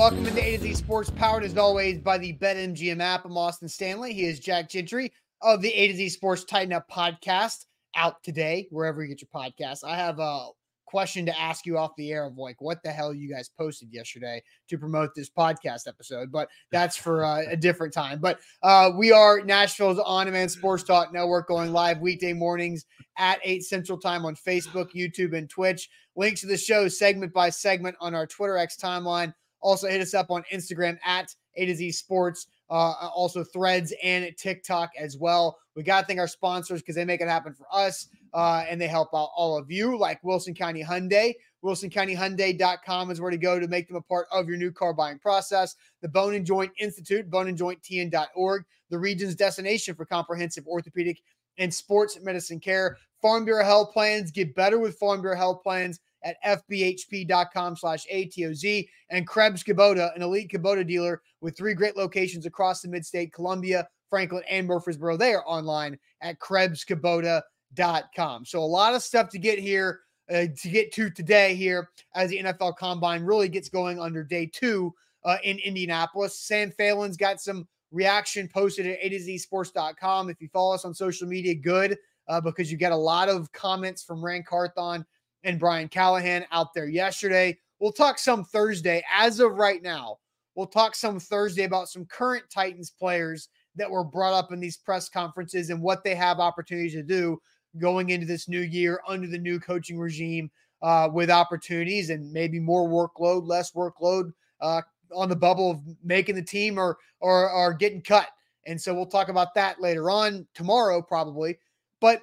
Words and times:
welcome 0.00 0.24
into 0.26 0.42
A 0.42 0.56
to 0.56 0.62
Z 0.62 0.74
Sports, 0.76 1.10
powered 1.10 1.44
as 1.44 1.58
always 1.58 1.98
by 1.98 2.16
the 2.16 2.32
BetMGM 2.38 3.02
app. 3.02 3.26
I'm 3.26 3.36
Austin 3.36 3.68
Stanley. 3.68 4.14
He 4.14 4.24
is 4.24 4.40
Jack 4.40 4.70
Gentry 4.70 5.12
of 5.42 5.60
the 5.60 5.70
A 5.74 5.88
to 5.88 5.94
Z 5.94 6.08
Sports 6.08 6.44
Tighten 6.44 6.72
Up 6.72 6.88
podcast 6.90 7.66
out 7.94 8.22
today, 8.22 8.66
wherever 8.70 9.02
you 9.02 9.10
get 9.10 9.20
your 9.20 9.28
podcast. 9.28 9.84
I 9.84 9.96
have 9.96 10.18
a 10.18 10.48
question 10.86 11.26
to 11.26 11.38
ask 11.38 11.66
you 11.66 11.76
off 11.76 11.90
the 11.98 12.12
air 12.12 12.24
of 12.24 12.38
like, 12.38 12.62
what 12.62 12.82
the 12.82 12.90
hell 12.90 13.12
you 13.12 13.28
guys 13.28 13.50
posted 13.50 13.92
yesterday 13.92 14.42
to 14.70 14.78
promote 14.78 15.10
this 15.14 15.28
podcast 15.28 15.86
episode, 15.86 16.32
but 16.32 16.48
that's 16.72 16.96
for 16.96 17.22
uh, 17.22 17.42
a 17.50 17.56
different 17.58 17.92
time. 17.92 18.20
But 18.20 18.40
uh, 18.62 18.92
we 18.96 19.12
are 19.12 19.42
Nashville's 19.42 19.98
on 19.98 20.24
demand 20.24 20.50
sports 20.50 20.82
talk 20.82 21.12
network 21.12 21.46
going 21.46 21.74
live 21.74 22.00
weekday 22.00 22.32
mornings 22.32 22.86
at 23.18 23.38
8 23.44 23.62
Central 23.64 23.98
Time 23.98 24.24
on 24.24 24.34
Facebook, 24.34 24.94
YouTube, 24.96 25.36
and 25.36 25.50
Twitch. 25.50 25.90
Links 26.16 26.40
to 26.40 26.46
the 26.46 26.56
show 26.56 26.88
segment 26.88 27.34
by 27.34 27.50
segment 27.50 27.96
on 28.00 28.14
our 28.14 28.26
Twitter 28.26 28.56
X 28.56 28.78
timeline 28.82 29.34
also, 29.60 29.88
hit 29.88 30.00
us 30.00 30.14
up 30.14 30.30
on 30.30 30.42
Instagram 30.52 30.98
at 31.04 31.34
A 31.56 31.66
to 31.66 31.74
Z 31.74 31.92
Sports, 31.92 32.46
uh, 32.70 33.08
also 33.14 33.44
Threads 33.44 33.92
and 34.02 34.34
TikTok 34.36 34.90
as 34.98 35.16
well. 35.16 35.58
We 35.76 35.82
got 35.82 36.02
to 36.02 36.06
thank 36.06 36.18
our 36.18 36.28
sponsors 36.28 36.80
because 36.80 36.94
they 36.94 37.04
make 37.04 37.20
it 37.20 37.28
happen 37.28 37.54
for 37.54 37.66
us 37.72 38.08
uh, 38.34 38.64
and 38.68 38.80
they 38.80 38.88
help 38.88 39.08
out 39.14 39.30
all 39.36 39.56
of 39.56 39.70
you, 39.70 39.98
like 39.98 40.22
Wilson 40.24 40.54
County 40.54 40.82
Hyundai. 40.82 41.34
WilsonCountyHyundai.com 41.64 43.10
is 43.10 43.20
where 43.20 43.30
to 43.30 43.36
go 43.36 43.60
to 43.60 43.68
make 43.68 43.86
them 43.86 43.96
a 43.96 44.00
part 44.00 44.26
of 44.32 44.48
your 44.48 44.56
new 44.56 44.72
car 44.72 44.94
buying 44.94 45.18
process. 45.18 45.76
The 46.00 46.08
Bone 46.08 46.34
and 46.34 46.46
Joint 46.46 46.72
Institute, 46.78 47.30
boneandjointtn.org, 47.30 48.64
the 48.88 48.98
region's 48.98 49.34
destination 49.34 49.94
for 49.94 50.06
comprehensive 50.06 50.66
orthopedic 50.66 51.20
and 51.58 51.72
sports 51.72 52.18
medicine 52.22 52.60
care. 52.60 52.96
Farm 53.20 53.44
Bureau 53.44 53.64
Health 53.64 53.92
Plans, 53.92 54.30
get 54.30 54.54
better 54.54 54.78
with 54.78 54.98
Farm 54.98 55.20
Bureau 55.20 55.36
Health 55.36 55.62
Plans 55.62 56.00
at 56.22 56.36
fbhp.com 56.44 57.76
slash 57.76 58.06
ATOZ. 58.12 58.88
And 59.10 59.26
Krebs 59.26 59.62
Kubota, 59.62 60.14
an 60.14 60.22
elite 60.22 60.50
Kubota 60.50 60.86
dealer 60.86 61.22
with 61.40 61.56
three 61.56 61.74
great 61.74 61.96
locations 61.96 62.46
across 62.46 62.82
the 62.82 62.88
mid-state, 62.88 63.32
Columbia, 63.32 63.88
Franklin, 64.08 64.42
and 64.48 64.66
Murfreesboro. 64.66 65.16
They 65.16 65.32
are 65.32 65.44
online 65.46 65.98
at 66.20 66.38
KrebsKubota.com. 66.38 68.44
So 68.44 68.60
a 68.60 68.64
lot 68.64 68.94
of 68.94 69.02
stuff 69.02 69.28
to 69.30 69.38
get 69.38 69.58
here, 69.58 70.00
uh, 70.30 70.46
to 70.60 70.68
get 70.68 70.92
to 70.94 71.10
today 71.10 71.54
here 71.54 71.90
as 72.14 72.30
the 72.30 72.42
NFL 72.42 72.76
Combine 72.76 73.22
really 73.22 73.48
gets 73.48 73.68
going 73.68 74.00
under 74.00 74.22
day 74.22 74.50
two 74.52 74.94
uh, 75.24 75.38
in 75.44 75.58
Indianapolis. 75.58 76.38
Sam 76.38 76.72
Phelan's 76.72 77.16
got 77.16 77.40
some 77.40 77.66
reaction 77.90 78.48
posted 78.48 78.86
at 78.86 78.98
A 79.00 79.08
to 79.08 79.18
Z 79.18 79.38
Sports.com. 79.38 80.30
If 80.30 80.40
you 80.40 80.48
follow 80.48 80.74
us 80.74 80.84
on 80.84 80.94
social 80.94 81.26
media, 81.26 81.54
good, 81.54 81.98
uh, 82.28 82.40
because 82.40 82.70
you 82.70 82.78
get 82.78 82.92
a 82.92 82.96
lot 82.96 83.28
of 83.28 83.50
comments 83.52 84.02
from 84.02 84.24
Ran 84.24 84.42
Carthon 84.42 85.04
and 85.44 85.58
Brian 85.58 85.88
Callahan 85.88 86.44
out 86.52 86.74
there 86.74 86.88
yesterday. 86.88 87.58
We'll 87.78 87.92
talk 87.92 88.18
some 88.18 88.44
Thursday. 88.44 89.02
As 89.12 89.40
of 89.40 89.52
right 89.52 89.82
now, 89.82 90.18
we'll 90.54 90.66
talk 90.66 90.94
some 90.94 91.18
Thursday 91.18 91.64
about 91.64 91.88
some 91.88 92.04
current 92.04 92.44
Titans 92.50 92.90
players 92.90 93.48
that 93.76 93.90
were 93.90 94.04
brought 94.04 94.34
up 94.34 94.52
in 94.52 94.60
these 94.60 94.76
press 94.76 95.08
conferences 95.08 95.70
and 95.70 95.80
what 95.80 96.04
they 96.04 96.14
have 96.14 96.40
opportunities 96.40 96.94
to 96.94 97.02
do 97.02 97.40
going 97.78 98.10
into 98.10 98.26
this 98.26 98.48
new 98.48 98.60
year 98.60 99.00
under 99.06 99.26
the 99.26 99.38
new 99.38 99.60
coaching 99.60 99.98
regime 99.98 100.50
uh, 100.82 101.08
with 101.12 101.30
opportunities 101.30 102.10
and 102.10 102.32
maybe 102.32 102.58
more 102.58 102.88
workload, 102.88 103.46
less 103.46 103.72
workload 103.72 104.32
uh, 104.60 104.82
on 105.14 105.28
the 105.28 105.36
bubble 105.36 105.70
of 105.70 105.80
making 106.02 106.34
the 106.34 106.42
team 106.42 106.78
or, 106.78 106.98
or 107.20 107.50
or 107.50 107.74
getting 107.74 108.02
cut. 108.02 108.28
And 108.66 108.80
so 108.80 108.94
we'll 108.94 109.06
talk 109.06 109.28
about 109.28 109.54
that 109.54 109.80
later 109.80 110.10
on 110.10 110.46
tomorrow, 110.54 111.00
probably. 111.00 111.58
But 112.00 112.22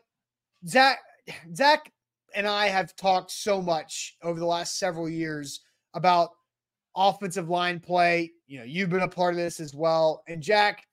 Zach, 0.67 0.99
Zach 1.55 1.91
and 2.35 2.47
I 2.47 2.67
have 2.67 2.95
talked 2.95 3.31
so 3.31 3.61
much 3.61 4.15
over 4.23 4.39
the 4.39 4.45
last 4.45 4.79
several 4.79 5.09
years 5.09 5.61
about 5.93 6.29
offensive 6.95 7.49
line 7.49 7.79
play. 7.79 8.31
You 8.47 8.59
know, 8.59 8.65
you've 8.65 8.89
been 8.89 9.01
a 9.01 9.07
part 9.07 9.33
of 9.33 9.39
this 9.39 9.59
as 9.59 9.73
well. 9.73 10.23
And 10.27 10.41
Jack, 10.41 10.85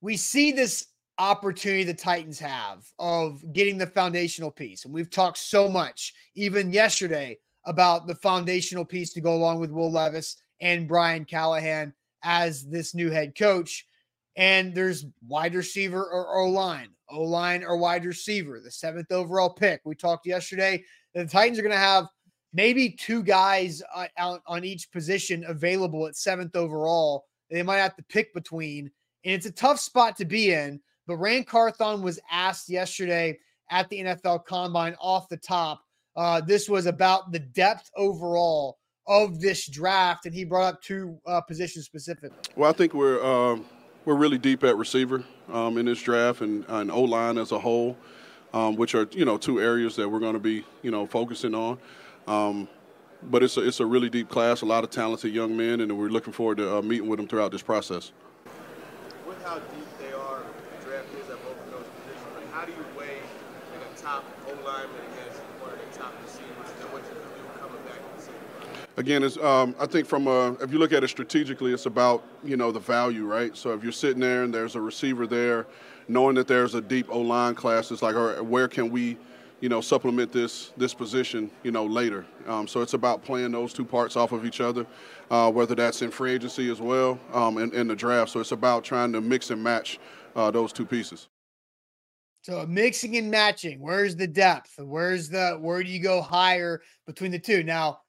we 0.00 0.16
see 0.16 0.52
this 0.52 0.88
opportunity 1.18 1.84
the 1.84 1.94
Titans 1.94 2.38
have 2.40 2.84
of 2.98 3.42
getting 3.52 3.78
the 3.78 3.86
foundational 3.86 4.50
piece. 4.50 4.84
And 4.84 4.92
we've 4.92 5.10
talked 5.10 5.38
so 5.38 5.68
much, 5.68 6.12
even 6.34 6.72
yesterday, 6.72 7.38
about 7.64 8.06
the 8.06 8.16
foundational 8.16 8.84
piece 8.84 9.12
to 9.14 9.20
go 9.20 9.34
along 9.34 9.60
with 9.60 9.70
Will 9.70 9.90
Levis 9.90 10.36
and 10.60 10.88
Brian 10.88 11.24
Callahan 11.24 11.94
as 12.22 12.64
this 12.66 12.94
new 12.94 13.10
head 13.10 13.36
coach. 13.36 13.86
And 14.36 14.74
there's 14.74 15.06
wide 15.26 15.54
receiver 15.54 16.04
or 16.04 16.38
O 16.38 16.48
line. 16.48 16.88
O 17.10 17.22
line 17.22 17.62
or 17.62 17.76
wide 17.76 18.04
receiver, 18.04 18.60
the 18.60 18.70
seventh 18.70 19.12
overall 19.12 19.50
pick. 19.50 19.80
We 19.84 19.94
talked 19.94 20.26
yesterday 20.26 20.82
the 21.14 21.24
Titans 21.24 21.58
are 21.58 21.62
going 21.62 21.72
to 21.72 21.78
have 21.78 22.08
maybe 22.52 22.90
two 22.90 23.22
guys 23.22 23.82
uh, 23.94 24.06
out 24.18 24.42
on 24.46 24.64
each 24.64 24.90
position 24.90 25.44
available 25.46 26.06
at 26.06 26.16
seventh 26.16 26.56
overall. 26.56 27.24
They 27.50 27.62
might 27.62 27.78
have 27.78 27.96
to 27.96 28.02
pick 28.04 28.34
between, 28.34 28.90
and 29.24 29.34
it's 29.34 29.46
a 29.46 29.52
tough 29.52 29.78
spot 29.78 30.16
to 30.16 30.24
be 30.24 30.52
in. 30.52 30.80
But 31.06 31.16
Ran 31.16 31.44
Carthon 31.44 32.02
was 32.02 32.18
asked 32.30 32.68
yesterday 32.68 33.38
at 33.70 33.88
the 33.90 34.00
NFL 34.00 34.44
Combine 34.46 34.96
off 35.00 35.28
the 35.28 35.36
top. 35.36 35.82
Uh, 36.16 36.40
this 36.40 36.68
was 36.68 36.86
about 36.86 37.32
the 37.32 37.40
depth 37.40 37.90
overall 37.96 38.78
of 39.06 39.40
this 39.40 39.66
draft, 39.68 40.26
and 40.26 40.34
he 40.34 40.44
brought 40.44 40.74
up 40.74 40.82
two 40.82 41.18
uh, 41.26 41.40
positions 41.42 41.84
specifically. 41.84 42.38
Well, 42.56 42.70
I 42.70 42.72
think 42.72 42.94
we're 42.94 43.22
um, 43.22 43.66
we're 44.04 44.14
really 44.14 44.38
deep 44.38 44.64
at 44.64 44.76
receiver 44.76 45.24
um, 45.52 45.78
in 45.78 45.86
this 45.86 46.00
draft 46.02 46.40
and, 46.40 46.64
and 46.68 46.90
O 46.90 47.02
line 47.02 47.38
as 47.38 47.52
a 47.52 47.58
whole, 47.58 47.96
um, 48.52 48.76
which 48.76 48.94
are 48.94 49.08
you 49.12 49.24
know 49.24 49.36
two 49.36 49.60
areas 49.60 49.96
that 49.96 50.08
we're 50.08 50.20
going 50.20 50.34
to 50.34 50.40
be 50.40 50.64
you 50.82 50.90
know 50.90 51.06
focusing 51.06 51.54
on. 51.54 51.78
Um, 52.26 52.68
but 53.22 53.42
it's 53.42 53.56
a, 53.56 53.66
it's 53.66 53.80
a 53.80 53.86
really 53.86 54.10
deep 54.10 54.28
class, 54.28 54.60
a 54.60 54.66
lot 54.66 54.84
of 54.84 54.90
talented 54.90 55.32
young 55.32 55.56
men, 55.56 55.80
and 55.80 55.98
we're 55.98 56.08
looking 56.08 56.32
forward 56.32 56.58
to 56.58 56.76
uh, 56.76 56.82
meeting 56.82 57.08
with 57.08 57.18
them 57.18 57.26
throughout 57.26 57.52
this 57.52 57.62
process. 57.62 58.12
With 59.26 59.42
how 59.42 59.54
deep 59.54 59.98
they 59.98 60.12
are, 60.12 60.42
the 60.78 60.86
draft 60.86 61.08
is 61.14 61.30
at 61.30 61.42
both 61.42 61.58
of 61.58 61.70
those 61.70 61.86
positions. 62.04 62.34
Like, 62.36 62.52
how 62.52 62.66
do 62.66 62.72
you 62.72 62.84
weigh 62.98 63.20
like 63.72 63.88
a 63.94 64.00
top 64.00 64.24
O 64.46 64.50
lineman 64.50 65.00
against 65.12 65.40
one 65.62 65.72
of 65.72 65.78
the 65.78 65.98
top 65.98 66.12
receivers, 66.22 66.68
and 66.82 66.92
what 66.92 67.02
you 67.08 67.14
do 67.14 67.60
coming 67.60 67.80
back 67.88 67.96
in 67.96 68.16
the 68.16 68.22
season? 68.22 68.83
Again, 68.96 69.24
it's, 69.24 69.36
um, 69.38 69.74
I 69.80 69.86
think 69.86 70.06
from 70.06 70.28
a, 70.28 70.52
if 70.60 70.72
you 70.72 70.78
look 70.78 70.92
at 70.92 71.02
it 71.02 71.08
strategically, 71.08 71.72
it's 71.72 71.86
about 71.86 72.22
you 72.44 72.56
know 72.56 72.70
the 72.70 72.78
value, 72.78 73.26
right? 73.26 73.56
So 73.56 73.72
if 73.72 73.82
you're 73.82 73.92
sitting 73.92 74.20
there 74.20 74.44
and 74.44 74.54
there's 74.54 74.76
a 74.76 74.80
receiver 74.80 75.26
there, 75.26 75.66
knowing 76.06 76.36
that 76.36 76.46
there's 76.46 76.74
a 76.74 76.80
deep 76.80 77.06
O 77.10 77.20
line 77.20 77.56
class, 77.56 77.90
it's 77.90 78.02
like, 78.02 78.14
all 78.14 78.26
right, 78.26 78.44
where 78.44 78.68
can 78.68 78.90
we, 78.90 79.16
you 79.60 79.68
know, 79.68 79.80
supplement 79.80 80.30
this 80.30 80.72
this 80.76 80.94
position, 80.94 81.50
you 81.64 81.72
know, 81.72 81.84
later? 81.84 82.24
Um, 82.46 82.68
so 82.68 82.82
it's 82.82 82.94
about 82.94 83.24
playing 83.24 83.50
those 83.50 83.72
two 83.72 83.84
parts 83.84 84.16
off 84.16 84.30
of 84.30 84.46
each 84.46 84.60
other, 84.60 84.86
uh, 85.28 85.50
whether 85.50 85.74
that's 85.74 86.00
in 86.02 86.12
free 86.12 86.32
agency 86.32 86.70
as 86.70 86.80
well 86.80 87.18
um, 87.32 87.58
and 87.58 87.74
in 87.74 87.88
the 87.88 87.96
draft. 87.96 88.30
So 88.30 88.38
it's 88.38 88.52
about 88.52 88.84
trying 88.84 89.12
to 89.12 89.20
mix 89.20 89.50
and 89.50 89.60
match 89.60 89.98
uh, 90.36 90.52
those 90.52 90.72
two 90.72 90.86
pieces. 90.86 91.28
So 92.42 92.64
mixing 92.66 93.16
and 93.16 93.30
matching. 93.30 93.80
Where's 93.80 94.14
the 94.14 94.26
depth? 94.26 94.78
Where's 94.78 95.30
the 95.30 95.58
where 95.60 95.82
do 95.82 95.90
you 95.90 96.00
go 96.00 96.20
higher 96.20 96.82
between 97.06 97.32
the 97.32 97.38
two? 97.38 97.64
Now 97.64 98.00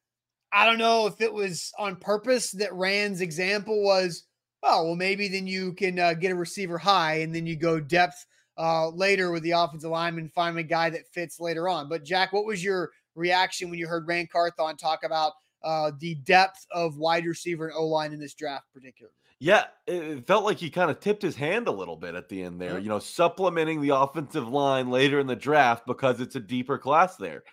I 0.55 0.65
don't 0.65 0.77
know 0.77 1.05
if 1.05 1.19
it 1.19 1.33
was 1.33 1.73
on 1.77 1.97
purpose 1.97 2.51
that 2.51 2.73
Ran's 2.73 3.19
example 3.19 3.83
was, 3.83 4.23
oh, 4.63 4.85
well, 4.85 4.95
maybe 4.95 5.27
then 5.27 5.47
you 5.47 5.73
can 5.73 5.99
uh, 5.99 6.13
get 6.13 6.31
a 6.31 6.35
receiver 6.35 6.77
high 6.77 7.15
and 7.15 7.35
then 7.35 7.45
you 7.45 7.57
go 7.57 7.81
depth 7.81 8.25
uh, 8.57 8.87
later 8.87 9.31
with 9.31 9.43
the 9.43 9.51
offensive 9.51 9.89
lineman, 9.89 10.29
find 10.29 10.57
a 10.57 10.63
guy 10.63 10.89
that 10.89 11.11
fits 11.11 11.41
later 11.41 11.67
on. 11.67 11.89
But, 11.89 12.05
Jack, 12.05 12.31
what 12.31 12.45
was 12.45 12.63
your 12.63 12.91
reaction 13.15 13.69
when 13.69 13.79
you 13.79 13.85
heard 13.85 14.07
Ran 14.07 14.27
Carthon 14.27 14.77
talk 14.77 15.03
about 15.03 15.33
uh, 15.61 15.91
the 15.99 16.15
depth 16.23 16.65
of 16.71 16.97
wide 16.97 17.25
receiver 17.25 17.67
and 17.67 17.75
O 17.75 17.85
line 17.87 18.13
in 18.13 18.19
this 18.21 18.33
draft, 18.33 18.67
particularly? 18.73 19.13
Yeah, 19.39 19.65
it 19.85 20.25
felt 20.25 20.45
like 20.45 20.57
he 20.57 20.69
kind 20.69 20.89
of 20.89 21.01
tipped 21.01 21.21
his 21.21 21.35
hand 21.35 21.67
a 21.67 21.71
little 21.71 21.97
bit 21.97 22.15
at 22.15 22.29
the 22.29 22.41
end 22.41 22.61
there, 22.61 22.79
you 22.79 22.87
know, 22.87 22.99
supplementing 22.99 23.81
the 23.81 23.93
offensive 23.93 24.47
line 24.47 24.89
later 24.89 25.19
in 25.19 25.27
the 25.27 25.35
draft 25.35 25.85
because 25.85 26.21
it's 26.21 26.37
a 26.37 26.39
deeper 26.39 26.77
class 26.77 27.17
there 27.17 27.43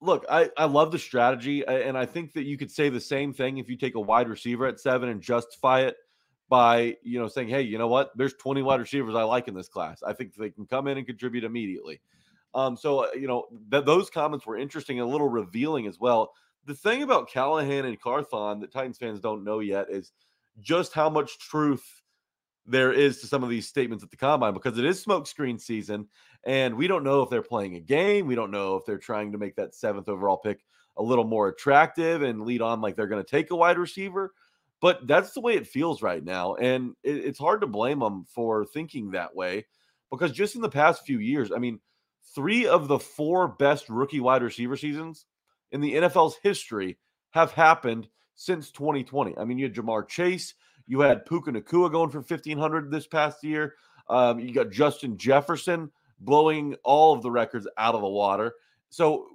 look, 0.00 0.24
I, 0.30 0.50
I 0.56 0.66
love 0.66 0.92
the 0.92 0.98
strategy, 0.98 1.66
and 1.66 1.96
I 1.96 2.06
think 2.06 2.32
that 2.34 2.44
you 2.44 2.56
could 2.56 2.70
say 2.70 2.88
the 2.88 3.00
same 3.00 3.32
thing 3.32 3.58
if 3.58 3.68
you 3.68 3.76
take 3.76 3.94
a 3.94 4.00
wide 4.00 4.28
receiver 4.28 4.66
at 4.66 4.80
seven 4.80 5.08
and 5.08 5.20
justify 5.20 5.80
it 5.80 5.96
by 6.48 6.96
you 7.02 7.18
know 7.18 7.28
saying, 7.28 7.48
hey, 7.48 7.62
you 7.62 7.78
know 7.78 7.88
what? 7.88 8.16
There's 8.16 8.34
20 8.34 8.62
wide 8.62 8.80
receivers 8.80 9.14
I 9.14 9.22
like 9.22 9.48
in 9.48 9.54
this 9.54 9.68
class. 9.68 10.02
I 10.02 10.12
think 10.12 10.34
they 10.34 10.50
can 10.50 10.66
come 10.66 10.86
in 10.86 10.98
and 10.98 11.06
contribute 11.06 11.44
immediately. 11.44 12.00
Um, 12.54 12.76
so 12.76 13.04
uh, 13.04 13.08
you 13.14 13.28
know 13.28 13.46
th- 13.70 13.84
those 13.84 14.08
comments 14.10 14.46
were 14.46 14.56
interesting 14.56 14.98
and 14.98 15.08
a 15.08 15.10
little 15.10 15.28
revealing 15.28 15.86
as 15.86 15.98
well. 16.00 16.32
The 16.64 16.74
thing 16.74 17.02
about 17.02 17.30
Callahan 17.30 17.84
and 17.84 18.00
Carthon 18.00 18.60
that 18.60 18.72
Titans 18.72 18.98
fans 18.98 19.20
don't 19.20 19.44
know 19.44 19.60
yet 19.60 19.86
is 19.90 20.12
just 20.60 20.92
how 20.92 21.08
much 21.08 21.38
truth 21.38 22.02
there 22.68 22.92
is 22.92 23.20
to 23.20 23.26
some 23.26 23.42
of 23.42 23.48
these 23.48 23.66
statements 23.66 24.04
at 24.04 24.10
the 24.10 24.16
combine 24.16 24.54
because 24.54 24.78
it 24.78 24.84
is 24.84 25.04
smokescreen 25.04 25.60
season 25.60 26.06
and 26.44 26.76
we 26.76 26.86
don't 26.86 27.02
know 27.02 27.22
if 27.22 27.30
they're 27.30 27.42
playing 27.42 27.76
a 27.76 27.80
game. 27.80 28.26
We 28.26 28.34
don't 28.34 28.50
know 28.50 28.76
if 28.76 28.84
they're 28.84 28.98
trying 28.98 29.32
to 29.32 29.38
make 29.38 29.56
that 29.56 29.74
seventh 29.74 30.08
overall 30.08 30.36
pick 30.36 30.60
a 30.96 31.02
little 31.02 31.24
more 31.24 31.48
attractive 31.48 32.22
and 32.22 32.42
lead 32.42 32.60
on 32.60 32.80
like 32.80 32.94
they're 32.94 33.06
going 33.06 33.24
to 33.24 33.30
take 33.30 33.50
a 33.50 33.56
wide 33.56 33.78
receiver. 33.78 34.34
But 34.80 35.06
that's 35.06 35.32
the 35.32 35.40
way 35.40 35.54
it 35.54 35.66
feels 35.66 36.02
right 36.02 36.24
now. 36.24 36.54
And 36.54 36.94
it, 37.02 37.16
it's 37.16 37.38
hard 37.38 37.62
to 37.62 37.66
blame 37.66 37.98
them 37.98 38.26
for 38.32 38.64
thinking 38.64 39.10
that 39.10 39.34
way 39.34 39.66
because 40.10 40.32
just 40.32 40.54
in 40.54 40.60
the 40.60 40.68
past 40.68 41.04
few 41.04 41.18
years, 41.18 41.50
I 41.50 41.58
mean, 41.58 41.80
three 42.34 42.66
of 42.66 42.88
the 42.88 42.98
four 42.98 43.48
best 43.48 43.88
rookie 43.88 44.20
wide 44.20 44.42
receiver 44.42 44.76
seasons 44.76 45.26
in 45.72 45.80
the 45.80 45.94
NFL's 45.94 46.36
history 46.42 46.98
have 47.30 47.52
happened 47.52 48.08
since 48.34 48.70
2020. 48.70 49.36
I 49.36 49.44
mean, 49.44 49.58
you 49.58 49.64
had 49.64 49.74
Ja'Marr 49.74 50.08
Chase, 50.08 50.54
you 50.88 51.00
had 51.00 51.26
Puka 51.26 51.52
Nacua 51.52 51.92
going 51.92 52.10
for 52.10 52.18
1500 52.18 52.90
this 52.90 53.06
past 53.06 53.44
year. 53.44 53.74
Um, 54.08 54.40
you 54.40 54.52
got 54.52 54.70
Justin 54.70 55.16
Jefferson 55.16 55.92
blowing 56.18 56.74
all 56.82 57.14
of 57.14 57.22
the 57.22 57.30
records 57.30 57.68
out 57.76 57.94
of 57.94 58.00
the 58.00 58.08
water. 58.08 58.54
So 58.88 59.26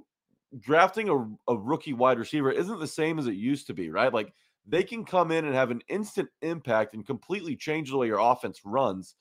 drafting 0.60 1.10
a, 1.10 1.52
a 1.52 1.56
rookie 1.56 1.94
wide 1.94 2.20
receiver 2.20 2.52
isn't 2.52 2.80
the 2.80 2.88
same 2.88 3.20
as 3.20 3.28
it 3.28 3.36
used 3.36 3.68
to 3.68 3.74
be, 3.74 3.90
right? 3.90 4.12
Like 4.12 4.34
they 4.68 4.84
can 4.84 5.06
come 5.06 5.32
in 5.32 5.46
and 5.46 5.54
have 5.54 5.72
an 5.72 5.82
instant 5.88 6.30
impact 6.42 6.96
and 6.96 7.06
completely 7.06 7.56
change 7.56 7.92
the 7.92 7.98
way 7.98 8.08
your 8.08 8.20
offense 8.20 8.62
runs 8.66 9.16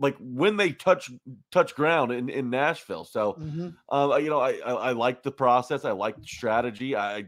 like 0.00 0.16
when 0.18 0.56
they 0.56 0.72
touch 0.72 1.10
touch 1.52 1.74
ground 1.74 2.10
in, 2.10 2.28
in 2.30 2.48
Nashville. 2.48 3.04
So, 3.04 3.34
mm-hmm. 3.34 3.68
uh, 3.94 4.16
you 4.16 4.30
know, 4.30 4.40
I, 4.40 4.52
I, 4.64 4.72
I 4.72 4.92
like 4.92 5.22
the 5.22 5.30
process. 5.30 5.84
I 5.84 5.92
like 5.92 6.16
the 6.16 6.26
strategy. 6.26 6.96
I 6.96 7.26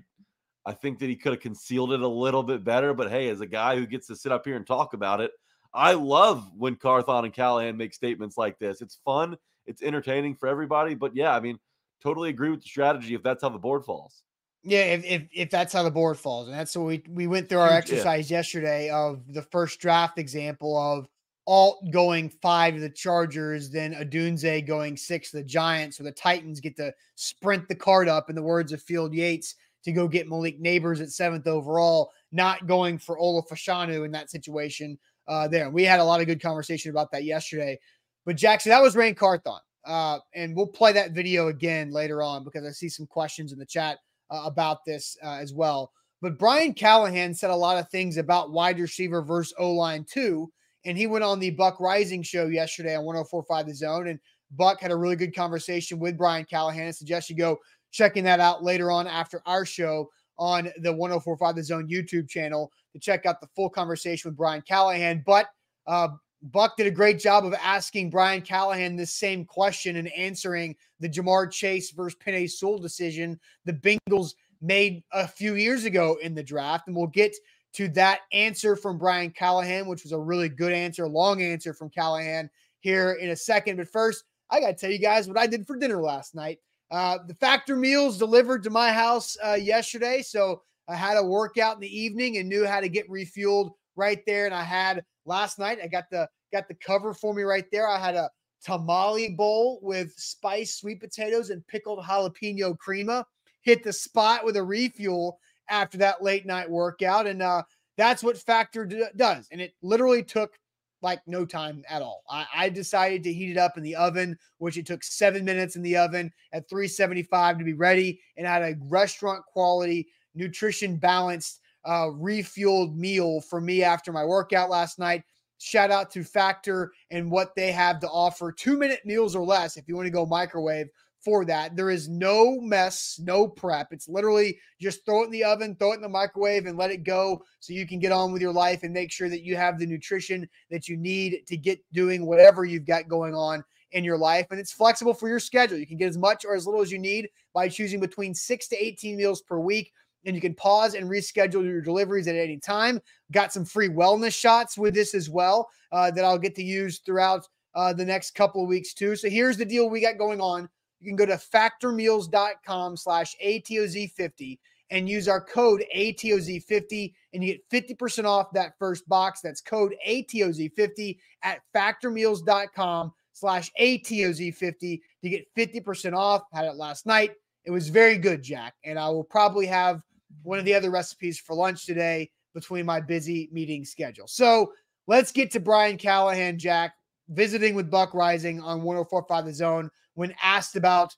I 0.65 0.73
think 0.73 0.99
that 1.01 1.09
he 1.09 1.17
could 1.17 1.33
have 1.33 1.41
concealed 1.41 1.93
it 1.93 2.01
a 2.01 2.09
little 2.09 2.43
bit 2.43 2.65
better. 2.65 2.95
But 2.95 3.11
hey, 3.11 3.29
as 3.29 3.41
a 3.41 3.47
guy 3.47 3.77
who 3.77 3.87
gets 3.87 4.07
to 4.09 4.17
sit 4.17 4.33
up 4.33 4.45
here 4.45 4.57
and 4.57 4.67
talk 4.67 4.95
about 4.95 5.21
it, 5.21 5.33
I 5.75 5.95
love 5.95 6.51
when 6.57 6.77
Carthon 6.77 7.25
and 7.25 7.35
Callahan 7.35 7.77
make 7.77 7.95
statements 7.95 8.37
like 8.37 8.59
this. 8.59 8.81
It's 8.81 8.99
fun. 9.05 9.37
It's 9.67 9.83
entertaining 9.83 10.35
for 10.37 10.49
everybody. 10.49 10.95
But 10.95 11.17
yeah, 11.17 11.35
I 11.35 11.41
mean, 11.41 11.59
totally 12.03 12.31
agree 12.31 12.51
with 12.51 12.63
the 12.63 12.69
strategy 12.69 13.15
if 13.15 13.23
that's 13.23 13.43
how 13.43 13.49
the 13.49 13.59
board 13.59 13.85
falls. 13.85 14.23
Yeah, 14.65 14.85
if, 14.85 15.05
if, 15.05 15.23
if 15.35 15.51
that's 15.51 15.73
how 15.73 15.83
the 15.83 15.91
board 15.91 16.19
falls, 16.19 16.47
and 16.47 16.57
that's 16.57 16.77
what 16.77 16.87
we 16.87 17.03
we 17.09 17.27
went 17.27 17.49
through 17.49 17.59
our 17.59 17.73
exercise 17.73 18.31
yeah. 18.31 18.39
yesterday 18.39 18.91
of 18.91 19.23
the 19.33 19.43
first 19.43 19.81
draft 19.81 20.19
example 20.19 20.79
of 20.79 21.09
Alt 21.49 21.91
going 21.91 22.29
five 22.29 22.75
to 22.75 22.81
the 22.81 22.89
Chargers, 22.89 23.71
then 23.71 23.93
Odunze 23.95 24.65
going 24.65 24.97
six 24.97 25.33
to 25.33 25.39
the 25.39 25.43
Giants. 25.43 25.97
So 25.97 26.05
the 26.05 26.13
Titans 26.13 26.61
get 26.61 26.77
to 26.77 26.95
sprint 27.17 27.67
the 27.67 27.75
card 27.75 28.09
up, 28.09 28.31
in 28.31 28.37
the 28.37 28.43
words 28.43 28.73
of 28.73 28.81
Field 28.81 29.13
Yates, 29.13 29.57
to 29.85 29.93
go 29.93 30.09
get 30.09 30.29
Malik 30.29 30.61
Nabers 30.61 31.01
at 31.01 31.11
seventh 31.11 31.47
overall, 31.47 32.11
not 32.31 32.67
going 32.67 32.99
for 32.99 33.19
Olu 33.19 33.47
Fashanu 33.49 34.05
in 34.05 34.13
that 34.13 34.31
situation 34.31 34.99
uh, 35.29 35.49
there. 35.49 35.71
We 35.71 35.85
had 35.85 36.01
a 36.01 36.05
lot 36.05 36.21
of 36.21 36.27
good 36.27 36.43
conversation 36.43 36.91
about 36.91 37.11
that 37.13 37.25
yesterday. 37.25 37.79
But 38.25 38.37
Jackson, 38.37 38.71
that 38.71 38.83
was 38.83 38.97
Ran 38.97 39.15
Carthon. 39.15 39.59
Uh, 39.85 40.19
and 40.35 40.55
we'll 40.55 40.67
play 40.67 40.93
that 40.93 41.13
video 41.13 41.49
again 41.49 41.91
later 41.91 42.23
on 42.23 42.45
because 42.45 42.65
I 42.65 42.71
see 42.71 42.89
some 42.89 43.07
questions 43.07 43.53
in 43.53 43.59
the 43.59 43.67
chat 43.67 43.99
uh, 44.31 44.43
about 44.45 44.85
this 44.85 45.17
uh, 45.25 45.39
as 45.41 45.53
well. 45.53 45.91
But 46.21 46.39
Brian 46.39 46.73
Callahan 46.73 47.35
said 47.35 47.51
a 47.51 47.57
lot 47.57 47.79
of 47.79 47.91
things 47.91 48.17
about 48.17 48.53
wide 48.53 48.79
receiver 48.79 49.23
versus 49.23 49.55
O 49.59 49.73
line 49.73 50.07
too. 50.09 50.53
And 50.85 50.97
he 50.97 51.07
went 51.09 51.25
on 51.25 51.41
the 51.41 51.51
Buck 51.51 51.79
Reising 51.79 52.25
show 52.25 52.47
yesterday 52.47 52.97
on 52.97 53.05
1045 53.05 53.67
The 53.67 53.75
Zone. 53.75 54.09
And 54.09 54.21
Buck 54.53 54.81
had 54.81 54.93
a 54.93 54.97
really 54.97 55.17
good 55.17 55.35
conversation 55.35 55.99
with 55.99 56.17
Brian 56.17 56.45
Callahan. 56.45 56.87
and 56.87 56.95
suggested 56.95 57.33
you 57.33 57.39
go 57.39 57.59
checking 57.93 58.25
that 58.25 58.41
out 58.41 58.65
later 58.65 58.91
on 58.91 59.07
after 59.07 59.41
our 59.47 59.65
show 59.65 60.11
on 60.39 60.71
the 60.79 60.93
1045 60.93 61.55
The 61.55 61.63
Zone 61.63 61.89
YouTube 61.89 62.29
channel 62.29 62.73
to 62.93 62.99
check 62.99 63.27
out 63.27 63.41
the 63.41 63.47
full 63.55 63.71
conversation 63.71 64.31
with 64.31 64.37
Brian 64.37 64.63
Callahan. 64.63 65.23
But 65.25 65.47
uh, 65.87 66.09
Buck 66.43 66.77
did 66.77 66.89
a 66.89 66.91
great 66.91 67.21
job 67.21 67.45
of 67.45 67.55
asking 67.55 68.11
Brian 68.11 68.43
Callahan 68.43 68.97
this 68.97 69.13
same 69.13 69.45
question 69.45 69.97
and 69.97 70.09
answering 70.13 70.75
the 70.99 71.09
Ja'Marr 71.09 71.51
Chase 71.51 71.93
versus 71.93 72.19
Penei 72.19 72.51
Sewell 72.51 72.79
decision 72.79 73.39
the 73.65 73.73
Bengals 73.73 74.35
made 74.61 75.03
a 75.13 75.29
few 75.29 75.55
years 75.55 75.85
ago 75.85 76.19
in 76.23 76.35
the 76.35 76.43
draft. 76.43 76.89
And 76.89 76.97
we'll 76.97 77.07
get 77.07 77.35
to 77.75 77.89
that 77.89 78.21
answer 78.33 78.75
from 78.75 78.99
Brian 78.99 79.31
Callahan, 79.31 79.87
which 79.87 80.03
was 80.03 80.13
a 80.13 80.19
really 80.19 80.49
good 80.49 80.73
answer, 80.73 81.07
long 81.07 81.43
answer 81.43 81.73
from 81.73 81.91
Callahan 81.91 82.51
here 82.81 83.13
in 83.13 83.31
a 83.31 83.37
second. 83.37 83.77
But 83.77 83.89
first, 83.89 84.25
I 84.51 84.61
got 84.61 84.69
to 84.69 84.75
tell 84.75 84.91
you 84.91 84.99
guys 84.99 85.29
what 85.29 85.39
I 85.39 85.47
did 85.47 85.67
for 85.67 85.77
dinner 85.77 86.03
last 86.03 86.35
night. 86.35 86.59
Uh, 86.93 87.19
the 87.27 87.35
factor 87.35 87.75
meals 87.75 88.19
delivered 88.19 88.63
to 88.63 88.71
my 88.71 88.93
house 88.93 89.37
uh, 89.45 89.55
yesterday. 89.55 90.21
So 90.21 90.63
I 90.89 90.95
had 90.95 91.17
a 91.17 91.25
workout 91.25 91.77
in 91.77 91.81
the 91.81 91.99
evening 91.99 92.37
and 92.37 92.49
knew 92.49 92.67
how 92.67 92.81
to 92.81 92.89
get 92.89 93.09
refueled 93.09 93.71
right 93.97 94.21
there. 94.27 94.45
And 94.45 94.55
I 94.55 94.63
had 94.63 95.03
last 95.25 95.59
night, 95.59 95.79
I 95.83 95.87
got 95.87 96.05
the 96.11 96.29
got 96.53 96.69
the 96.69 96.75
cover 96.75 97.15
for 97.15 97.33
me 97.33 97.45
right 97.45 97.65
there. 97.73 97.89
I 97.89 97.99
had 97.99 98.15
a 98.15 98.29
tamale 98.63 99.31
bowl 99.31 99.81
with 99.83 100.13
spiced 100.19 100.81
sweet 100.81 101.01
potatoes 101.01 101.49
and 101.49 101.67
pickled 101.67 102.05
jalapeno 102.05 102.77
crema. 102.79 103.25
Hit 103.63 103.83
the 103.83 103.93
spot 103.93 104.45
with 104.45 104.57
a 104.57 104.63
refuel 104.63 105.39
after 105.71 105.97
that 105.99 106.23
late 106.23 106.45
night 106.45 106.69
workout. 106.69 107.27
And 107.27 107.43
uh, 107.43 107.63
that's 107.97 108.23
what 108.23 108.37
Factor 108.37 108.85
d- 108.85 109.07
does. 109.17 109.49
And 109.51 109.63
it 109.63 109.73
literally 109.83 110.23
took 110.23 110.59
like 111.03 111.21
no 111.27 111.45
time 111.45 111.83
at 111.89 112.03
all. 112.03 112.23
I, 112.31 112.47
I, 112.55 112.69
decided 112.69 113.23
to 113.25 113.33
heat 113.33 113.51
it 113.51 113.57
up 113.57 113.77
in 113.77 113.83
the 113.83 113.97
oven, 113.97 114.39
which 114.59 114.77
it 114.77 114.87
took 114.87 115.03
seven 115.03 115.45
minutes 115.45 115.77
in 115.77 115.83
the 115.83 115.97
oven 115.97 116.33
at 116.53 116.69
375 116.69 117.59
to 117.59 117.65
be 117.65 117.73
ready, 117.73 118.21
and 118.37 118.47
had 118.47 118.63
a 118.63 118.77
restaurant 118.83 119.45
quality, 119.45 120.09
nutrition 120.35 120.97
balanced, 120.97 121.61
uh, 121.85 122.07
refueled 122.07 122.95
meal 122.95 123.41
for 123.41 123.61
me 123.61 123.83
after 123.83 124.13
my 124.13 124.25
workout 124.25 124.71
last 124.71 124.99
night. 124.99 125.23
Shout 125.59 125.91
out 125.91 126.11
to 126.13 126.25
Factor 126.25 126.93
and 127.11 127.31
what 127.31 127.55
they 127.55 127.71
have 127.73 128.01
to 128.01 128.09
offer. 128.09 128.51
Two 128.51 128.79
minute 128.79 129.01
meals 129.05 129.37
or 129.37 129.45
less 129.45 129.77
if 129.77 129.87
you 129.87 129.95
want 129.95 130.07
to 130.07 130.11
go 130.11 130.27
microwave 130.27 130.89
for 131.25 131.45
that. 131.45 131.77
There 131.77 131.91
is 131.91 132.09
no 132.09 132.61
mess, 132.61 133.21
no 133.23 133.47
prep. 133.47 133.93
It's 133.93 134.09
literally 134.09 134.59
just 134.81 135.05
throw 135.05 135.23
it 135.23 135.27
in 135.27 135.31
the 135.31 135.45
oven, 135.45 135.77
throw 135.77 135.93
it 135.93 135.97
in 135.97 136.03
the 136.03 136.09
microwave, 136.09 136.67
and 136.67 136.77
let 136.77 136.91
it 136.91 137.05
go 137.05 137.43
so 137.61 137.73
you 137.73 137.87
can 137.87 137.99
get 137.99 138.13
on 138.13 138.33
with 138.33 138.43
your 138.43 138.53
life 138.53 138.83
and 138.83 138.93
make 138.93 139.13
sure 139.13 139.29
that 139.29 139.43
you 139.43 139.57
have 139.57 139.79
the 139.79 139.87
nutrition 139.87 140.49
that 140.71 140.89
you 140.89 140.97
need 140.97 141.47
to 141.47 141.57
get 141.57 141.81
doing 141.93 142.27
whatever 142.27 142.65
you've 142.65 142.87
got 142.87 143.09
going 143.09 143.35
on 143.35 143.65
in 143.93 144.05
your 144.05 144.19
life. 144.19 144.47
And 144.51 144.59
it's 144.59 144.73
flexible 144.73 145.15
for 145.15 145.29
your 145.29 145.41
schedule. 145.41 145.79
You 145.79 145.87
can 145.87 145.99
get 145.99 146.09
as 146.09 146.19
much 146.19 146.45
or 146.45 146.55
as 146.55 146.67
little 146.67 146.81
as 146.83 146.91
you 146.91 146.99
need 146.99 147.29
by 147.55 147.69
choosing 147.69 148.01
between 148.01 148.35
six 148.35 148.69
to 148.69 148.85
18 148.85 149.17
meals 149.17 149.43
per 149.43 149.59
week. 149.59 149.93
And 150.25 150.35
you 150.35 150.41
can 150.41 150.55
pause 150.55 150.95
and 150.95 151.11
reschedule 151.11 151.65
your 151.65 151.81
deliveries 151.81 152.29
at 152.29 152.37
any 152.37 152.59
time. 152.59 153.01
Got 153.33 153.53
some 153.53 153.65
free 153.65 153.89
wellness 153.89 154.39
shots 154.39 154.79
with 154.79 154.95
this 154.95 155.15
as 155.15 155.29
well 155.29 155.69
uh, 155.91 156.11
that 156.13 156.25
I'll 156.25 156.39
get 156.39 156.55
to 156.57 156.63
use 156.63 157.01
throughout 157.01 157.47
uh, 157.75 157.93
the 157.93 158.05
next 158.05 158.33
couple 158.33 158.63
of 158.63 158.69
weeks 158.69 158.95
too. 158.95 159.17
So 159.17 159.29
here's 159.29 159.57
the 159.57 159.65
deal 159.65 159.91
we 159.91 160.01
got 160.01 160.19
going 160.19 160.41
on 160.41 160.69
you 161.03 161.11
can 161.11 161.17
go 161.17 161.27
to 161.27 161.35
factormeals.com 161.37 162.97
slash 162.97 163.35
ATOZ50 163.45 164.59
and 164.91 165.09
use 165.09 165.27
our 165.27 165.41
code 165.41 165.85
ATOZ50 165.97 167.13
and 167.33 167.43
you 167.43 167.59
get 167.71 167.99
50% 167.99 168.25
off 168.25 168.53
that 168.53 168.75
first 168.79 169.09
box. 169.09 169.41
That's 169.41 169.61
code 169.61 169.95
ATOZ50 170.07 171.19
at 171.43 171.61
factormeals.com 171.75 173.13
slash 173.33 173.73
ATOZ50 173.81 175.01
to 175.23 175.29
get 175.29 175.47
50% 175.57 176.17
off. 176.17 176.43
Had 176.53 176.67
it 176.67 176.77
last 176.77 177.05
night. 177.07 177.33
It 177.65 177.71
was 177.71 177.89
very 177.89 178.17
good, 178.17 178.43
Jack. 178.43 178.75
And 178.85 178.99
I 178.99 179.09
will 179.09 179.25
probably 179.25 179.67
have 179.67 180.03
one 180.43 180.59
of 180.59 180.65
the 180.65 180.75
other 180.75 180.91
recipes 180.91 181.39
for 181.39 181.57
lunch 181.57 181.85
today 181.85 182.31
between 182.55 182.87
my 182.87 183.01
busy 183.01 183.49
meeting 183.51 183.85
schedule. 183.85 184.29
So 184.29 184.73
let's 185.07 185.33
get 185.33 185.51
to 185.53 185.61
Brian 185.61 185.97
Callahan, 185.97 186.59
Jack, 186.59 186.95
visiting 187.29 187.75
with 187.75 187.91
Buck 187.91 188.13
Reising 188.13 188.63
on 188.63 188.83
1045 188.83 189.47
The 189.47 189.55
Zone 189.55 189.91
when 190.15 190.35
asked 190.43 190.77
about 190.77 191.15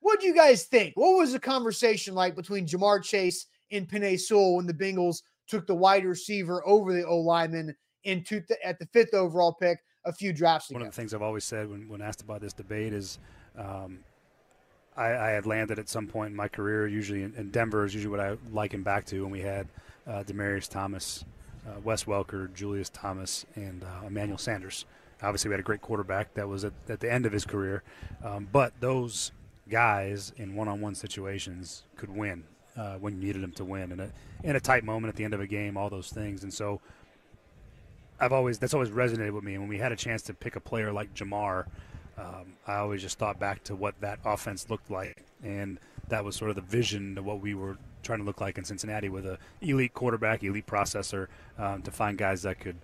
what 0.00 0.20
do 0.20 0.26
you 0.26 0.34
guys 0.34 0.64
think? 0.64 0.94
What 0.96 1.18
was 1.18 1.32
the 1.32 1.40
conversation 1.40 2.14
like 2.14 2.36
between 2.36 2.66
Ja'Marr 2.66 3.02
Chase 3.02 3.46
and 3.72 3.88
Penei 3.88 4.18
Sewell 4.18 4.56
when 4.56 4.66
the 4.66 4.74
Bengals 4.74 5.22
took 5.48 5.66
the 5.66 5.74
wide 5.74 6.04
receiver 6.04 6.66
over 6.66 6.92
the 6.92 7.04
O 7.04 7.18
lineman 7.18 7.74
in 8.04 8.22
two 8.22 8.40
th- 8.40 8.60
at 8.64 8.78
the 8.78 8.86
fifth 8.86 9.14
overall 9.14 9.52
pick 9.52 9.80
a 10.04 10.12
few 10.12 10.32
drafts 10.32 10.70
ago? 10.70 10.78
One 10.78 10.86
of 10.86 10.94
the 10.94 10.96
things 10.96 11.14
I've 11.14 11.22
always 11.22 11.44
said 11.44 11.68
when, 11.68 11.88
when 11.88 12.00
asked 12.00 12.22
about 12.22 12.40
this 12.40 12.52
debate 12.52 12.92
is 12.92 13.18
um, 13.56 13.98
I, 14.96 15.08
I, 15.08 15.30
had 15.30 15.46
landed 15.46 15.78
at 15.78 15.88
some 15.88 16.06
point 16.06 16.30
in 16.30 16.36
my 16.36 16.48
career, 16.48 16.86
usually 16.86 17.22
in, 17.22 17.34
in, 17.34 17.50
Denver, 17.50 17.84
is 17.84 17.94
usually 17.94 18.10
what 18.10 18.20
I 18.20 18.36
liken 18.52 18.82
back 18.82 19.04
to 19.06 19.22
when 19.22 19.30
we 19.30 19.40
had 19.40 19.66
uh, 20.06 20.22
Demaryius 20.24 20.68
Thomas, 20.68 21.24
uh, 21.66 21.80
Wes 21.82 22.04
Welker, 22.04 22.52
Julius 22.54 22.88
Thomas, 22.88 23.46
and 23.56 23.82
uh, 23.82 24.06
Emmanuel 24.06 24.38
Sanders. 24.38 24.84
Obviously, 25.22 25.48
we 25.48 25.54
had 25.54 25.60
a 25.60 25.64
great 25.64 25.80
quarterback 25.80 26.34
that 26.34 26.48
was 26.48 26.64
at, 26.64 26.72
at 26.88 27.00
the 27.00 27.12
end 27.12 27.26
of 27.26 27.32
his 27.32 27.44
career, 27.44 27.82
um, 28.24 28.48
but 28.52 28.72
those 28.80 29.32
guys 29.68 30.32
in 30.36 30.54
one-on-one 30.54 30.94
situations 30.94 31.82
could 31.96 32.08
win 32.08 32.44
uh, 32.76 32.94
when 32.94 33.14
you 33.14 33.20
needed 33.20 33.42
them 33.42 33.52
to 33.52 33.64
win 33.64 33.92
in 33.92 34.00
a 34.00 34.10
in 34.44 34.54
a 34.54 34.60
tight 34.60 34.84
moment 34.84 35.08
at 35.08 35.16
the 35.16 35.24
end 35.24 35.34
of 35.34 35.40
a 35.40 35.46
game, 35.46 35.76
all 35.76 35.90
those 35.90 36.10
things, 36.10 36.42
and 36.44 36.54
so 36.54 36.80
I've 38.20 38.32
always 38.32 38.58
that's 38.58 38.74
always 38.74 38.90
resonated 38.90 39.32
with 39.32 39.44
me. 39.44 39.54
And 39.54 39.62
when 39.62 39.68
we 39.68 39.78
had 39.78 39.92
a 39.92 39.96
chance 39.96 40.22
to 40.22 40.34
pick 40.34 40.56
a 40.56 40.60
player 40.60 40.92
like 40.92 41.14
Ja'Marr, 41.14 41.66
um, 42.16 42.54
I 42.66 42.76
always 42.76 43.02
just 43.02 43.18
thought 43.18 43.38
back 43.38 43.64
to 43.64 43.76
what 43.76 44.00
that 44.00 44.18
offense 44.24 44.70
looked 44.70 44.90
like, 44.90 45.24
and 45.42 45.78
that 46.08 46.24
was 46.24 46.36
sort 46.36 46.50
of 46.50 46.56
the 46.56 46.62
vision 46.62 47.18
of 47.18 47.24
what 47.24 47.40
we 47.40 47.54
were 47.54 47.76
trying 48.02 48.18
to 48.20 48.24
look 48.24 48.40
like 48.40 48.58
in 48.58 48.64
Cincinnati 48.64 49.08
with 49.08 49.26
a 49.26 49.38
elite 49.60 49.94
quarterback, 49.94 50.42
elite 50.42 50.66
processor, 50.66 51.26
um, 51.58 51.82
to 51.82 51.90
find 51.90 52.16
guys 52.16 52.42
that 52.42 52.58
could 52.60 52.76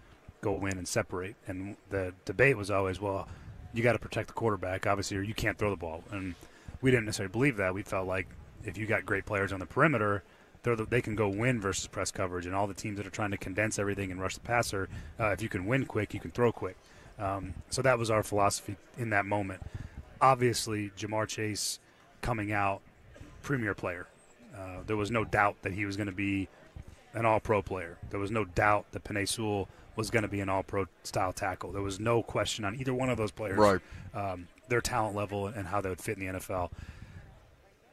go 0.44 0.66
in 0.66 0.76
and 0.76 0.86
separate. 0.86 1.36
And 1.46 1.76
the 1.88 2.12
debate 2.26 2.56
was 2.56 2.70
always, 2.70 3.00
well, 3.00 3.26
you 3.72 3.82
got 3.82 3.94
to 3.94 3.98
protect 3.98 4.28
the 4.28 4.34
quarterback, 4.34 4.86
obviously, 4.86 5.16
or 5.16 5.22
you 5.22 5.34
can't 5.34 5.56
throw 5.58 5.70
the 5.70 5.76
ball. 5.76 6.04
And 6.10 6.34
we 6.82 6.90
didn't 6.90 7.06
necessarily 7.06 7.32
believe 7.32 7.56
that. 7.56 7.74
We 7.74 7.82
felt 7.82 8.06
like 8.06 8.28
if 8.62 8.76
you 8.76 8.86
got 8.86 9.06
great 9.06 9.24
players 9.24 9.52
on 9.52 9.60
the 9.60 9.66
perimeter, 9.66 10.22
the, 10.62 10.86
they 10.88 11.00
can 11.00 11.16
go 11.16 11.28
win 11.28 11.60
versus 11.60 11.86
press 11.86 12.10
coverage. 12.10 12.44
And 12.44 12.54
all 12.54 12.66
the 12.66 12.74
teams 12.74 12.98
that 12.98 13.06
are 13.06 13.10
trying 13.10 13.30
to 13.30 13.38
condense 13.38 13.78
everything 13.78 14.12
and 14.12 14.20
rush 14.20 14.34
the 14.34 14.40
passer, 14.40 14.88
uh, 15.18 15.28
if 15.28 15.40
you 15.40 15.48
can 15.48 15.64
win 15.66 15.86
quick, 15.86 16.12
you 16.12 16.20
can 16.20 16.30
throw 16.30 16.52
quick. 16.52 16.76
Um, 17.18 17.54
so 17.70 17.80
that 17.82 17.98
was 17.98 18.10
our 18.10 18.22
philosophy 18.22 18.76
in 18.98 19.10
that 19.10 19.24
moment. 19.24 19.62
Obviously, 20.20 20.90
Ja'Marr 20.90 21.26
Chase 21.26 21.78
coming 22.20 22.52
out, 22.52 22.82
premier 23.42 23.74
player. 23.74 24.06
Uh, 24.56 24.82
there 24.86 24.96
was 24.96 25.10
no 25.10 25.24
doubt 25.24 25.56
that 25.62 25.72
he 25.72 25.86
was 25.86 25.96
going 25.96 26.06
to 26.06 26.12
be 26.12 26.48
an 27.14 27.24
all 27.24 27.40
pro 27.40 27.62
player. 27.62 27.96
There 28.10 28.20
was 28.20 28.30
no 28.30 28.44
doubt 28.44 28.86
that 28.92 29.04
Penei 29.04 29.28
Sewell 29.28 29.68
was 29.96 30.10
going 30.10 30.22
to 30.22 30.28
be 30.28 30.40
an 30.40 30.48
all 30.48 30.62
pro 30.62 30.86
style 31.02 31.32
tackle. 31.32 31.72
There 31.72 31.82
was 31.82 32.00
no 32.00 32.22
question 32.22 32.64
on 32.64 32.74
either 32.76 32.92
one 32.94 33.10
of 33.10 33.16
those 33.16 33.30
players, 33.30 33.56
Right. 33.58 33.80
um, 34.14 34.48
their 34.68 34.80
talent 34.80 35.14
level 35.16 35.46
and 35.46 35.66
how 35.66 35.80
they 35.80 35.88
would 35.88 36.00
fit 36.00 36.18
in 36.18 36.26
the 36.26 36.38
NFL. 36.38 36.70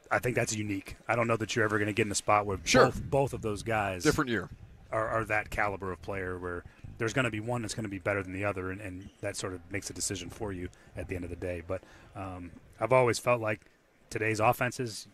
I 0.09 0.19
think 0.19 0.35
that's 0.35 0.55
unique. 0.55 0.97
I 1.07 1.15
don't 1.15 1.27
know 1.27 1.37
that 1.37 1.55
you're 1.55 1.63
ever 1.65 1.77
going 1.77 1.87
to 1.87 1.93
get 1.93 2.05
in 2.05 2.11
a 2.11 2.15
spot 2.15 2.45
where 2.45 2.59
Sure. 2.63 2.85
both, 2.87 3.03
both 3.03 3.33
of 3.33 3.41
those 3.41 3.63
guys 3.63 4.03
Different 4.03 4.29
year. 4.29 4.49
are, 4.91 5.07
are 5.07 5.25
that 5.25 5.49
caliber 5.49 5.91
of 5.91 6.01
player 6.01 6.37
where 6.37 6.63
there's 6.97 7.13
going 7.13 7.25
to 7.25 7.31
be 7.31 7.39
one 7.39 7.61
that's 7.61 7.73
going 7.73 7.85
to 7.85 7.89
be 7.89 7.97
better 7.97 8.21
than 8.21 8.33
the 8.33 8.43
other, 8.45 8.71
and, 8.71 8.81
and 8.81 9.09
that 9.21 9.35
sort 9.37 9.53
of 9.53 9.61
makes 9.71 9.89
a 9.89 9.93
decision 9.93 10.29
for 10.29 10.51
you 10.51 10.69
at 10.97 11.07
the 11.07 11.15
end 11.15 11.23
of 11.23 11.29
the 11.29 11.35
day. 11.35 11.63
But 11.65 11.81
um, 12.15 12.51
I've 12.79 12.91
always 12.93 13.17
felt 13.19 13.41
like 13.41 13.61
today's 14.09 14.39
offenses, 14.39 15.07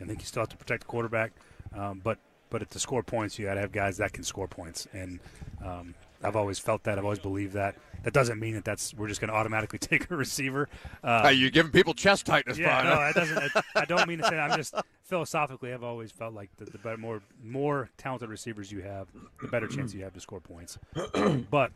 I 0.00 0.04
think 0.04 0.18
you 0.20 0.26
still 0.26 0.42
have 0.42 0.48
to 0.50 0.56
protect 0.56 0.82
the 0.82 0.88
quarterback, 0.88 1.32
um, 1.74 2.00
but 2.02 2.18
but 2.50 2.68
to 2.70 2.78
score 2.78 3.02
points, 3.02 3.36
you 3.38 3.46
got 3.46 3.54
to 3.54 3.60
have 3.60 3.72
guys 3.72 3.96
that 3.96 4.12
can 4.12 4.22
score 4.22 4.46
points, 4.46 4.86
and 4.92 5.18
um, 5.64 5.94
I've 6.24 6.36
always 6.36 6.58
felt 6.58 6.84
that. 6.84 6.98
I've 6.98 7.04
always 7.04 7.18
believed 7.18 7.52
that. 7.54 7.76
That 8.02 8.12
doesn't 8.12 8.38
mean 8.38 8.54
that 8.54 8.64
that's 8.64 8.92
we're 8.94 9.08
just 9.08 9.20
going 9.20 9.30
to 9.30 9.34
automatically 9.36 9.78
take 9.90 10.10
a 10.10 10.16
receiver. 10.16 10.68
Um, 11.02 11.22
Hey, 11.24 11.32
you're 11.34 11.50
giving 11.50 11.72
people 11.72 11.94
chest 11.94 12.26
tightness, 12.26 12.58
yeah, 12.58 12.82
Brian. 12.82 12.86
no, 12.86 13.00
that 13.12 13.14
doesn't. 13.14 13.56
I, 13.56 13.82
I 13.82 13.84
don't 13.84 14.06
mean 14.08 14.18
to 14.18 14.24
say. 14.24 14.36
That. 14.36 14.50
I'm 14.50 14.56
just 14.58 14.74
philosophically, 15.02 15.72
I've 15.72 15.84
always 15.84 16.10
felt 16.10 16.34
like 16.34 16.50
the, 16.56 16.66
the 16.66 16.78
better, 16.78 16.96
more 16.96 17.22
more 17.42 17.90
talented 17.96 18.28
receivers 18.28 18.70
you 18.72 18.82
have, 18.82 19.08
the 19.40 19.48
better 19.48 19.66
chance 19.68 19.94
you 19.94 20.02
have 20.04 20.14
to 20.14 20.20
score 20.20 20.40
points. 20.40 20.78
but 21.50 21.72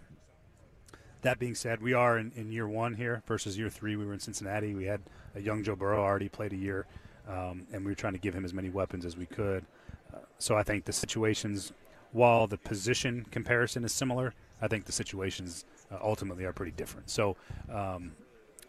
that 1.23 1.39
being 1.39 1.55
said, 1.55 1.83
we 1.83 1.95
are 1.95 2.19
in, 2.19 2.33
in 2.37 2.53
year 2.53 2.69
one 2.69 2.95
here 2.95 3.23
versus 3.27 3.59
year 3.59 3.69
three. 3.71 3.97
We 3.97 4.07
were 4.07 4.13
in 4.13 4.21
Cincinnati. 4.21 4.75
We 4.75 4.85
had 4.85 5.01
a 5.35 5.41
young 5.41 5.63
Joe 5.63 5.77
Burrow 5.77 6.03
already 6.03 6.29
played 6.29 6.53
a 6.53 6.57
year, 6.57 6.87
um, 7.29 7.67
and 7.73 7.85
we 7.85 7.91
were 7.91 7.97
trying 7.97 8.13
to 8.15 8.19
give 8.19 8.35
him 8.35 8.45
as 8.45 8.55
many 8.55 8.71
weapons 8.71 9.05
as 9.05 9.17
we 9.17 9.27
could. 9.27 9.65
Uh, 10.13 10.19
so 10.39 10.57
I 10.57 10.63
think 10.63 10.85
the 10.85 10.93
situations, 10.93 11.73
while 12.13 12.47
the 12.47 12.59
position 12.59 13.27
comparison 13.31 13.85
is 13.85 13.93
similar, 13.93 14.35
I 14.61 14.69
think 14.69 14.85
the 14.85 14.93
situations 14.93 15.65
uh, 15.91 15.99
ultimately 16.03 16.45
are 16.45 16.53
pretty 16.53 16.73
different. 16.73 17.11
So 17.11 17.37
um, 17.71 18.13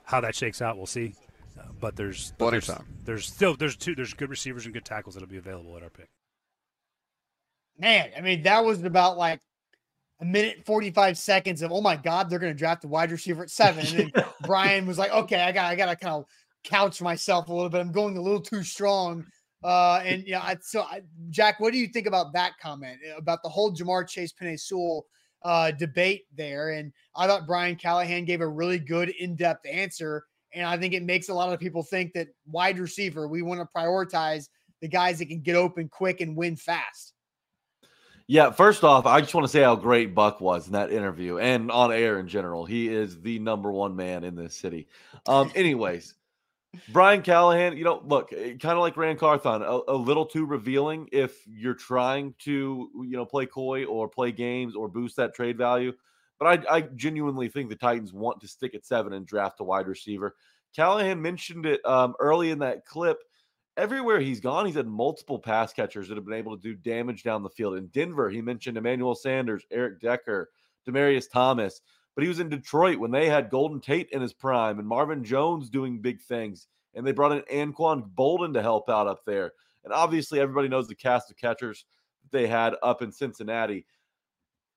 how 0.03 0.21
that 0.21 0.35
shakes 0.35 0.61
out, 0.61 0.77
we'll 0.77 0.85
see. 0.85 1.15
Uh, 1.57 1.63
but 1.79 1.95
there's 1.95 2.33
Plenty 2.37 2.57
of 2.57 2.65
there's, 2.65 2.77
time. 2.77 2.87
There's 3.05 3.25
still 3.27 3.55
there's 3.55 3.75
two 3.75 3.95
there's 3.95 4.13
good 4.13 4.29
receivers 4.29 4.65
and 4.65 4.73
good 4.73 4.85
tackles 4.85 5.15
that'll 5.15 5.29
be 5.29 5.37
available 5.37 5.75
at 5.77 5.83
our 5.83 5.89
pick. 5.89 6.09
Man, 7.77 8.09
I 8.17 8.21
mean, 8.21 8.43
that 8.43 8.63
was 8.63 8.83
about 8.83 9.17
like 9.17 9.39
a 10.21 10.25
minute 10.25 10.63
45 10.65 11.17
seconds 11.17 11.61
of, 11.61 11.71
oh 11.71 11.81
my 11.81 11.95
God, 11.95 12.29
they're 12.29 12.39
going 12.39 12.53
to 12.53 12.57
draft 12.57 12.83
a 12.83 12.87
wide 12.87 13.11
receiver 13.11 13.43
at 13.43 13.49
seven. 13.49 13.85
And 13.85 14.11
then 14.13 14.25
Brian 14.43 14.85
was 14.85 14.97
like, 14.97 15.11
okay, 15.11 15.41
I 15.41 15.51
got, 15.51 15.65
I 15.65 15.75
got 15.75 15.85
to 15.85 15.95
kind 15.95 16.15
of 16.15 16.25
couch 16.63 17.01
myself 17.01 17.47
a 17.47 17.53
little 17.53 17.69
bit. 17.69 17.79
I'm 17.79 17.91
going 17.91 18.17
a 18.17 18.21
little 18.21 18.41
too 18.41 18.63
strong. 18.63 19.25
Uh, 19.63 20.01
and 20.05 20.23
yeah, 20.25 20.41
I, 20.41 20.57
so 20.61 20.81
I, 20.81 21.01
Jack, 21.29 21.59
what 21.59 21.73
do 21.73 21.79
you 21.79 21.87
think 21.87 22.07
about 22.07 22.33
that 22.33 22.53
comment 22.61 22.99
eh, 23.05 23.13
about 23.17 23.43
the 23.43 23.49
whole 23.49 23.73
Ja'Marr 23.73 24.07
Chase 24.07 24.31
Penei 24.31 24.59
Sewell 24.59 25.05
uh, 25.43 25.71
debate 25.71 26.25
there? 26.35 26.71
And 26.71 26.93
I 27.15 27.27
thought 27.27 27.47
Brian 27.47 27.75
Callahan 27.75 28.25
gave 28.25 28.41
a 28.41 28.47
really 28.47 28.79
good 28.79 29.09
in-depth 29.09 29.65
answer. 29.65 30.25
And 30.53 30.65
I 30.65 30.77
think 30.77 30.93
it 30.93 31.03
makes 31.03 31.29
a 31.29 31.33
lot 31.33 31.53
of 31.53 31.59
people 31.59 31.83
think 31.83 32.13
that 32.13 32.29
wide 32.47 32.79
receiver, 32.79 33.27
we 33.27 33.41
want 33.41 33.59
to 33.59 33.67
prioritize 33.77 34.47
the 34.81 34.87
guys 34.87 35.19
that 35.19 35.27
can 35.27 35.41
get 35.41 35.55
open 35.55 35.89
quick 35.89 36.21
and 36.21 36.35
win 36.35 36.55
fast. 36.55 37.13
Yeah, 38.27 38.51
first 38.51 38.83
off, 38.83 39.07
I 39.07 39.21
just 39.21 39.33
want 39.33 39.45
to 39.45 39.51
say 39.51 39.63
how 39.63 39.75
great 39.75 40.13
Buck 40.13 40.39
was 40.39 40.67
in 40.67 40.73
that 40.73 40.91
interview 40.91 41.39
and 41.39 41.71
on 41.71 41.91
air 41.91 42.19
in 42.19 42.27
general. 42.27 42.63
He 42.63 42.87
is 42.87 43.19
the 43.21 43.39
number 43.39 43.71
one 43.71 43.95
man 43.95 44.23
in 44.23 44.35
this 44.35 44.55
city. 44.55 44.87
Um, 45.25 45.51
anyways, 45.55 46.13
Brian 46.89 47.21
Callahan, 47.21 47.77
you 47.77 47.83
know, 47.83 48.01
look, 48.05 48.29
kind 48.29 48.65
of 48.65 48.79
like 48.79 48.95
Ran 48.95 49.17
Carthon, 49.17 49.63
a, 49.63 49.79
a 49.87 49.95
little 49.95 50.25
too 50.25 50.45
revealing 50.45 51.09
if 51.11 51.35
you're 51.47 51.73
trying 51.73 52.35
to, 52.39 52.89
you 52.95 53.17
know, 53.17 53.25
play 53.25 53.45
coy 53.45 53.85
or 53.85 54.07
play 54.07 54.31
games 54.31 54.75
or 54.75 54.87
boost 54.87 55.15
that 55.15 55.33
trade 55.33 55.57
value. 55.57 55.93
But 56.37 56.67
I, 56.69 56.77
I 56.77 56.81
genuinely 56.81 57.49
think 57.49 57.69
the 57.69 57.75
Titans 57.75 58.13
want 58.13 58.39
to 58.41 58.47
stick 58.47 58.75
at 58.75 58.85
seven 58.85 59.13
and 59.13 59.25
draft 59.25 59.59
a 59.59 59.63
wide 59.63 59.87
receiver. 59.87 60.35
Callahan 60.75 61.21
mentioned 61.21 61.65
it 61.65 61.83
um, 61.85 62.13
early 62.19 62.51
in 62.51 62.59
that 62.59 62.85
clip 62.85 63.19
everywhere 63.79 64.19
he's 64.19 64.41
gone, 64.41 64.65
he's 64.65 64.75
had 64.75 64.87
multiple 64.87 65.39
pass 65.39 65.73
catchers 65.73 66.09
that 66.09 66.15
have 66.15 66.25
been 66.25 66.33
able 66.33 66.55
to 66.55 66.61
do 66.61 66.75
damage 66.75 67.23
down 67.23 67.41
the 67.41 67.49
field. 67.49 67.77
In 67.77 67.87
Denver, 67.87 68.29
he 68.29 68.41
mentioned 68.41 68.77
Emmanuel 68.77 69.15
Sanders, 69.15 69.63
Eric 69.71 70.01
Decker, 70.01 70.49
Demaryius 70.87 71.31
Thomas, 71.31 71.81
but 72.15 72.23
he 72.23 72.27
was 72.27 72.39
in 72.39 72.49
Detroit 72.49 72.97
when 72.97 73.11
they 73.11 73.29
had 73.29 73.49
Golden 73.49 73.79
Tate 73.79 74.09
in 74.11 74.21
his 74.21 74.33
prime 74.33 74.79
and 74.79 74.87
Marvin 74.87 75.23
Jones 75.23 75.69
doing 75.69 76.01
big 76.01 76.21
things. 76.21 76.67
And 76.95 77.05
they 77.05 77.11
brought 77.11 77.31
in 77.31 77.71
Anquan 77.71 78.09
Boldin 78.15 78.53
to 78.53 78.61
help 78.61 78.89
out 78.89 79.07
up 79.07 79.23
there. 79.25 79.53
And 79.83 79.93
obviously, 79.93 80.39
everybody 80.39 80.67
knows 80.67 80.87
the 80.87 80.95
cast 80.95 81.31
of 81.31 81.37
catchers 81.37 81.85
they 82.31 82.47
had 82.47 82.75
up 82.83 83.01
in 83.01 83.11
Cincinnati. 83.11 83.85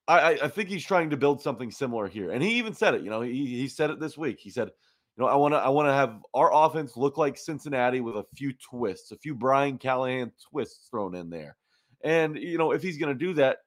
I, 0.09 0.39
I 0.43 0.49
think 0.49 0.69
he's 0.69 0.85
trying 0.85 1.11
to 1.11 1.17
build 1.17 1.41
something 1.41 1.71
similar 1.71 2.09
here. 2.09 2.33
And 2.33 2.43
he 2.43 2.55
even 2.55 2.75
said 2.75 2.95
it, 2.95 3.03
you 3.03 3.11
know, 3.11 3.21
he, 3.23 3.47
he 3.47 3.69
said 3.69 3.91
it 3.91 4.01
this 4.01 4.19
week. 4.19 4.39
He 4.41 4.51
said, 4.51 4.71
you 5.17 5.25
know, 5.25 5.29
I 5.29 5.37
want 5.37 5.55
to 5.55 5.59
I 5.59 5.69
want 5.69 5.89
to 5.89 5.93
have 5.93 6.23
our 6.35 6.53
offense 6.53 6.97
look 6.97 7.19
like 7.19 7.37
Cincinnati 7.37 8.01
with 8.01 8.17
a 8.17 8.25
few 8.35 8.53
twists, 8.55 9.12
a 9.12 9.17
few 9.17 9.35
Brian 9.35 9.79
Callahan 9.79 10.33
twists 10.51 10.89
thrown 10.89 11.15
in 11.15 11.31
there. 11.31 11.57
And 12.03 12.37
you 12.37 12.59
know, 12.59 12.73
if 12.73 12.83
he's 12.83 12.99
going 12.99 13.17
to 13.17 13.27
do 13.27 13.35
that, 13.35 13.59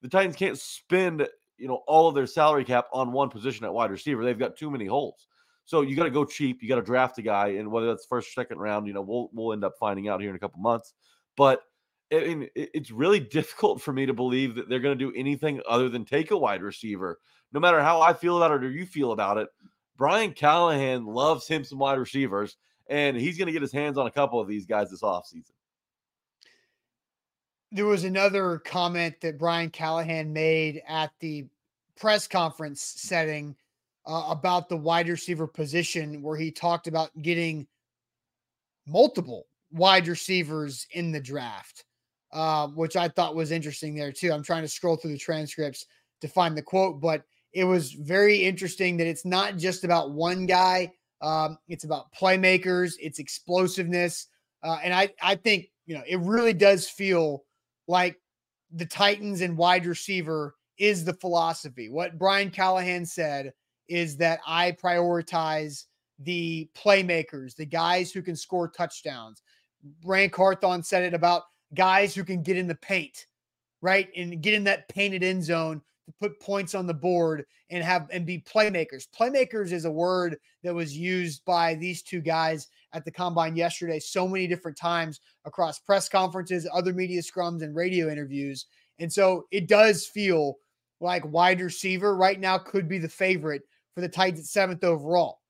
the 0.00 0.08
Titans 0.08 0.36
can't 0.36 0.58
spend, 0.58 1.26
you 1.62 1.68
know, 1.68 1.84
all 1.86 2.08
of 2.08 2.16
their 2.16 2.26
salary 2.26 2.64
cap 2.64 2.88
on 2.92 3.12
one 3.12 3.30
position 3.30 3.64
at 3.64 3.72
wide 3.72 3.92
receiver. 3.92 4.24
They've 4.24 4.38
got 4.38 4.56
too 4.56 4.68
many 4.68 4.84
holes. 4.84 5.28
So 5.64 5.82
you 5.82 5.94
got 5.94 6.04
to 6.04 6.10
go 6.10 6.24
cheap. 6.24 6.60
You 6.60 6.68
got 6.68 6.74
to 6.74 6.82
draft 6.82 7.18
a 7.18 7.22
guy, 7.22 7.50
and 7.50 7.70
whether 7.70 7.86
that's 7.86 8.04
first, 8.04 8.28
or 8.30 8.32
second 8.32 8.58
round, 8.58 8.88
you 8.88 8.92
know, 8.92 9.00
we'll 9.00 9.30
we'll 9.32 9.52
end 9.52 9.62
up 9.64 9.74
finding 9.78 10.08
out 10.08 10.20
here 10.20 10.30
in 10.30 10.34
a 10.34 10.40
couple 10.40 10.60
months. 10.60 10.92
But 11.36 11.60
I 12.12 12.34
mean, 12.34 12.48
it's 12.56 12.90
really 12.90 13.20
difficult 13.38 13.80
for 13.80 13.92
me 13.92 14.06
to 14.06 14.12
believe 14.12 14.56
that 14.56 14.68
they're 14.68 14.80
going 14.80 14.98
to 14.98 15.04
do 15.04 15.16
anything 15.16 15.60
other 15.68 15.88
than 15.88 16.04
take 16.04 16.32
a 16.32 16.36
wide 16.36 16.62
receiver. 16.62 17.20
No 17.52 17.60
matter 17.60 17.80
how 17.80 18.00
I 18.00 18.12
feel 18.12 18.36
about 18.36 18.50
it 18.50 18.64
or 18.64 18.70
you 18.70 18.84
feel 18.84 19.12
about 19.12 19.38
it, 19.38 19.48
Brian 19.96 20.32
Callahan 20.32 21.06
loves 21.06 21.46
him 21.46 21.62
some 21.62 21.78
wide 21.78 21.98
receivers, 21.98 22.56
and 22.90 23.16
he's 23.16 23.38
going 23.38 23.46
to 23.46 23.52
get 23.52 23.62
his 23.62 23.72
hands 23.72 23.98
on 23.98 24.08
a 24.08 24.10
couple 24.10 24.40
of 24.40 24.48
these 24.48 24.66
guys 24.66 24.90
this 24.90 25.02
offseason. 25.02 25.52
There 27.70 27.86
was 27.86 28.02
another 28.02 28.58
comment 28.58 29.14
that 29.20 29.38
Brian 29.38 29.70
Callahan 29.70 30.32
made 30.32 30.82
at 30.88 31.12
the 31.20 31.46
press 31.96 32.26
conference 32.26 32.82
setting 32.82 33.56
uh, 34.06 34.26
about 34.28 34.68
the 34.68 34.76
wide 34.76 35.08
receiver 35.08 35.46
position, 35.46 36.22
where 36.22 36.36
he 36.36 36.50
talked 36.50 36.86
about 36.86 37.10
getting 37.22 37.66
multiple 38.86 39.46
wide 39.70 40.08
receivers 40.08 40.86
in 40.92 41.12
the 41.12 41.20
draft, 41.20 41.84
uh, 42.32 42.66
which 42.68 42.96
I 42.96 43.08
thought 43.08 43.34
was 43.34 43.52
interesting 43.52 43.94
there 43.94 44.12
too. 44.12 44.32
I'm 44.32 44.42
trying 44.42 44.62
to 44.62 44.68
scroll 44.68 44.96
through 44.96 45.12
the 45.12 45.18
transcripts 45.18 45.86
to 46.20 46.28
find 46.28 46.56
the 46.56 46.62
quote, 46.62 47.00
but 47.00 47.24
it 47.52 47.64
was 47.64 47.92
very 47.92 48.36
interesting 48.36 48.96
that 48.96 49.06
it's 49.06 49.24
not 49.24 49.56
just 49.56 49.84
about 49.84 50.12
one 50.12 50.46
guy. 50.46 50.92
Um, 51.20 51.58
it's 51.68 51.84
about 51.84 52.12
playmakers, 52.12 52.94
it's 52.98 53.20
explosiveness, 53.20 54.26
uh, 54.64 54.78
and 54.82 54.92
I 54.92 55.10
I 55.22 55.36
think 55.36 55.70
you 55.86 55.94
know 55.94 56.02
it 56.06 56.18
really 56.18 56.52
does 56.52 56.88
feel 56.88 57.44
like 57.86 58.16
the 58.72 58.86
Titans 58.86 59.40
and 59.40 59.56
wide 59.56 59.86
receiver 59.86 60.56
is 60.78 61.04
the 61.04 61.14
philosophy. 61.14 61.88
What 61.88 62.18
Brian 62.18 62.50
Callahan 62.50 63.04
said 63.04 63.52
is 63.88 64.16
that 64.16 64.40
I 64.46 64.72
prioritize 64.72 65.84
the 66.18 66.68
playmakers, 66.74 67.54
the 67.56 67.66
guys 67.66 68.12
who 68.12 68.22
can 68.22 68.36
score 68.36 68.68
touchdowns. 68.68 69.42
Ran 70.04 70.30
Carthon 70.30 70.82
said 70.82 71.02
it 71.02 71.14
about 71.14 71.44
guys 71.74 72.14
who 72.14 72.24
can 72.24 72.42
get 72.42 72.56
in 72.56 72.66
the 72.66 72.74
paint, 72.76 73.26
right? 73.80 74.08
And 74.16 74.42
get 74.42 74.54
in 74.54 74.64
that 74.64 74.88
painted 74.88 75.22
end 75.22 75.44
zone 75.44 75.82
to 76.06 76.12
put 76.20 76.40
points 76.40 76.74
on 76.74 76.86
the 76.86 76.94
board 76.94 77.44
and 77.70 77.82
have 77.82 78.08
and 78.10 78.26
be 78.26 78.38
playmakers. 78.38 79.08
Playmakers 79.08 79.72
is 79.72 79.84
a 79.84 79.90
word 79.90 80.36
that 80.62 80.74
was 80.74 80.96
used 80.96 81.44
by 81.44 81.74
these 81.74 82.02
two 82.02 82.20
guys 82.20 82.68
at 82.92 83.04
the 83.04 83.10
combine 83.10 83.56
yesterday 83.56 83.98
so 83.98 84.28
many 84.28 84.46
different 84.46 84.76
times 84.76 85.20
across 85.44 85.78
press 85.78 86.08
conferences, 86.08 86.68
other 86.72 86.92
media 86.92 87.22
scrums 87.22 87.62
and 87.62 87.74
radio 87.74 88.10
interviews. 88.10 88.66
And 89.02 89.12
so 89.12 89.46
it 89.50 89.66
does 89.66 90.06
feel 90.06 90.58
like 91.00 91.24
wide 91.26 91.60
receiver 91.60 92.16
right 92.16 92.38
now 92.38 92.56
could 92.56 92.88
be 92.88 92.98
the 92.98 93.08
favorite 93.08 93.62
for 93.94 94.00
the 94.00 94.08
Titans 94.08 94.40
at 94.40 94.46
seventh 94.46 94.84
overall. 94.84 95.40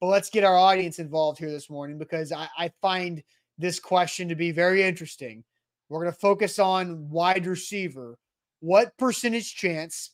But 0.00 0.08
let's 0.08 0.28
get 0.28 0.44
our 0.44 0.56
audience 0.56 0.98
involved 0.98 1.38
here 1.38 1.50
this 1.50 1.70
morning 1.70 1.96
because 1.96 2.30
I, 2.30 2.46
I 2.58 2.70
find 2.82 3.22
this 3.56 3.80
question 3.80 4.28
to 4.28 4.34
be 4.34 4.50
very 4.50 4.82
interesting. 4.82 5.42
We're 5.88 6.02
going 6.02 6.12
to 6.12 6.20
focus 6.20 6.58
on 6.58 7.08
wide 7.08 7.46
receiver. 7.46 8.18
What 8.60 8.96
percentage 8.98 9.54
chance 9.54 10.10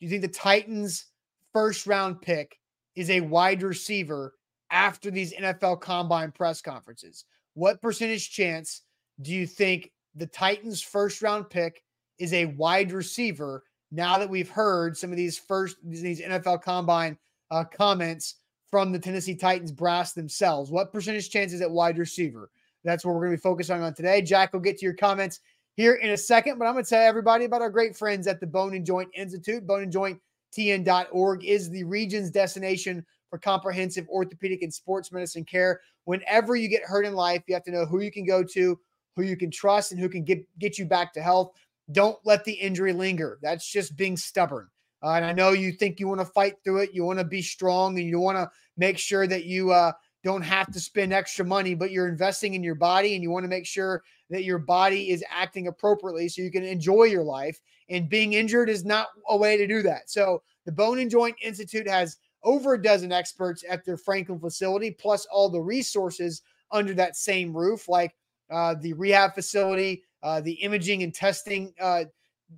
do 0.00 0.06
you 0.06 0.10
think 0.10 0.22
the 0.22 0.28
Titans' 0.28 1.06
first 1.52 1.86
round 1.86 2.20
pick 2.20 2.58
is 2.96 3.10
a 3.10 3.20
wide 3.20 3.62
receiver 3.62 4.34
after 4.72 5.12
these 5.12 5.32
NFL 5.34 5.80
combine 5.80 6.32
press 6.32 6.60
conferences? 6.60 7.26
What 7.54 7.80
percentage 7.80 8.30
chance 8.30 8.82
do 9.22 9.32
you 9.32 9.46
think 9.46 9.92
the 10.16 10.26
Titans' 10.26 10.82
first 10.82 11.22
round 11.22 11.48
pick 11.48 11.84
is 12.18 12.32
a 12.32 12.46
wide 12.46 12.92
receiver 12.92 13.64
now 13.90 14.18
that 14.18 14.28
we've 14.28 14.50
heard 14.50 14.96
some 14.96 15.10
of 15.10 15.16
these 15.16 15.38
first 15.38 15.76
these 15.84 16.20
NFL 16.20 16.62
combine 16.62 17.16
uh, 17.50 17.64
comments 17.64 18.36
from 18.70 18.92
the 18.92 18.98
Tennessee 18.98 19.34
Titans 19.34 19.72
brass 19.72 20.12
themselves? 20.12 20.70
What 20.70 20.92
percentage 20.92 21.30
chance 21.30 21.52
is 21.52 21.60
at 21.60 21.70
wide 21.70 21.98
receiver? 21.98 22.50
That's 22.84 23.04
what 23.04 23.14
we're 23.14 23.26
going 23.26 23.32
to 23.32 23.38
be 23.38 23.42
focusing 23.42 23.82
on 23.82 23.94
today. 23.94 24.20
Jack, 24.20 24.52
we'll 24.52 24.62
get 24.62 24.78
to 24.78 24.84
your 24.84 24.94
comments 24.94 25.40
here 25.76 25.94
in 25.94 26.10
a 26.10 26.16
second, 26.16 26.58
but 26.58 26.66
I'm 26.66 26.74
going 26.74 26.84
to 26.84 26.90
tell 26.90 27.02
everybody 27.02 27.46
about 27.46 27.62
our 27.62 27.70
great 27.70 27.96
friends 27.96 28.26
at 28.26 28.40
the 28.40 28.46
Bone 28.46 28.74
and 28.74 28.84
Joint 28.84 29.08
Institute. 29.14 29.66
Bone 29.66 29.82
and 29.82 29.92
Joint 29.92 30.20
TN.org 30.56 31.44
is 31.44 31.70
the 31.70 31.84
region's 31.84 32.30
destination 32.30 33.04
for 33.30 33.38
comprehensive 33.38 34.08
orthopedic 34.08 34.62
and 34.62 34.72
sports 34.72 35.10
medicine 35.10 35.44
care. 35.44 35.80
Whenever 36.04 36.54
you 36.54 36.68
get 36.68 36.82
hurt 36.82 37.06
in 37.06 37.14
life, 37.14 37.42
you 37.46 37.54
have 37.54 37.64
to 37.64 37.72
know 37.72 37.86
who 37.86 38.00
you 38.00 38.12
can 38.12 38.24
go 38.24 38.44
to, 38.44 38.78
who 39.16 39.22
you 39.22 39.36
can 39.36 39.50
trust, 39.50 39.90
and 39.90 40.00
who 40.00 40.08
can 40.08 40.22
get, 40.22 40.46
get 40.58 40.78
you 40.78 40.84
back 40.84 41.12
to 41.14 41.22
health. 41.22 41.52
Don't 41.92 42.18
let 42.24 42.44
the 42.44 42.52
injury 42.52 42.92
linger. 42.92 43.38
That's 43.42 43.70
just 43.70 43.96
being 43.96 44.16
stubborn. 44.16 44.68
Uh, 45.02 45.12
and 45.12 45.24
I 45.24 45.32
know 45.32 45.50
you 45.50 45.72
think 45.72 46.00
you 46.00 46.08
want 46.08 46.20
to 46.20 46.26
fight 46.26 46.54
through 46.64 46.78
it. 46.78 46.94
You 46.94 47.04
want 47.04 47.18
to 47.18 47.24
be 47.24 47.42
strong 47.42 47.98
and 47.98 48.08
you 48.08 48.18
want 48.18 48.38
to 48.38 48.50
make 48.76 48.98
sure 48.98 49.26
that 49.26 49.44
you 49.44 49.70
uh, 49.70 49.92
don't 50.22 50.42
have 50.42 50.72
to 50.72 50.80
spend 50.80 51.12
extra 51.12 51.44
money, 51.44 51.74
but 51.74 51.90
you're 51.90 52.08
investing 52.08 52.54
in 52.54 52.64
your 52.64 52.74
body 52.74 53.14
and 53.14 53.22
you 53.22 53.30
want 53.30 53.44
to 53.44 53.48
make 53.48 53.66
sure 53.66 54.02
that 54.30 54.44
your 54.44 54.58
body 54.58 55.10
is 55.10 55.22
acting 55.30 55.68
appropriately 55.68 56.28
so 56.28 56.40
you 56.40 56.50
can 56.50 56.64
enjoy 56.64 57.04
your 57.04 57.22
life. 57.22 57.60
And 57.90 58.08
being 58.08 58.32
injured 58.32 58.70
is 58.70 58.84
not 58.84 59.08
a 59.28 59.36
way 59.36 59.58
to 59.58 59.66
do 59.66 59.82
that. 59.82 60.10
So 60.10 60.42
the 60.64 60.72
Bone 60.72 60.98
and 60.98 61.10
Joint 61.10 61.36
Institute 61.42 61.86
has 61.86 62.16
over 62.42 62.74
a 62.74 62.82
dozen 62.82 63.12
experts 63.12 63.62
at 63.68 63.84
their 63.84 63.98
Franklin 63.98 64.40
facility, 64.40 64.90
plus 64.90 65.26
all 65.30 65.50
the 65.50 65.60
resources 65.60 66.40
under 66.70 66.94
that 66.94 67.16
same 67.16 67.54
roof, 67.54 67.88
like 67.88 68.14
uh, 68.50 68.74
the 68.80 68.94
rehab 68.94 69.34
facility, 69.34 70.02
uh, 70.24 70.40
the 70.40 70.54
imaging 70.54 71.04
and 71.04 71.14
testing 71.14 71.72
uh, 71.80 72.04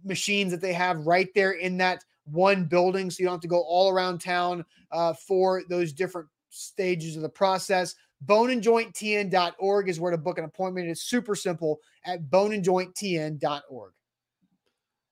machines 0.04 0.50
that 0.52 0.60
they 0.60 0.72
have 0.72 1.06
right 1.06 1.28
there 1.34 1.52
in 1.52 1.76
that 1.78 2.02
one 2.24 2.64
building. 2.64 3.10
So 3.10 3.20
you 3.20 3.26
don't 3.26 3.34
have 3.34 3.40
to 3.42 3.48
go 3.48 3.62
all 3.62 3.90
around 3.90 4.20
town 4.20 4.64
uh, 4.92 5.12
for 5.12 5.62
those 5.68 5.92
different 5.92 6.28
stages 6.48 7.16
of 7.16 7.22
the 7.22 7.28
process. 7.28 7.94
Boneandjointtn.org 8.24 9.88
is 9.88 10.00
where 10.00 10.10
to 10.10 10.18
book 10.18 10.38
an 10.38 10.44
appointment. 10.44 10.88
It's 10.88 11.02
super 11.02 11.34
simple 11.34 11.80
at 12.04 12.30
boneandjointtn.org. 12.30 13.92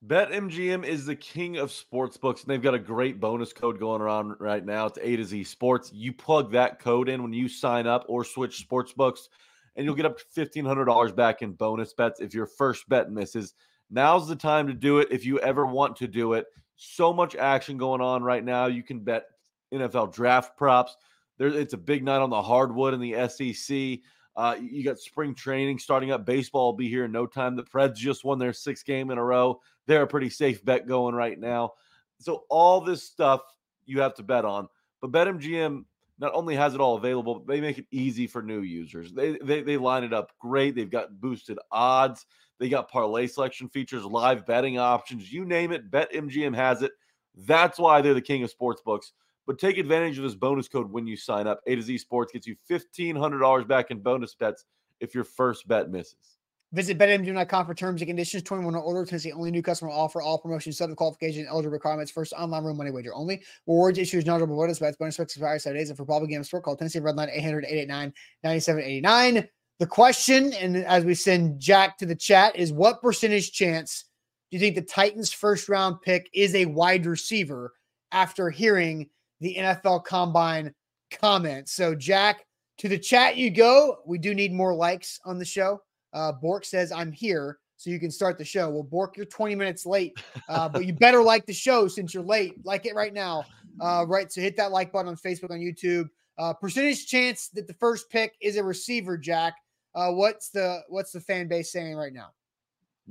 BetMGM 0.07 0.85
is 0.85 1.07
the 1.07 1.17
king 1.17 1.57
of 1.57 1.73
sports 1.73 2.19
books, 2.19 2.43
and 2.43 2.51
they've 2.51 2.61
got 2.61 2.75
a 2.75 2.79
great 2.79 3.21
bonus 3.21 3.55
code 3.55 3.79
going 3.79 4.03
around 4.03 4.35
right 4.39 4.65
now. 4.65 4.85
It's 4.87 4.99
A 5.01 5.17
to 5.17 5.25
Z 5.25 5.45
Sports. 5.45 5.91
You 5.95 6.13
plug 6.13 6.53
that 6.53 6.79
code 6.79 7.09
in 7.09 7.23
when 7.23 7.33
you 7.33 7.49
sign 7.49 7.87
up 7.87 8.05
or 8.07 8.23
switch 8.23 8.59
sports 8.59 8.93
books, 8.93 9.31
and 9.77 9.85
you'll 9.85 9.95
get 9.95 10.07
up 10.07 10.19
to 10.19 10.47
$1,500 10.47 11.17
back 11.17 11.43
in 11.43 11.53
bonus 11.53 11.93
bets 11.93 12.21
if 12.21 12.35
your 12.35 12.47
first 12.47 12.89
bet 12.89 13.11
misses. 13.11 13.55
Now's 13.91 14.29
the 14.29 14.37
time 14.37 14.67
to 14.67 14.75
do 14.75 14.99
it 14.99 15.09
if 15.11 15.25
you 15.25 15.39
ever 15.41 15.67
want 15.67 15.97
to 15.97 16.09
do 16.09 16.35
it. 16.35 16.47
So 16.77 17.13
much 17.13 17.37
action 17.37 17.77
going 17.77 18.01
on 18.01 18.23
right 18.23 18.45
now. 18.45 18.67
You 18.67 18.83
can 18.83 19.01
bet 19.01 19.25
NFL 19.73 20.13
draft 20.13 20.57
props. 20.57 20.97
There, 21.39 21.49
it's 21.49 21.75
a 21.75 21.79
big 21.79 22.05
night 22.05 22.21
on 22.21 22.31
the 22.31 22.43
hardwood 22.43 22.95
in 22.95 23.01
the 23.01 23.29
SEC. 23.29 24.01
Uh, 24.37 24.57
you 24.61 24.83
got 24.83 24.99
spring 24.99 25.35
training 25.35 25.79
starting 25.79 26.11
up. 26.11 26.27
Baseball 26.27 26.67
will 26.67 26.77
be 26.77 26.89
here 26.89 27.05
in 27.05 27.13
no 27.13 27.27
time. 27.27 27.55
The 27.55 27.63
Preds 27.63 27.95
just 27.95 28.25
won 28.25 28.39
their 28.39 28.53
sixth 28.53 28.85
game 28.85 29.11
in 29.11 29.19
a 29.19 29.25
row. 29.25 29.61
They're 29.87 30.03
a 30.03 30.07
pretty 30.07 30.31
safe 30.31 30.65
bet 30.65 30.89
going 30.89 31.15
right 31.15 31.39
now. 31.39 31.73
So 32.19 32.45
all 32.49 32.81
this 32.81 33.05
stuff 33.05 33.43
you 33.87 34.01
have 34.01 34.15
to 34.15 34.23
bet 34.23 34.45
on. 34.45 34.69
But 35.01 35.13
BetMGM 35.13 35.85
not 36.19 36.33
only 36.35 36.55
has 36.55 36.75
it 36.75 36.81
all 36.81 36.97
available, 36.97 37.41
but 37.41 37.47
they 37.47 37.61
make 37.61 37.79
it 37.79 37.87
easy 37.91 38.27
for 38.27 38.43
new 38.43 38.61
users. 38.61 39.13
They, 39.13 39.39
they 39.43 39.63
they 39.63 39.77
line 39.77 40.05
it 40.05 40.13
up 40.13 40.33
great. 40.39 40.75
They've 40.75 40.91
got 40.91 41.21
boosted 41.21 41.59
odds. 41.73 42.27
They 42.59 42.69
got 42.69 42.89
parlay 42.89 43.27
selection 43.27 43.69
features, 43.69 44.05
live 44.05 44.47
betting 44.47 44.79
options. 44.79 45.33
You 45.33 45.45
name 45.45 45.73
it, 45.73 45.91
BetMGM 45.91 46.55
has 46.55 46.83
it. 46.83 46.93
That's 47.35 47.79
why 47.79 48.01
they're 48.01 48.15
the 48.15 48.21
king 48.21 48.45
of 48.45 48.51
sports 48.51 48.81
books. 48.81 49.13
But 49.47 49.59
take 49.59 49.77
advantage 49.77 50.17
of 50.19 50.25
this 50.25 50.37
bonus 50.37 50.69
code 50.69 50.91
when 50.91 51.07
you 51.07 51.17
sign 51.17 51.47
up. 51.47 51.61
A 51.67 51.75
to 51.75 51.83
Z 51.83 51.99
Sports 51.99 52.33
gets 52.33 52.47
you 52.47 52.57
$1,500 52.71 53.69
back 53.69 53.91
in 53.91 53.99
bonus 53.99 54.35
bets 54.35 54.65
if 55.01 55.15
your 55.15 55.25
first 55.25 55.69
bet 55.69 55.91
misses. 55.91 56.34
Visit 56.75 56.99
betmgm.com 56.99 57.67
for 57.67 57.73
terms 57.73 58.03
and 58.03 58.09
conditions. 58.09 58.43
21 58.43 58.75
or 58.75 58.83
older. 58.83 59.07
Tennessee 59.07 59.31
only 59.31 59.53
new 59.53 59.63
customer 59.63 59.93
offer. 59.93 60.21
All 60.21 60.39
promotions, 60.39 60.77
subject 60.77 60.99
qualification, 60.99 61.43
and 61.43 61.49
eligible 61.49 61.73
requirements. 61.73 62.11
First 62.11 62.33
online 62.33 62.65
room 62.65 62.77
money 62.77 62.91
wager 62.91 63.15
only. 63.15 63.45
Rewards 63.69 63.97
issues 63.97 64.27
knowledgeable 64.27 64.57
bonus 64.57 64.81
bets. 64.81 64.97
Bonus 64.97 65.17
bets 65.17 65.37
expire 65.37 65.61
Saturdays. 65.61 65.91
And 65.91 65.97
for 65.97 66.05
problem 66.05 66.29
games 66.29 66.49
store, 66.49 66.61
call 66.61 66.75
Tennessee 66.75 66.99
Redline 66.99 67.31
800 67.33 67.65
889 67.65 68.13
9789. 68.43 69.49
The 69.79 69.87
question, 69.87 70.53
and 70.55 70.79
as 70.79 71.05
we 71.05 71.15
send 71.15 71.61
Jack 71.61 71.97
to 71.99 72.07
the 72.07 72.17
chat, 72.17 72.57
is 72.57 72.73
what 72.73 73.01
percentage 73.01 73.53
chance 73.53 74.07
do 74.51 74.57
you 74.57 74.61
think 74.61 74.75
the 74.75 74.83
Titans' 74.83 75.33
first 75.33 75.69
round 75.69 76.01
pick 76.03 76.29
is 76.35 76.57
a 76.57 76.67
wide 76.67 77.07
receiver 77.07 77.73
after 78.11 78.51
hearing 78.51 79.09
the 79.41 79.55
NFL 79.61 80.05
Combine 80.05 80.75
comments? 81.13 81.73
So, 81.73 81.95
Jack, 81.95 82.45
to 82.79 82.89
the 82.89 82.99
chat 82.99 83.37
you 83.37 83.51
go. 83.51 83.99
We 84.05 84.19
do 84.19 84.35
need 84.35 84.53
more 84.53 84.75
likes 84.75 85.21
on 85.25 85.39
the 85.39 85.45
show. 85.45 85.81
Uh, 86.15 86.33
Bork 86.33 86.65
says, 86.65 86.93
I'm 86.93 87.13
here, 87.13 87.59
so 87.77 87.91
you 87.91 88.01
can 88.01 88.11
start 88.11 88.39
the 88.39 88.45
show. 88.45 88.71
Well, 88.71 88.85
Bork, 88.85 89.17
you're 89.17 89.27
20 89.27 89.55
minutes 89.55 89.85
late, 89.85 90.17
uh, 90.49 90.69
but 90.69 90.87
you 90.87 90.93
better 91.01 91.23
like 91.23 91.45
the 91.45 91.53
show 91.53 91.89
since 91.89 92.15
you're 92.15 92.23
late. 92.23 92.65
Like 92.65 92.87
it 92.87 92.95
right 92.95 93.13
now. 93.13 93.45
Uh, 93.81 94.07
right. 94.07 94.33
So 94.33 94.41
hit 94.41 94.57
that 94.57 94.71
like 94.71 94.93
button 94.93 95.09
on 95.09 95.17
Facebook, 95.17 95.51
on 95.51 95.59
YouTube. 95.59 96.09
Uh, 96.39 96.53
percentage 96.53 97.07
chance 97.07 97.49
that 97.49 97.67
the 97.67 97.75
first 97.75 98.09
pick 98.11 98.35
is 98.41 98.57
a 98.57 98.63
receiver, 98.65 99.19
Jack. 99.19 99.55
Uh, 99.95 100.11
what's 100.11 100.49
the 100.49 100.81
what's 100.89 101.13
the 101.13 101.21
fan 101.21 101.47
base 101.47 101.71
saying 101.71 101.95
right 101.95 102.13
now? 102.13 102.31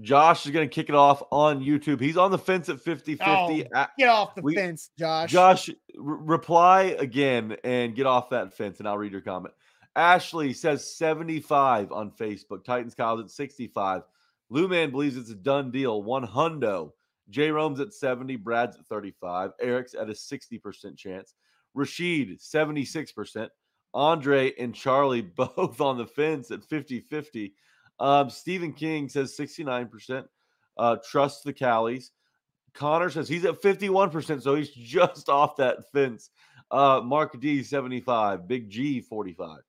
Josh 0.02 0.46
is 0.46 0.52
going 0.52 0.68
to 0.68 0.74
kick 0.74 0.90
it 0.90 0.96
off 0.96 1.22
on 1.32 1.62
YouTube. 1.62 2.02
He's 2.02 2.18
on 2.18 2.32
the 2.32 2.38
fence 2.38 2.68
at 2.68 2.82
50 2.82 3.16
50. 3.16 3.24
Oh, 3.24 3.86
get 3.98 4.10
off 4.10 4.34
the 4.34 4.42
we, 4.42 4.56
fence, 4.56 4.90
Josh. 4.98 5.30
Josh, 5.32 5.70
reply 5.96 6.96
again 6.98 7.56
and 7.64 7.96
get 7.96 8.08
off 8.08 8.32
that 8.32 8.54
fence, 8.54 8.80
and 8.80 8.88
I'll 8.88 8.98
read 8.98 9.12
your 9.12 9.22
comment. 9.22 9.54
Ashley 9.96 10.54
says 10.54 10.96
75 10.96 11.92
on 11.92 12.12
Facebook. 12.12 12.64
Titans 12.64 12.96
Kyle's 12.96 13.22
at 13.22 13.30
65. 13.30 14.02
Lou 14.50 14.68
Man 14.68 14.92
believes 14.92 15.18
it's 15.18 15.30
a 15.30 15.36
done 15.36 15.72
deal. 15.72 16.04
One 16.04 16.28
hundo. 16.28 16.92
J 17.30 17.52
Rome's 17.52 17.80
at 17.80 17.94
70. 17.94 18.36
Brad's 18.38 18.78
at 18.78 18.86
35. 18.86 19.52
Eric's 19.62 19.94
at 19.94 20.10
a 20.10 20.14
60% 20.14 20.98
chance. 20.98 21.34
Rashid, 21.74 22.40
76%. 22.40 23.50
Andre 23.94 24.54
and 24.60 24.74
Charlie 24.74 25.22
both 25.36 25.80
on 25.80 25.98
the 25.98 26.08
fence 26.08 26.52
at 26.52 26.64
50 26.64 27.00
50. 27.00 27.54
Um, 28.00 28.30
Stephen 28.30 28.74
King 28.74 29.08
says 29.10 29.38
69%. 29.38 30.26
Uh, 30.78 30.98
trust 31.08 31.44
the 31.44 31.54
Callies. 31.54 32.10
Connor 32.74 33.12
says 33.12 33.30
he's 33.30 33.46
at 33.46 33.62
51%, 33.62 34.42
so 34.42 34.56
he's 34.56 34.70
just 34.72 35.30
off 35.30 35.56
that 35.58 35.92
fence. 35.92 36.32
Uh, 36.72 37.02
Mark 37.04 37.40
D, 37.40 37.62
75. 37.62 38.48
Big 38.48 38.70
G, 38.70 39.00
45. 39.00 39.60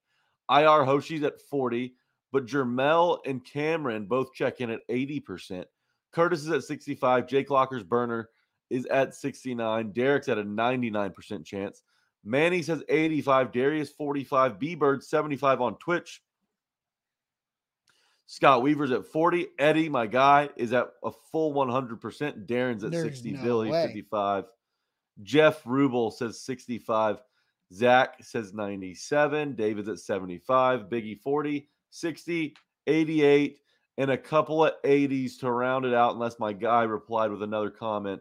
IR 0.50 0.84
Hoshi's 0.84 1.22
at 1.22 1.40
40, 1.40 1.94
but 2.32 2.46
Jermel 2.46 3.18
and 3.26 3.44
Cameron 3.44 4.06
both 4.06 4.32
check 4.34 4.60
in 4.60 4.70
at 4.70 4.86
80%. 4.88 5.64
Curtis 6.12 6.40
is 6.40 6.50
at 6.50 6.64
65. 6.64 7.26
Jake 7.26 7.50
Locker's 7.50 7.82
burner 7.82 8.28
is 8.70 8.86
at 8.86 9.14
69. 9.14 9.92
Derek's 9.92 10.28
at 10.28 10.38
a 10.38 10.44
99% 10.44 11.44
chance. 11.44 11.82
Manny 12.24 12.62
says 12.62 12.82
85. 12.88 13.52
Darius 13.52 13.90
45. 13.90 14.58
B 14.58 14.74
Bird 14.74 15.02
75 15.02 15.60
on 15.60 15.76
Twitch. 15.76 16.22
Scott 18.26 18.62
Weaver's 18.62 18.90
at 18.90 19.04
40. 19.04 19.48
Eddie, 19.58 19.88
my 19.88 20.06
guy, 20.06 20.48
is 20.56 20.72
at 20.72 20.88
a 21.02 21.10
full 21.30 21.52
100%. 21.52 22.46
Darren's 22.46 22.82
at 22.82 22.90
There's 22.90 23.04
60. 23.04 23.32
No 23.32 23.42
Billy, 23.42 23.70
way. 23.70 23.86
55. 23.86 24.44
Jeff 25.22 25.62
Rubel 25.64 26.12
says 26.12 26.40
65. 26.40 27.18
Zach 27.74 28.16
says 28.22 28.54
97. 28.54 29.54
David's 29.54 29.88
at 29.88 29.98
75. 29.98 30.82
Biggie 30.82 31.20
40, 31.20 31.68
60, 31.90 32.54
88, 32.86 33.58
and 33.98 34.10
a 34.10 34.18
couple 34.18 34.64
of 34.64 34.72
80s 34.84 35.38
to 35.40 35.50
round 35.50 35.84
it 35.84 35.94
out, 35.94 36.14
unless 36.14 36.38
my 36.38 36.52
guy 36.52 36.84
replied 36.84 37.30
with 37.30 37.42
another 37.42 37.70
comment. 37.70 38.20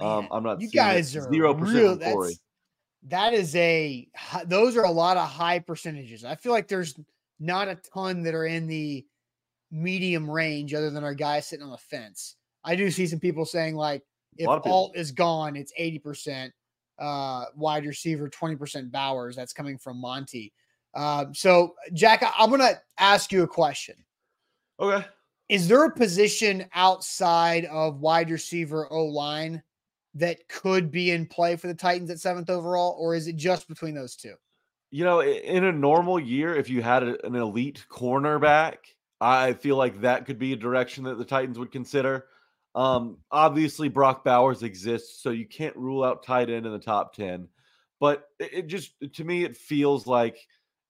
Um, 0.00 0.06
Man, 0.06 0.18
um, 0.18 0.28
I'm 0.30 0.42
not. 0.42 0.60
You 0.60 0.70
guys 0.70 1.14
it. 1.14 1.20
are 1.20 1.32
zero 1.32 1.54
percent. 1.54 2.00
That's 2.00 2.40
that 3.04 3.32
is 3.32 3.54
a. 3.56 4.08
Those 4.46 4.76
are 4.76 4.84
a 4.84 4.90
lot 4.90 5.16
of 5.16 5.28
high 5.28 5.60
percentages. 5.60 6.24
I 6.24 6.34
feel 6.34 6.52
like 6.52 6.68
there's 6.68 6.94
not 7.40 7.68
a 7.68 7.78
ton 7.94 8.22
that 8.24 8.34
are 8.34 8.46
in 8.46 8.66
the 8.66 9.06
medium 9.70 10.30
range, 10.30 10.74
other 10.74 10.90
than 10.90 11.04
our 11.04 11.14
guy 11.14 11.40
sitting 11.40 11.64
on 11.64 11.70
the 11.70 11.78
fence. 11.78 12.36
I 12.64 12.74
do 12.74 12.90
see 12.90 13.06
some 13.06 13.20
people 13.20 13.44
saying 13.44 13.76
like, 13.76 14.02
if 14.36 14.48
alt 14.48 14.96
is 14.96 15.10
gone, 15.12 15.56
it's 15.56 15.72
eighty 15.76 15.98
percent 15.98 16.52
uh, 16.98 17.46
wide 17.54 17.86
receiver, 17.86 18.28
20% 18.28 18.90
Bowers. 18.90 19.36
That's 19.36 19.52
coming 19.52 19.78
from 19.78 20.00
Monty. 20.00 20.52
Uh, 20.94 21.26
so, 21.32 21.74
Jack, 21.92 22.24
I'm 22.36 22.48
going 22.48 22.60
to 22.60 22.80
ask 22.98 23.32
you 23.32 23.42
a 23.42 23.48
question. 23.48 23.94
Okay. 24.80 25.06
Is 25.48 25.68
there 25.68 25.84
a 25.84 25.90
position 25.90 26.66
outside 26.74 27.64
of 27.66 28.00
wide 28.00 28.30
receiver 28.30 28.92
O 28.92 29.04
line 29.06 29.62
that 30.14 30.46
could 30.48 30.90
be 30.90 31.10
in 31.10 31.26
play 31.26 31.56
for 31.56 31.68
the 31.68 31.74
Titans 31.74 32.10
at 32.10 32.20
seventh 32.20 32.50
overall, 32.50 32.96
or 32.98 33.14
is 33.14 33.28
it 33.28 33.36
just 33.36 33.68
between 33.68 33.94
those 33.94 34.16
two? 34.16 34.34
You 34.90 35.04
know, 35.04 35.22
in 35.22 35.64
a 35.64 35.72
normal 35.72 36.18
year, 36.18 36.54
if 36.54 36.68
you 36.68 36.82
had 36.82 37.02
an 37.02 37.34
elite 37.34 37.84
cornerback, 37.90 38.76
I 39.20 39.52
feel 39.52 39.76
like 39.76 40.00
that 40.00 40.26
could 40.26 40.38
be 40.38 40.52
a 40.52 40.56
direction 40.56 41.04
that 41.04 41.18
the 41.18 41.24
Titans 41.24 41.58
would 41.58 41.72
consider. 41.72 42.26
Um, 42.78 43.18
obviously, 43.32 43.88
Brock 43.88 44.22
Bowers 44.22 44.62
exists, 44.62 45.20
so 45.20 45.30
you 45.30 45.46
can't 45.46 45.74
rule 45.74 46.04
out 46.04 46.22
tight 46.22 46.48
end 46.48 46.64
in 46.64 46.70
the 46.70 46.78
top 46.78 47.12
10. 47.12 47.48
But 47.98 48.28
it, 48.38 48.50
it 48.52 48.66
just, 48.68 48.92
to 49.14 49.24
me, 49.24 49.42
it 49.42 49.56
feels 49.56 50.06
like 50.06 50.38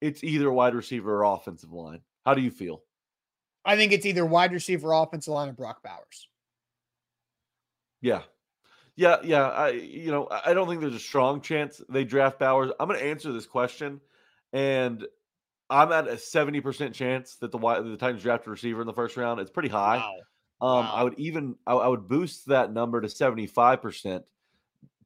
it's 0.03 0.23
either 0.23 0.53
wide 0.53 0.75
receiver 0.75 1.25
or 1.25 1.35
offensive 1.35 1.73
line. 1.73 2.01
How 2.27 2.35
do 2.35 2.43
you 2.43 2.51
feel? 2.51 2.83
I 3.65 3.77
think 3.77 3.93
it's 3.93 4.05
either 4.05 4.27
wide 4.27 4.53
receiver, 4.53 4.93
offensive 4.93 5.33
line, 5.33 5.49
or 5.49 5.55
Brock 5.55 5.83
Bowers. 5.83 6.29
Yeah. 8.03 8.21
Yeah, 8.95 9.17
yeah. 9.25 9.49
I 9.49 9.71
you 9.71 10.11
know, 10.11 10.29
I 10.31 10.53
don't 10.53 10.69
think 10.69 10.83
there's 10.83 10.95
a 10.95 10.99
strong 10.99 11.41
chance 11.41 11.81
they 11.89 12.05
draft 12.05 12.39
Bowers. 12.39 12.71
I'm 12.79 12.89
gonna 12.89 13.01
answer 13.01 13.33
this 13.33 13.47
question, 13.47 14.01
and 14.53 15.07
I'm 15.71 15.93
at 15.93 16.09
a 16.09 16.15
70% 16.15 16.93
chance 16.93 17.37
that 17.37 17.51
the 17.51 17.59
the 17.59 17.97
Titans 17.97 18.23
draft 18.23 18.47
a 18.47 18.51
receiver 18.51 18.83
in 18.83 18.87
the 18.87 18.93
first 18.93 19.17
round. 19.17 19.41
It's 19.41 19.51
pretty 19.51 19.69
high. 19.69 19.99
Wow. 19.99 20.17
Um, 20.61 20.85
Wow. 20.85 20.93
I 20.95 21.03
would 21.05 21.19
even 21.19 21.57
I, 21.67 21.75
I 21.75 21.89
would 21.89 22.09
boost 22.09 22.47
that 22.47 22.73
number 22.73 23.01
to 23.01 23.09
75% 23.09 24.23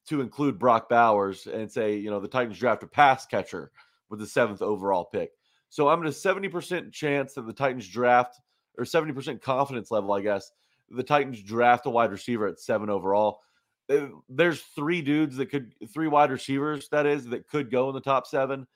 to 0.08 0.20
include 0.20 0.58
Brock 0.58 0.88
Bowers 0.88 1.46
and 1.46 1.70
say, 1.70 1.96
you 1.96 2.10
know, 2.10 2.20
the 2.20 2.28
Titans 2.28 2.58
draft 2.58 2.82
a 2.82 2.86
pass 2.86 3.26
catcher 3.26 3.70
with 4.10 4.18
the 4.20 4.26
seventh 4.26 4.62
overall 4.62 5.04
pick. 5.04 5.32
So 5.68 5.88
I'm 5.88 6.00
at 6.02 6.06
a 6.06 6.10
70% 6.10 6.92
chance 6.92 7.34
that 7.34 7.46
the 7.46 7.52
Titans 7.52 7.88
draft, 7.88 8.38
or 8.76 8.84
70% 8.84 9.40
confidence 9.40 9.90
level, 9.90 10.12
I 10.12 10.20
guess, 10.20 10.50
the 10.90 11.02
Titans 11.02 11.42
draft 11.42 11.86
a 11.86 11.90
wide 11.90 12.10
receiver 12.10 12.46
at 12.46 12.60
seven 12.60 12.90
overall. 12.90 13.40
Uh, 13.88 14.08
There's 14.28 14.60
three 14.60 15.00
dudes 15.00 15.36
that 15.36 15.46
could, 15.46 15.74
three 15.94 16.08
wide 16.08 16.30
receivers, 16.30 16.88
that 16.90 17.06
is, 17.06 17.26
that 17.26 17.48
could 17.48 17.70
go 17.70 17.88
in 17.88 17.94
the 17.94 18.00
top 18.02 18.26
seven. 18.26 18.66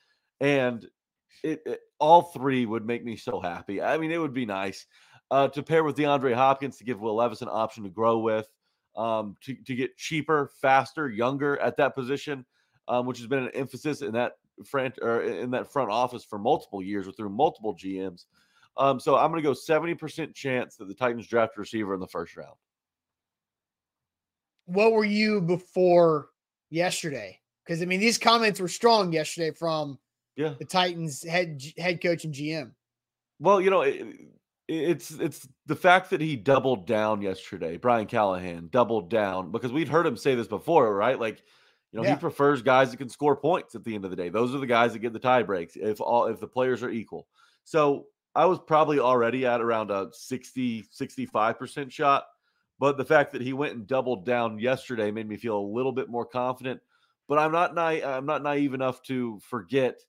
And 0.41 0.87
it, 1.43 1.61
it 1.67 1.81
all 1.99 2.23
three 2.23 2.65
would 2.65 2.87
make 2.87 3.05
me 3.05 3.17
so 3.17 3.41
happy. 3.41 3.83
I 3.83 3.99
mean, 3.99 4.11
it 4.13 4.19
would 4.19 4.33
be 4.35 4.47
nice 4.47 4.87
uh, 5.31 5.49
to 5.49 5.63
pair 5.63 5.85
with 5.85 5.97
DeAndre 5.97 6.35
Hopkins 6.35 6.77
to 6.79 6.85
give 6.85 7.01
Will 7.01 7.17
Levis 7.17 7.43
an 7.43 7.49
option 7.51 7.83
to 7.85 7.91
grow 7.91 8.19
with, 8.19 8.49
um, 8.97 9.37
to, 9.43 9.55
to 9.55 9.75
get 9.75 9.97
cheaper, 9.97 10.51
faster, 10.61 11.09
younger 11.09 11.59
at 11.61 11.77
that 11.77 11.95
position, 11.95 12.45
um, 12.89 13.07
which 13.07 13.19
has 13.19 13.27
been 13.27 13.45
an 13.45 13.51
emphasis 13.55 14.03
in 14.03 14.13
that 14.13 14.33
front 14.65 14.99
or 15.03 15.23
in 15.23 15.51
that 15.51 15.71
front 15.71 15.91
office 15.91 16.25
for 16.25 16.39
multiple 16.39 16.83
years 16.83 17.07
or 17.07 17.13
through 17.13 17.29
multiple 17.29 17.75
GMs. 17.75 18.25
Um, 18.79 19.01
so 19.01 19.17
I'm 19.17 19.31
going 19.31 19.43
to 19.43 19.49
go 19.49 19.53
70% 19.55 20.35
chance 20.35 20.77
that 20.77 20.87
the 20.87 20.95
Titans 20.95 21.27
draft 21.27 21.57
a 21.57 21.61
receiver 21.61 21.95
in 21.95 22.01
the 22.01 22.07
first 22.07 22.37
round. 22.37 22.55
What 24.67 24.93
were 24.93 25.05
you 25.05 25.41
before 25.41 26.29
yesterday? 26.71 27.41
Because 27.65 27.83
I 27.83 27.85
mean, 27.85 28.01
these 28.01 28.19
comments 28.19 28.61
were 28.61 28.69
strong 28.69 29.13
yesterday 29.13 29.51
from 29.51 29.99
Yeah. 30.37 30.55
the 30.59 30.65
Titans 30.65 31.23
head 31.23 31.63
head 31.79 32.03
coach 32.03 32.25
and 32.25 32.35
GM. 32.35 32.73
Well, 33.39 33.61
you 33.61 33.71
know, 33.71 33.83
it, 33.83 34.07
it's 34.69 35.13
it's 35.13 35.49
the 35.67 35.77
fact 35.77 36.11
that 36.11 36.21
he 36.21 36.37
doubled 36.37 36.87
down 36.87 37.23
yesterday. 37.23 37.77
Brian 37.77 38.07
Callahan 38.07 38.69
doubled 38.71 39.11
down 39.11 39.51
because 39.53 39.73
we'd 39.73 39.89
heard 39.89 40.07
him 40.07 40.17
say 40.17 40.35
this 40.35 40.49
before, 40.49 40.95
right? 40.95 41.19
Like, 41.19 41.43
you 41.93 42.01
know, 42.01 42.05
Yeah. 42.05 42.15
he 42.15 42.21
prefers 42.21 42.63
guys 42.63 42.91
that 42.91 42.97
can 42.97 43.09
score 43.09 43.37
points 43.37 43.75
at 43.75 43.85
the 43.85 43.95
end 43.95 44.05
of 44.05 44.11
the 44.11 44.17
day. 44.17 44.29
Those 44.29 44.55
are 44.55 44.59
the 44.59 44.67
guys 44.67 44.93
that 44.93 44.99
get 44.99 45.13
the 45.13 45.19
tie 45.19 45.43
breaks 45.43 45.77
if 45.77 46.01
all 46.01 46.27
if 46.27 46.41
the 46.41 46.49
players 46.49 46.83
are 46.83 46.91
equal. 46.91 47.29
So 47.65 48.07
I 48.35 48.45
was 48.47 48.59
probably 48.59 48.99
already 48.99 49.47
at 49.47 49.61
around 49.61 49.91
a 49.91 50.09
60, 50.13 50.83
65% 50.93 51.91
shot. 51.91 52.27
But 52.79 52.99
the 52.99 53.05
fact 53.05 53.33
that 53.33 53.41
he 53.41 53.55
went 53.55 53.75
and 53.75 53.87
doubled 53.87 54.27
down 54.27 54.59
yesterday 54.59 55.11
made 55.11 55.27
me 55.29 55.37
feel 55.37 55.57
a 55.59 55.73
little 55.75 55.93
bit 55.93 56.11
more 56.11 56.27
confident. 56.27 56.81
But 57.29 57.39
I'm 57.39 57.51
not 57.53 57.75
naive, 57.75 58.05
I'm 58.05 58.27
not 58.27 58.43
naive 58.43 58.75
enough 58.75 59.03
to 59.05 59.41
forget 59.41 60.01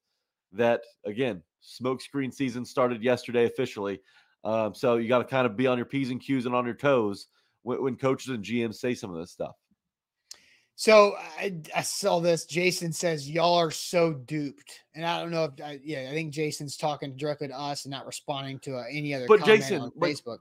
that 0.51 0.81
again, 1.05 1.43
smokescreen 1.63 2.33
season 2.33 2.65
started 2.65 3.01
yesterday 3.01 3.45
officially. 3.45 4.01
Um, 4.43 4.73
so 4.73 4.97
you 4.97 5.07
got 5.07 5.19
to 5.19 5.23
kind 5.23 5.45
of 5.45 5.57
be 5.57 5.67
on 5.67 5.77
your 5.77 5.85
p's 5.85 6.09
and 6.09 6.21
q's 6.21 6.45
and 6.45 6.55
on 6.55 6.65
your 6.65 6.75
toes 6.75 7.27
when, 7.63 7.81
when 7.83 7.95
coaches 7.95 8.29
and 8.29 8.43
GMs 8.43 8.75
say 8.75 8.93
some 8.93 9.11
of 9.11 9.17
this 9.17 9.31
stuff. 9.31 9.55
So 10.75 11.15
I, 11.39 11.55
I 11.75 11.81
saw 11.81 12.19
this. 12.19 12.45
Jason 12.45 12.93
says 12.93 13.27
y'all 13.27 13.55
are 13.55 13.71
so 13.71 14.13
duped, 14.13 14.81
and 14.93 15.03
I 15.03 15.19
don't 15.19 15.31
know 15.31 15.45
if 15.45 15.51
I, 15.63 15.79
yeah, 15.83 16.07
I 16.07 16.13
think 16.13 16.31
Jason's 16.31 16.77
talking 16.77 17.15
directly 17.17 17.47
to 17.47 17.59
us 17.59 17.85
and 17.85 17.91
not 17.91 18.05
responding 18.05 18.59
to 18.59 18.77
uh, 18.77 18.83
any 18.91 19.11
other. 19.15 19.25
But 19.27 19.43
Jason, 19.43 19.81
on 19.81 19.91
but- 19.95 20.09
Facebook. 20.09 20.37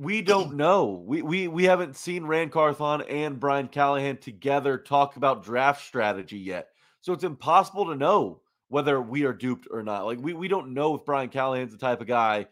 We 0.00 0.22
don't 0.22 0.54
know. 0.54 1.02
We 1.06 1.22
we 1.22 1.48
we 1.48 1.64
haven't 1.64 1.96
seen 1.96 2.24
Ran 2.24 2.50
Carthon 2.50 3.02
and 3.08 3.40
Brian 3.40 3.66
Callahan 3.66 4.18
together 4.18 4.78
talk 4.78 5.16
about 5.16 5.44
draft 5.44 5.84
strategy 5.84 6.38
yet. 6.38 6.68
So 7.00 7.12
it's 7.12 7.24
impossible 7.24 7.86
to 7.86 7.96
know 7.96 8.40
whether 8.68 9.00
we 9.00 9.24
are 9.24 9.32
duped 9.32 9.66
or 9.70 9.82
not. 9.82 10.06
Like 10.06 10.20
we 10.20 10.34
we 10.34 10.46
don't 10.46 10.72
know 10.72 10.94
if 10.94 11.04
Brian 11.04 11.30
Callahan's 11.30 11.72
the 11.72 11.78
type 11.78 12.00
of 12.00 12.06
guy 12.06 12.46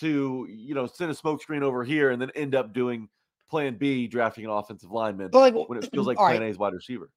to, 0.00 0.46
you 0.50 0.74
know, 0.74 0.86
send 0.86 1.10
a 1.10 1.14
smokescreen 1.14 1.62
over 1.62 1.84
here 1.84 2.10
and 2.10 2.20
then 2.20 2.30
end 2.34 2.54
up 2.54 2.72
doing 2.72 3.08
plan 3.48 3.76
B, 3.76 4.06
drafting 4.06 4.44
an 4.44 4.50
offensive 4.50 4.90
lineman 4.90 5.28
But 5.30 5.54
like, 5.54 5.68
when 5.68 5.78
it 5.78 5.90
feels 5.90 6.06
like 6.06 6.16
plan 6.16 6.40
right, 6.40 6.42
A 6.42 6.46
is 6.46 6.58
wide 6.58 6.72
receiver. 6.72 7.10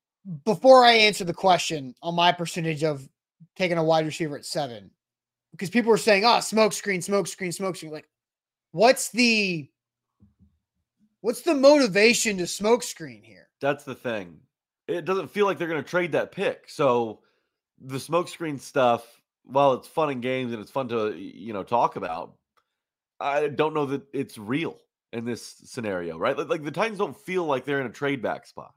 before 0.46 0.84
I 0.84 0.93
answer 0.93 1.24
the 1.24 1.34
question 1.34 1.93
on 2.02 2.15
my 2.15 2.32
percentage 2.32 2.84
of 2.84 3.08
taking 3.56 3.78
a 3.78 3.84
wide 3.84 4.06
receiver 4.06 4.36
at 4.38 4.46
seven, 4.46 4.89
because 5.52 5.69
people 5.69 5.89
were 5.91 5.98
saying, 5.98 6.26
ah, 6.26 6.38
"Oh, 6.38 6.39
smoke 6.39 6.74
screen, 6.74 7.02
smoke 7.02 7.28
screen, 7.28 7.52
smoke 7.52 7.76
screen." 7.76 7.91
Like, 7.91 8.10
what's 8.72 9.10
the 9.10 9.69
what's 11.22 11.41
the 11.41 11.54
motivation 11.54 12.38
to 12.38 12.48
smoke 12.48 12.84
screen 12.84 13.22
here? 13.22 13.50
That's 13.62 13.84
the 13.84 13.96
thing. 13.96 14.39
It 14.88 15.06
doesn't 15.06 15.30
feel 15.32 15.46
like 15.46 15.58
they're 15.58 15.67
going 15.69 15.84
to 15.84 15.89
trade 15.89 16.12
that 16.12 16.32
pick. 16.32 16.69
So 16.69 17.22
the 17.80 17.98
smokescreen 17.98 18.60
stuff, 18.60 19.06
while 19.43 19.74
it's 19.74 19.88
fun 19.88 20.10
and 20.10 20.22
games 20.22 20.52
and 20.52 20.62
it's 20.62 20.72
fun 20.72 20.88
to 20.89 21.13
you 21.15 21.54
know 21.54 21.63
talk 21.63 21.96
about, 21.96 22.34
I 23.24 23.48
don't 23.48 23.74
know 23.74 23.86
that 23.88 24.04
it's 24.14 24.38
real 24.38 24.78
in 25.14 25.26
this 25.26 25.56
scenario, 25.66 26.18
right? 26.18 26.38
Like, 26.38 26.64
the 26.64 26.72
Titans 26.72 27.00
don't 27.00 27.18
feel 27.18 27.46
like 27.46 27.66
they're 27.66 27.80
in 27.80 27.88
a 27.88 27.92
trade 27.92 28.22
back 28.22 28.46
spot. 28.46 28.74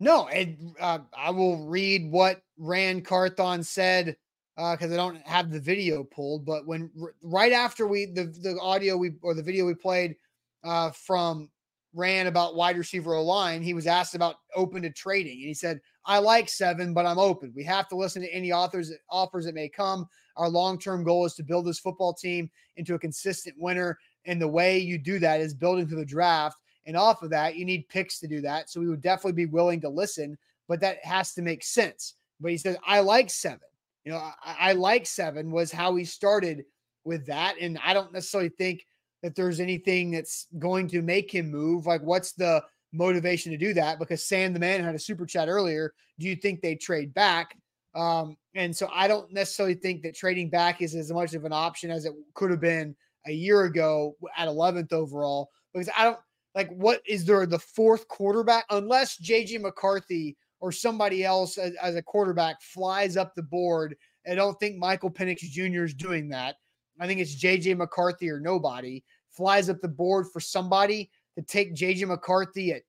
No, 0.00 0.28
and 0.28 0.74
uh, 0.80 1.00
I 1.16 1.30
will 1.30 1.66
read 1.66 2.10
what 2.10 2.40
Ran 2.56 3.02
Carthon 3.02 3.62
said 3.62 4.16
because 4.56 4.92
I 4.92 4.96
don't 4.96 5.26
have 5.26 5.50
the 5.50 5.60
video 5.60 6.04
pulled. 6.04 6.46
But 6.46 6.66
when 6.66 6.90
right 7.22 7.52
after 7.52 7.86
we 7.86 8.06
the 8.06 8.24
the 8.24 8.58
audio 8.60 8.96
we 8.96 9.12
or 9.20 9.34
the 9.34 9.42
video 9.42 9.66
we 9.66 9.74
played 9.74 10.16
uh, 10.64 10.90
from 10.90 11.50
Ran 11.92 12.28
about 12.28 12.56
wide 12.56 12.78
receiver 12.78 13.18
line, 13.20 13.62
he 13.62 13.74
was 13.74 13.86
asked 13.86 14.14
about 14.14 14.36
open 14.56 14.82
to 14.82 14.90
trading, 14.90 15.38
and 15.38 15.48
he 15.48 15.54
said, 15.54 15.80
"I 16.04 16.18
like 16.18 16.48
seven, 16.48 16.94
but 16.94 17.06
I'm 17.06 17.18
open. 17.18 17.52
We 17.54 17.64
have 17.64 17.88
to 17.88 17.96
listen 17.96 18.22
to 18.22 18.32
any 18.32 18.52
authors 18.52 18.92
offers 19.08 19.44
that 19.44 19.54
may 19.54 19.68
come. 19.68 20.08
Our 20.36 20.48
long 20.48 20.78
term 20.78 21.04
goal 21.04 21.24
is 21.24 21.34
to 21.34 21.42
build 21.42 21.66
this 21.66 21.78
football 21.78 22.14
team 22.14 22.50
into 22.76 22.94
a 22.94 22.98
consistent 22.98 23.56
winner, 23.58 23.98
and 24.24 24.40
the 24.40 24.48
way 24.48 24.78
you 24.78 24.98
do 24.98 25.18
that 25.18 25.40
is 25.40 25.54
building 25.54 25.86
through 25.86 25.98
the 25.98 26.04
draft." 26.04 26.56
And 26.86 26.96
off 26.96 27.22
of 27.22 27.30
that, 27.30 27.56
you 27.56 27.64
need 27.64 27.88
picks 27.88 28.18
to 28.20 28.26
do 28.26 28.40
that. 28.40 28.70
So 28.70 28.80
we 28.80 28.88
would 28.88 29.02
definitely 29.02 29.32
be 29.32 29.46
willing 29.46 29.80
to 29.82 29.88
listen, 29.88 30.36
but 30.66 30.80
that 30.80 31.04
has 31.04 31.34
to 31.34 31.42
make 31.42 31.62
sense. 31.62 32.14
But 32.40 32.50
he 32.50 32.56
says, 32.56 32.76
I 32.86 33.00
like 33.00 33.30
seven. 33.30 33.60
You 34.04 34.12
know, 34.12 34.18
I, 34.18 34.56
I 34.58 34.72
like 34.72 35.06
seven 35.06 35.50
was 35.50 35.70
how 35.70 35.94
he 35.94 36.04
started 36.04 36.64
with 37.04 37.26
that. 37.26 37.56
And 37.60 37.78
I 37.84 37.92
don't 37.92 38.12
necessarily 38.12 38.48
think 38.48 38.86
that 39.22 39.34
there's 39.34 39.60
anything 39.60 40.10
that's 40.10 40.46
going 40.58 40.88
to 40.88 41.02
make 41.02 41.30
him 41.30 41.50
move. 41.50 41.86
Like, 41.86 42.02
what's 42.02 42.32
the 42.32 42.64
motivation 42.92 43.52
to 43.52 43.58
do 43.58 43.74
that? 43.74 43.98
Because 43.98 44.26
Sam 44.26 44.52
the 44.52 44.60
man 44.60 44.82
had 44.82 44.94
a 44.94 44.98
super 44.98 45.26
chat 45.26 45.48
earlier. 45.48 45.92
Do 46.18 46.26
you 46.26 46.36
think 46.36 46.60
they 46.60 46.74
trade 46.74 47.14
back? 47.14 47.56
Um, 47.94 48.36
and 48.54 48.76
so 48.76 48.88
I 48.92 49.08
don't 49.08 49.32
necessarily 49.32 49.74
think 49.74 50.02
that 50.02 50.14
trading 50.14 50.48
back 50.48 50.82
is 50.82 50.94
as 50.94 51.12
much 51.12 51.34
of 51.34 51.44
an 51.44 51.52
option 51.52 51.90
as 51.90 52.04
it 52.04 52.12
could 52.34 52.50
have 52.50 52.60
been 52.60 52.94
a 53.26 53.32
year 53.32 53.64
ago 53.64 54.16
at 54.36 54.48
11th 54.48 54.92
overall. 54.92 55.50
Because 55.72 55.88
I 55.96 56.04
don't 56.04 56.18
like 56.54 56.70
what 56.70 57.00
is 57.06 57.24
there 57.24 57.46
the 57.46 57.58
fourth 57.58 58.08
quarterback 58.08 58.64
unless 58.70 59.20
JJ 59.20 59.60
McCarthy 59.60 60.36
or 60.60 60.72
somebody 60.72 61.24
else 61.24 61.58
as, 61.58 61.74
as 61.82 61.96
a 61.96 62.02
quarterback 62.02 62.60
flies 62.60 63.16
up 63.16 63.34
the 63.34 63.42
board. 63.42 63.96
I 64.30 64.34
don't 64.34 64.58
think 64.60 64.76
Michael 64.76 65.10
Penix 65.10 65.38
Jr. 65.38 65.84
is 65.84 65.94
doing 65.94 66.28
that. 66.28 66.56
I 67.00 67.06
think 67.06 67.20
it's 67.20 67.42
JJ 67.42 67.76
McCarthy 67.78 68.28
or 68.30 68.40
nobody 68.40 69.02
flies 69.30 69.70
up 69.70 69.80
the 69.80 69.88
board 69.88 70.26
for 70.30 70.40
somebody 70.40 71.10
to 71.36 71.42
take 71.42 71.74
JJ 71.74 72.06
McCarthy 72.08 72.72
at 72.72 72.82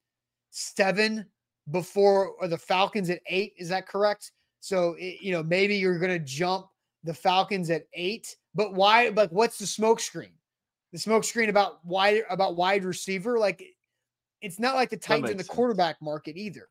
seven 0.50 1.26
before 1.72 2.30
or 2.40 2.48
the 2.48 2.58
Falcons 2.58 3.10
at 3.10 3.22
eight. 3.28 3.54
Is 3.58 3.70
that 3.70 3.88
correct? 3.88 4.32
So 4.60 4.96
it, 5.00 5.22
you 5.22 5.32
know 5.32 5.44
maybe 5.44 5.76
you're 5.76 6.00
going 6.00 6.12
to 6.12 6.26
jump 6.26 6.68
the 7.04 7.14
Falcons 7.14 7.70
at 7.70 7.84
eight, 7.94 8.36
but 8.54 8.74
why? 8.74 9.10
Like, 9.10 9.32
what's 9.32 9.58
the 9.58 9.68
smoke 9.68 10.00
screen? 10.00 10.34
The 10.92 11.00
smoke 11.00 11.24
screen 11.24 11.50
about 11.50 11.84
wide 11.86 12.24
about 12.30 12.56
wide 12.56 12.84
receiver, 12.84 13.40
like 13.40 13.64
it's 14.42 14.60
not 14.60 14.76
like 14.76 14.90
the 14.90 14.98
Titans 14.98 15.32
in 15.32 15.38
the 15.38 15.44
sense. 15.44 15.56
quarterback 15.56 16.02
market 16.02 16.36
either. 16.36 16.68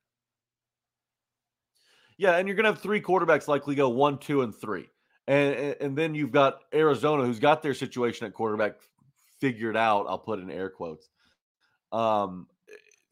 Yeah, 2.18 2.36
and 2.36 2.46
you're 2.46 2.56
gonna 2.56 2.68
have 2.68 2.80
three 2.80 3.00
quarterbacks 3.00 3.48
likely 3.48 3.74
go 3.74 3.88
one, 3.88 4.18
two, 4.18 4.42
and 4.42 4.54
three, 4.54 4.90
and, 5.26 5.76
and 5.80 5.96
then 5.96 6.14
you've 6.14 6.32
got 6.32 6.60
Arizona 6.74 7.24
who's 7.24 7.38
got 7.38 7.62
their 7.62 7.74
situation 7.74 8.26
at 8.26 8.34
quarterback 8.34 8.74
figured 9.40 9.76
out. 9.76 10.06
I'll 10.06 10.18
put 10.18 10.38
in 10.38 10.50
air 10.50 10.68
quotes. 10.68 11.08
Um, 11.92 12.46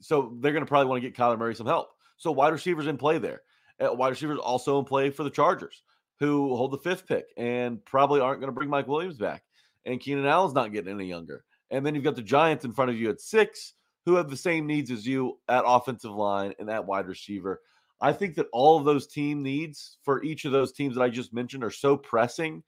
so 0.01 0.37
they're 0.41 0.53
gonna 0.53 0.67
probably 0.67 0.89
want 0.89 1.03
to 1.03 1.09
get 1.09 1.17
Kyler 1.17 1.39
Murray 1.39 1.55
some 1.55 1.67
help. 1.67 1.91
So 2.17 2.33
wide 2.33 2.53
receivers 2.53 2.87
in 2.87 2.99
play 2.99 3.19
there. 3.19 3.43
Uh, 3.81 3.93
wide 3.93 4.09
receivers 4.09 4.39
also 4.39 4.79
in 4.79 4.85
play 4.85 5.11
for 5.11 5.23
the 5.23 5.31
Chargers, 5.31 5.83
who 6.19 6.57
hold 6.57 6.73
the 6.73 6.79
fifth 6.79 7.07
pick 7.07 7.27
and 7.37 7.85
probably 7.85 8.21
aren't 8.21 8.41
going 8.41 8.49
to 8.49 8.55
bring 8.55 8.69
Mike 8.69 8.89
Williams 8.89 9.19
back. 9.19 9.45
And 9.87 10.01
Keenan 10.01 10.27
Allen's 10.27 10.55
not 10.55 10.73
getting 10.73 10.93
any 10.93 11.07
younger. 11.07 11.45
And 11.71 11.87
then 11.87 11.95
you've 11.95 12.05
got 12.05 12.17
the 12.17 12.23
Giants 12.23 12.65
in 12.65 12.73
front 12.73 12.91
of 12.91 12.99
you 12.99 13.09
at 13.09 13.21
six, 13.21 13.75
who 14.05 14.17
have 14.17 14.31
the 14.31 14.37
same 14.37 14.67
needs 14.67 14.91
as 14.91 15.07
you 15.07 15.39
at 15.49 15.65
offensive 15.67 16.13
line 16.13 16.55
and 16.59 16.69
at 16.69 16.87
wide 16.87 17.07
receiver. 17.07 17.61
I 18.01 18.13
think 18.13 18.35
that 18.37 18.49
all 18.53 18.79
of 18.79 18.85
those 18.85 19.07
team 19.07 19.43
needs 19.43 19.99
for 20.03 20.23
each 20.23 20.45
of 20.45 20.53
those 20.53 20.73
teams 20.73 20.95
that 20.95 21.03
I 21.03 21.09
just 21.09 21.33
mentioned 21.33 21.63
are 21.63 21.71
so 21.71 21.97
pressing 21.97 22.63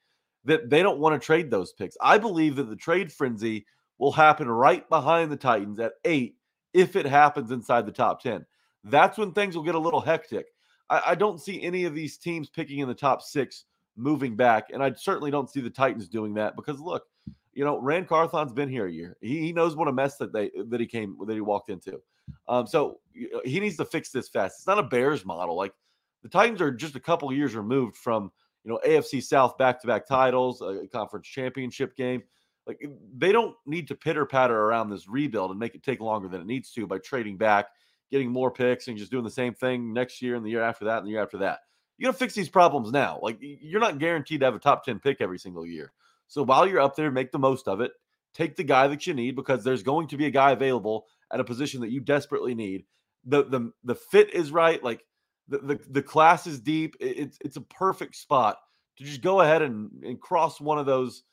that 0.44 0.70
they 0.70 0.82
don't 0.82 0.98
want 0.98 1.20
to 1.20 1.24
trade 1.24 1.50
those 1.50 1.72
picks. 1.72 1.96
I 2.00 2.18
believe 2.18 2.56
that 2.56 2.68
the 2.68 2.76
trade 2.76 3.12
frenzy 3.12 3.66
will 4.00 4.10
happen 4.10 4.48
right 4.48 4.88
behind 4.88 5.30
the 5.30 5.36
Titans 5.36 5.78
at 5.78 5.92
eight 6.06 6.36
if 6.72 6.96
it 6.96 7.04
happens 7.04 7.50
inside 7.50 7.84
the 7.84 7.92
top 7.92 8.22
10. 8.22 8.44
That's 8.84 9.18
when 9.18 9.32
things 9.32 9.54
will 9.54 9.62
get 9.62 9.74
a 9.74 9.78
little 9.78 10.00
hectic. 10.00 10.46
I, 10.88 11.02
I 11.08 11.14
don't 11.14 11.40
see 11.40 11.62
any 11.62 11.84
of 11.84 11.94
these 11.94 12.16
teams 12.16 12.48
picking 12.48 12.78
in 12.78 12.88
the 12.88 12.94
top 12.94 13.20
six 13.20 13.66
moving 13.96 14.36
back. 14.36 14.68
And 14.72 14.82
I 14.82 14.94
certainly 14.94 15.30
don't 15.30 15.50
see 15.50 15.60
the 15.60 15.68
Titans 15.68 16.08
doing 16.08 16.32
that 16.34 16.56
because 16.56 16.80
look, 16.80 17.04
you 17.52 17.62
know, 17.62 17.78
Ran 17.78 18.06
Carthon's 18.06 18.54
been 18.54 18.70
here 18.70 18.86
a 18.86 18.92
year. 18.92 19.18
He, 19.20 19.38
he 19.38 19.52
knows 19.52 19.76
what 19.76 19.86
a 19.86 19.92
mess 19.92 20.16
that 20.16 20.32
they 20.32 20.50
that 20.68 20.80
he 20.80 20.86
came 20.86 21.18
that 21.26 21.34
he 21.34 21.42
walked 21.42 21.68
into. 21.68 22.00
Um, 22.48 22.66
so 22.66 23.00
he 23.44 23.60
needs 23.60 23.76
to 23.76 23.84
fix 23.84 24.10
this 24.10 24.28
fast. 24.28 24.60
It's 24.60 24.66
not 24.66 24.78
a 24.78 24.84
Bears 24.84 25.26
model. 25.26 25.56
Like 25.56 25.74
the 26.22 26.28
Titans 26.30 26.62
are 26.62 26.70
just 26.70 26.96
a 26.96 27.00
couple 27.00 27.30
years 27.34 27.54
removed 27.54 27.96
from 27.96 28.32
you 28.64 28.70
know 28.70 28.80
AFC 28.86 29.22
South 29.22 29.58
back 29.58 29.78
to 29.82 29.86
back 29.86 30.06
titles, 30.06 30.62
a 30.62 30.86
conference 30.88 31.26
championship 31.26 31.96
game. 31.96 32.22
Like 32.70 32.78
eh, 32.82 32.94
they 33.16 33.32
don't 33.32 33.56
need 33.66 33.88
to 33.88 33.94
pitter 33.94 34.24
patter 34.24 34.56
around 34.56 34.90
this 34.90 35.08
rebuild 35.08 35.50
and 35.50 35.58
make 35.58 35.74
it 35.74 35.82
take 35.82 36.00
longer 36.00 36.28
than 36.28 36.40
it 36.40 36.46
needs 36.46 36.70
to 36.72 36.86
by 36.86 36.98
trading 36.98 37.36
back, 37.36 37.66
getting 38.10 38.30
more 38.30 38.50
picks, 38.50 38.86
and 38.86 38.96
just 38.96 39.10
doing 39.10 39.24
the 39.24 39.30
same 39.30 39.54
thing 39.54 39.92
next 39.92 40.22
year 40.22 40.36
and 40.36 40.46
the 40.46 40.50
year 40.50 40.62
after 40.62 40.84
that 40.84 40.98
and 40.98 41.06
the 41.06 41.10
year 41.10 41.22
after 41.22 41.38
that. 41.38 41.60
You 41.98 42.06
got 42.06 42.12
to 42.12 42.18
fix 42.18 42.34
these 42.34 42.48
problems 42.48 42.92
now. 42.92 43.18
Like 43.20 43.38
you're 43.40 43.80
not 43.80 43.98
guaranteed 43.98 44.40
to 44.40 44.46
have 44.46 44.54
a 44.54 44.60
top 44.60 44.84
10 44.84 45.00
pick 45.00 45.20
every 45.20 45.38
single 45.38 45.66
year. 45.66 45.92
So 46.28 46.44
while 46.44 46.66
you're 46.66 46.80
up 46.80 46.94
there, 46.94 47.10
make 47.10 47.32
the 47.32 47.38
most 47.38 47.66
of 47.66 47.80
it. 47.80 47.90
Take 48.32 48.54
the 48.54 48.62
guy 48.62 48.86
that 48.86 49.06
you 49.06 49.14
need 49.14 49.34
because 49.34 49.64
there's 49.64 49.82
going 49.82 50.06
to 50.08 50.16
be 50.16 50.26
a 50.26 50.30
guy 50.30 50.52
available 50.52 51.06
at 51.32 51.40
a 51.40 51.44
position 51.44 51.80
that 51.80 51.90
you 51.90 52.00
desperately 52.00 52.54
need. 52.54 52.84
The 53.24 53.44
the 53.44 53.72
the 53.82 53.96
fit 53.96 54.32
is 54.32 54.52
right. 54.52 54.82
Like 54.82 55.04
the 55.48 55.58
the, 55.58 55.80
the 55.90 56.02
class 56.02 56.46
is 56.46 56.60
deep. 56.60 56.94
It's 57.00 57.36
it's 57.40 57.56
a 57.56 57.62
perfect 57.62 58.14
spot 58.14 58.56
to 58.96 59.04
just 59.04 59.22
go 59.22 59.40
ahead 59.40 59.62
and, 59.62 59.90
and 60.04 60.20
cross 60.20 60.60
one 60.60 60.78
of 60.78 60.86
those 60.86 61.24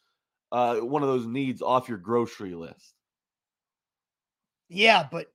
uh 0.52 0.78
one 0.78 1.04
of 1.04 1.10
those 1.10 1.26
needs 1.26 1.62
off 1.62 1.90
your 1.90 1.98
grocery 1.98 2.56
list. 2.56 2.94
Yeah, 4.70 5.08
but 5.12 5.28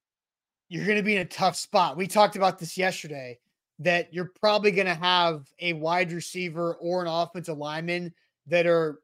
you're 0.69 0.87
going 0.87 0.97
to 0.97 1.03
be 1.03 1.17
in 1.17 1.23
a 1.23 1.27
tough 1.27 1.57
spot. 1.57 1.97
We 1.97 2.07
talked 2.07 2.37
about 2.37 2.59
this 2.59 2.77
yesterday 2.77 3.39
that 3.79 4.13
you're 4.13 4.33
probably 4.41 4.71
going 4.71 4.87
to 4.87 4.95
have 4.95 5.47
a 5.61 5.73
wide 5.75 6.13
receiver 6.13 6.75
or 6.77 7.03
an 7.03 7.09
offensive 7.09 7.59
lineman 7.59 8.13
that 8.47 8.67
are 8.67 9.01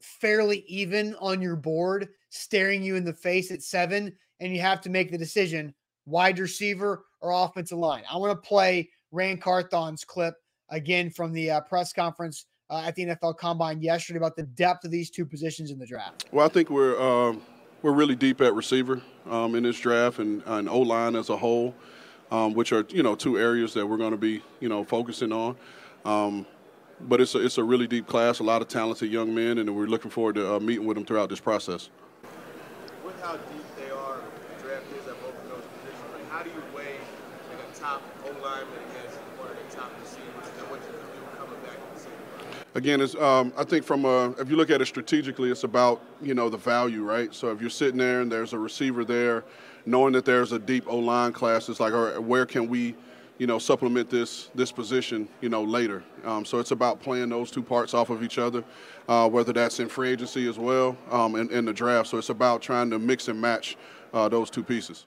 fairly 0.00 0.64
even 0.66 1.14
on 1.20 1.40
your 1.40 1.56
board, 1.56 2.08
staring 2.30 2.82
you 2.82 2.96
in 2.96 3.04
the 3.04 3.12
face 3.12 3.50
at 3.50 3.62
seven, 3.62 4.14
and 4.40 4.54
you 4.54 4.60
have 4.60 4.80
to 4.80 4.90
make 4.90 5.10
the 5.10 5.18
decision 5.18 5.74
wide 6.06 6.38
receiver 6.38 7.04
or 7.20 7.30
offensive 7.32 7.78
line. 7.78 8.02
I 8.10 8.16
want 8.16 8.32
to 8.32 8.48
play 8.48 8.90
Ran 9.12 9.38
Carthon's 9.38 10.04
clip 10.04 10.34
again 10.70 11.10
from 11.10 11.32
the 11.32 11.50
uh, 11.50 11.60
press 11.62 11.92
conference 11.92 12.46
uh, 12.70 12.82
at 12.86 12.94
the 12.94 13.04
NFL 13.04 13.36
Combine 13.36 13.82
yesterday 13.82 14.16
about 14.16 14.36
the 14.36 14.44
depth 14.44 14.84
of 14.84 14.90
these 14.90 15.10
two 15.10 15.26
positions 15.26 15.70
in 15.70 15.78
the 15.78 15.86
draft. 15.86 16.26
Well, 16.30 16.46
I 16.46 16.48
think 16.48 16.70
we're 16.70 17.00
um, 17.00 17.42
we're 17.82 17.92
really 17.92 18.16
deep 18.16 18.40
at 18.40 18.54
receiver 18.54 19.02
um, 19.28 19.54
in 19.54 19.64
this 19.64 19.78
draft 19.78 20.18
and, 20.18 20.42
and 20.46 20.68
O 20.68 20.80
line 20.80 21.16
as 21.16 21.28
a 21.28 21.36
whole, 21.36 21.74
um, 22.30 22.54
which 22.54 22.72
are 22.72 22.86
you 22.88 23.02
know 23.02 23.14
two 23.14 23.38
areas 23.38 23.74
that 23.74 23.86
we're 23.86 23.96
going 23.96 24.12
to 24.12 24.16
be 24.16 24.42
you 24.60 24.68
know 24.68 24.84
focusing 24.84 25.32
on. 25.32 25.56
Um, 26.04 26.46
but 27.02 27.20
it's 27.20 27.34
a, 27.34 27.44
it's 27.44 27.58
a 27.58 27.64
really 27.64 27.86
deep 27.86 28.06
class, 28.06 28.40
a 28.40 28.42
lot 28.42 28.62
of 28.62 28.68
talented 28.68 29.10
young 29.10 29.34
men, 29.34 29.58
and 29.58 29.74
we're 29.74 29.86
looking 29.86 30.10
forward 30.10 30.34
to 30.36 30.54
uh, 30.54 30.60
meeting 30.60 30.86
with 30.86 30.96
them 30.96 31.06
throughout 31.06 31.30
this 31.30 31.40
process. 31.40 31.88
With 33.04 33.18
how 33.22 33.36
deep 33.36 33.64
they 33.76 33.90
are, 33.90 34.20
the 34.20 34.62
draft 34.62 34.84
is 34.92 35.08
at 35.08 35.16
both 35.22 35.34
of 35.34 35.48
those 35.48 35.64
positions, 35.80 36.12
like 36.12 36.30
how 36.30 36.42
do 36.42 36.50
you 36.50 36.62
weigh 36.76 37.00
like 37.48 37.64
a 37.64 37.78
top 37.78 38.02
O 38.24 38.28
lineman 38.28 38.68
against 38.92 39.16
one 39.40 39.48
of 39.48 39.56
the 39.56 39.74
top 39.74 39.90
receivers 39.98 40.52
and 40.60 40.70
what 40.70 40.80
you 40.84 40.92
can 40.92 41.08
do 41.08 41.20
coming 41.40 41.60
back 41.64 41.80
in 41.80 41.94
the 41.94 42.00
season? 42.00 42.29
Again, 42.74 43.00
um, 43.18 43.52
I 43.56 43.64
think 43.64 43.84
from 43.84 44.04
a, 44.04 44.30
if 44.38 44.48
you 44.48 44.56
look 44.56 44.70
at 44.70 44.80
it 44.80 44.86
strategically, 44.86 45.50
it's 45.50 45.64
about 45.64 46.02
you 46.22 46.34
know 46.34 46.48
the 46.48 46.56
value, 46.56 47.02
right? 47.02 47.34
So 47.34 47.50
if 47.50 47.60
you're 47.60 47.70
sitting 47.70 47.98
there 47.98 48.20
and 48.20 48.30
there's 48.30 48.52
a 48.52 48.58
receiver 48.58 49.04
there, 49.04 49.44
knowing 49.86 50.12
that 50.12 50.24
there's 50.24 50.52
a 50.52 50.58
deep 50.58 50.84
O 50.86 50.98
line 50.98 51.32
class, 51.32 51.68
it's 51.68 51.80
like, 51.80 51.92
all 51.92 52.04
right, 52.04 52.22
where 52.22 52.46
can 52.46 52.68
we 52.68 52.94
you 53.40 53.46
know, 53.46 53.58
supplement 53.58 54.10
this 54.10 54.50
this 54.54 54.70
position, 54.70 55.26
you 55.40 55.48
know, 55.48 55.64
later. 55.64 56.04
Um, 56.24 56.44
so 56.44 56.58
it's 56.58 56.72
about 56.72 57.00
playing 57.00 57.30
those 57.30 57.50
two 57.50 57.62
parts 57.62 57.94
off 57.94 58.10
of 58.10 58.22
each 58.22 58.36
other, 58.36 58.62
uh, 59.08 59.26
whether 59.30 59.54
that's 59.54 59.80
in 59.80 59.88
free 59.88 60.10
agency 60.10 60.46
as 60.46 60.58
well 60.58 60.94
um, 61.10 61.34
and 61.36 61.50
in 61.50 61.64
the 61.64 61.72
draft. 61.72 62.10
So 62.10 62.18
it's 62.18 62.28
about 62.28 62.60
trying 62.60 62.90
to 62.90 62.98
mix 62.98 63.28
and 63.28 63.40
match 63.40 63.78
uh, 64.12 64.28
those 64.28 64.50
two 64.50 64.62
pieces. 64.62 65.06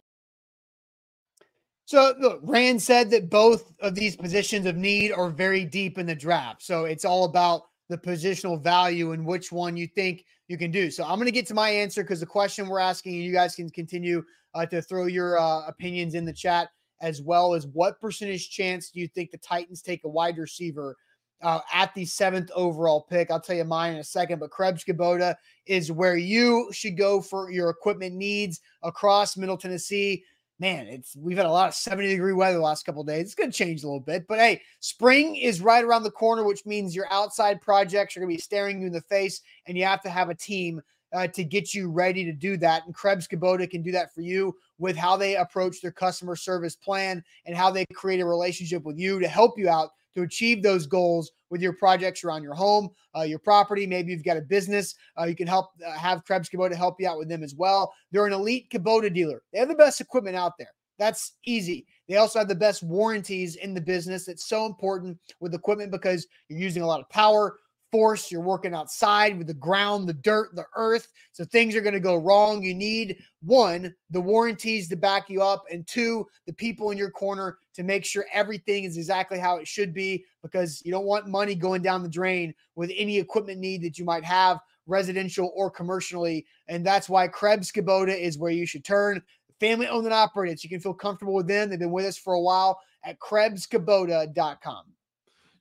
So 1.85 2.13
look, 2.19 2.39
Ran 2.43 2.79
said 2.79 3.09
that 3.11 3.29
both 3.29 3.73
of 3.79 3.95
these 3.95 4.15
positions 4.15 4.65
of 4.65 4.77
need 4.77 5.11
are 5.11 5.29
very 5.29 5.65
deep 5.65 5.97
in 5.97 6.05
the 6.05 6.15
draft. 6.15 6.63
So 6.63 6.85
it's 6.85 7.05
all 7.05 7.25
about 7.25 7.63
the 7.89 7.97
positional 7.97 8.61
value 8.61 9.11
and 9.11 9.25
which 9.25 9.51
one 9.51 9.75
you 9.75 9.87
think 9.87 10.25
you 10.47 10.57
can 10.57 10.71
do. 10.71 10.89
So 10.89 11.03
I'm 11.03 11.15
going 11.15 11.25
to 11.25 11.31
get 11.31 11.47
to 11.47 11.53
my 11.53 11.69
answer 11.69 12.03
because 12.03 12.21
the 12.21 12.25
question 12.25 12.67
we're 12.67 12.79
asking, 12.79 13.15
you 13.15 13.33
guys 13.33 13.55
can 13.55 13.69
continue 13.69 14.23
uh, 14.53 14.65
to 14.67 14.81
throw 14.81 15.07
your 15.07 15.37
uh, 15.37 15.67
opinions 15.67 16.15
in 16.15 16.25
the 16.25 16.33
chat 16.33 16.69
as 17.01 17.21
well 17.21 17.53
as 17.53 17.67
what 17.67 17.99
percentage 17.99 18.49
chance 18.49 18.89
do 18.89 18.99
you 18.99 19.07
think 19.07 19.31
the 19.31 19.37
Titans 19.37 19.81
take 19.81 20.05
a 20.05 20.09
wide 20.09 20.37
receiver 20.37 20.95
uh, 21.41 21.59
at 21.73 21.93
the 21.93 22.05
seventh 22.05 22.49
overall 22.55 23.01
pick? 23.01 23.29
I'll 23.29 23.41
tell 23.41 23.57
you 23.57 23.65
mine 23.65 23.93
in 23.93 23.99
a 23.99 24.03
second, 24.03 24.39
but 24.39 24.51
Krebs 24.51 24.85
Kubota 24.85 25.35
is 25.65 25.91
where 25.91 26.15
you 26.15 26.69
should 26.71 26.97
go 26.97 27.21
for 27.21 27.51
your 27.51 27.69
equipment 27.69 28.15
needs 28.15 28.61
across 28.83 29.35
Middle 29.35 29.57
Tennessee. 29.57 30.23
Man, 30.63 30.87
it's 30.87 31.13
we've 31.17 31.35
had 31.35 31.45
a 31.45 31.51
lot 31.51 31.67
of 31.67 31.73
70 31.73 32.07
degree 32.07 32.31
weather 32.31 32.55
the 32.55 32.63
last 32.63 32.85
couple 32.85 33.03
days. 33.03 33.25
It's 33.25 33.35
going 33.35 33.51
to 33.51 33.57
change 33.57 33.83
a 33.83 33.85
little 33.85 33.99
bit, 33.99 34.25
but 34.29 34.39
hey, 34.39 34.61
spring 34.79 35.35
is 35.35 35.59
right 35.59 35.83
around 35.83 36.03
the 36.03 36.09
corner, 36.09 36.45
which 36.45 36.65
means 36.65 36.95
your 36.95 37.11
outside 37.11 37.59
projects 37.59 38.15
are 38.15 38.21
going 38.21 38.31
to 38.31 38.37
be 38.37 38.41
staring 38.41 38.79
you 38.79 38.87
in 38.87 38.93
the 38.93 39.01
face, 39.01 39.41
and 39.65 39.77
you 39.77 39.83
have 39.83 40.01
to 40.03 40.09
have 40.09 40.29
a 40.29 40.35
team 40.35 40.81
uh, 41.11 41.27
to 41.27 41.43
get 41.43 41.73
you 41.73 41.91
ready 41.91 42.23
to 42.23 42.31
do 42.31 42.55
that. 42.55 42.85
And 42.85 42.95
Krebs 42.95 43.27
Kubota 43.27 43.69
can 43.69 43.81
do 43.81 43.91
that 43.91 44.15
for 44.15 44.21
you 44.21 44.55
with 44.77 44.95
how 44.95 45.17
they 45.17 45.35
approach 45.35 45.81
their 45.81 45.91
customer 45.91 46.37
service 46.37 46.77
plan 46.77 47.21
and 47.45 47.57
how 47.57 47.69
they 47.69 47.85
create 47.93 48.21
a 48.21 48.25
relationship 48.25 48.85
with 48.85 48.97
you 48.97 49.19
to 49.19 49.27
help 49.27 49.59
you 49.59 49.67
out 49.67 49.89
to 50.15 50.23
achieve 50.23 50.63
those 50.63 50.87
goals 50.87 51.31
with 51.49 51.61
your 51.61 51.73
projects 51.73 52.23
around 52.23 52.43
your 52.43 52.53
home, 52.53 52.89
uh, 53.15 53.21
your 53.21 53.39
property. 53.39 53.85
Maybe 53.85 54.11
you've 54.11 54.23
got 54.23 54.37
a 54.37 54.41
business. 54.41 54.95
Uh, 55.19 55.25
you 55.25 55.35
can 55.35 55.47
help 55.47 55.67
uh, 55.85 55.91
have 55.91 56.25
Krebs 56.25 56.49
Kubota 56.49 56.75
help 56.75 56.95
you 56.99 57.07
out 57.07 57.19
with 57.19 57.29
them 57.29 57.43
as 57.43 57.55
well. 57.55 57.93
They're 58.11 58.25
an 58.25 58.33
elite 58.33 58.69
Kubota 58.71 59.13
dealer. 59.13 59.43
They 59.51 59.59
have 59.59 59.69
the 59.69 59.75
best 59.75 60.01
equipment 60.01 60.35
out 60.35 60.53
there. 60.57 60.71
That's 60.99 61.33
easy. 61.45 61.85
They 62.07 62.17
also 62.17 62.39
have 62.39 62.47
the 62.47 62.55
best 62.55 62.83
warranties 62.83 63.55
in 63.55 63.73
the 63.73 63.81
business. 63.81 64.27
It's 64.27 64.47
so 64.47 64.65
important 64.65 65.17
with 65.39 65.53
equipment 65.53 65.91
because 65.91 66.27
you're 66.49 66.59
using 66.59 66.83
a 66.83 66.87
lot 66.87 66.99
of 66.99 67.09
power, 67.09 67.57
force. 67.93 68.31
You're 68.31 68.41
working 68.41 68.73
outside 68.73 69.37
with 69.37 69.45
the 69.45 69.53
ground, 69.53 70.09
the 70.09 70.13
dirt, 70.13 70.55
the 70.55 70.65
earth. 70.75 71.09
So 71.31 71.45
things 71.45 71.75
are 71.75 71.81
going 71.81 71.93
to 71.93 71.99
go 71.99 72.15
wrong. 72.15 72.63
You 72.63 72.73
need 72.73 73.19
one, 73.43 73.93
the 74.09 74.19
warranties 74.19 74.89
to 74.89 74.95
back 74.95 75.29
you 75.29 75.43
up, 75.43 75.63
and 75.71 75.85
two, 75.85 76.25
the 76.47 76.53
people 76.53 76.89
in 76.89 76.97
your 76.97 77.11
corner 77.11 77.59
to 77.75 77.83
make 77.83 78.03
sure 78.03 78.25
everything 78.33 78.83
is 78.83 78.97
exactly 78.97 79.37
how 79.37 79.57
it 79.57 79.67
should 79.67 79.93
be 79.93 80.25
because 80.41 80.81
you 80.83 80.91
don't 80.91 81.05
want 81.05 81.27
money 81.27 81.53
going 81.53 81.83
down 81.83 82.01
the 82.01 82.09
drain 82.09 82.51
with 82.73 82.91
any 82.97 83.19
equipment 83.19 83.59
need 83.59 83.83
that 83.83 83.99
you 83.99 84.05
might 84.05 84.25
have, 84.25 84.59
residential 84.87 85.53
or 85.55 85.69
commercially. 85.69 86.47
And 86.67 86.83
that's 86.83 87.07
why 87.07 87.27
Krebs 87.27 87.71
Kubota 87.71 88.19
is 88.19 88.39
where 88.39 88.51
you 88.51 88.65
should 88.65 88.83
turn. 88.83 89.21
Family 89.59 89.87
owned 89.87 90.05
and 90.05 90.15
operated. 90.15 90.59
So 90.59 90.65
you 90.65 90.69
can 90.69 90.79
feel 90.79 90.95
comfortable 90.95 91.35
with 91.35 91.47
them. 91.47 91.69
They've 91.69 91.77
been 91.77 91.91
with 91.91 92.05
us 92.05 92.17
for 92.17 92.33
a 92.33 92.41
while 92.41 92.79
at 93.03 93.19
KrebsKubota.com 93.19 94.92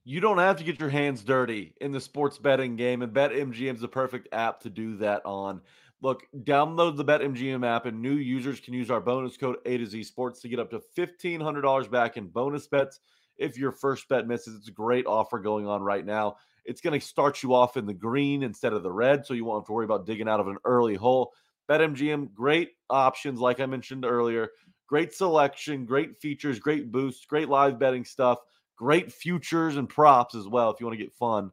you 0.05 0.21
don't 0.21 0.39
have 0.39 0.57
to 0.57 0.65
get 0.65 0.81
your 0.81 0.89
hands 0.89 1.23
dirty 1.23 1.75
in 1.81 1.93
the 1.93 2.01
sports 2.01 2.39
betting 2.39 2.77
game, 2.77 3.03
and 3.03 3.13
BetMGM 3.13 3.75
is 3.75 3.81
the 3.81 3.89
perfect 3.89 4.29
app 4.33 4.61
to 4.61 4.71
do 4.71 4.97
that 4.97 5.23
on. 5.25 5.61
Look, 6.01 6.25
download 6.37 6.97
the 6.97 7.05
BetMGM 7.05 7.65
app, 7.65 7.87
and 7.87 8.03
new 8.03 8.15
users 8.15 8.59
can 8.59 8.75
use 8.75 8.91
our 8.91 9.01
bonus 9.01 9.37
code 9.37 9.59
A 9.65 9.79
to 9.79 9.87
Z 9.87 10.03
Sports 10.03 10.41
to 10.41 10.49
get 10.49 10.59
up 10.59 10.71
to 10.71 10.83
$1,500 10.99 11.91
back 11.91 12.17
in 12.17 12.27
bonus 12.27 12.67
bets 12.67 12.99
if 13.37 13.57
your 13.57 13.71
first 13.71 14.09
bet 14.09 14.27
misses. 14.27 14.57
It's 14.57 14.69
a 14.69 14.73
great 14.73 15.07
offer 15.07 15.39
going 15.39 15.69
on 15.69 15.83
right 15.83 16.05
now. 16.05 16.37
It's 16.65 16.81
going 16.81 16.99
to 16.99 17.07
start 17.07 17.43
you 17.45 17.55
off 17.55 17.77
in 17.77 17.87
the 17.87 17.95
green 17.95 18.43
instead 18.43 18.73
of 18.73 18.83
the 18.83 18.91
red, 18.91 19.25
so 19.25 19.35
you 19.35 19.45
won't 19.45 19.63
have 19.63 19.67
to 19.67 19.73
worry 19.73 19.85
about 19.85 20.07
digging 20.07 20.29
out 20.29 20.41
of 20.41 20.49
an 20.49 20.59
early 20.65 20.97
hole. 20.97 21.33
BetMGM, 21.71 22.33
great 22.35 22.71
options, 22.91 23.39
like 23.39 23.61
I 23.61 23.67
mentioned 23.67 24.05
earlier. 24.05 24.51
Great 24.89 25.15
selection, 25.15 25.87
great 25.87 26.21
features, 26.21 26.59
great 26.59 26.91
boosts, 26.91 27.25
great 27.25 27.49
live 27.49 27.79
betting 27.79 28.05
stuff 28.05 28.39
great 28.77 29.13
futures 29.13 29.77
and 29.77 29.89
props 29.89 30.35
as 30.35 30.49
well 30.49 30.71
if 30.71 30.81
you 30.81 30.87
want 30.87 30.99
to 30.99 31.05
get 31.05 31.13
fun 31.13 31.51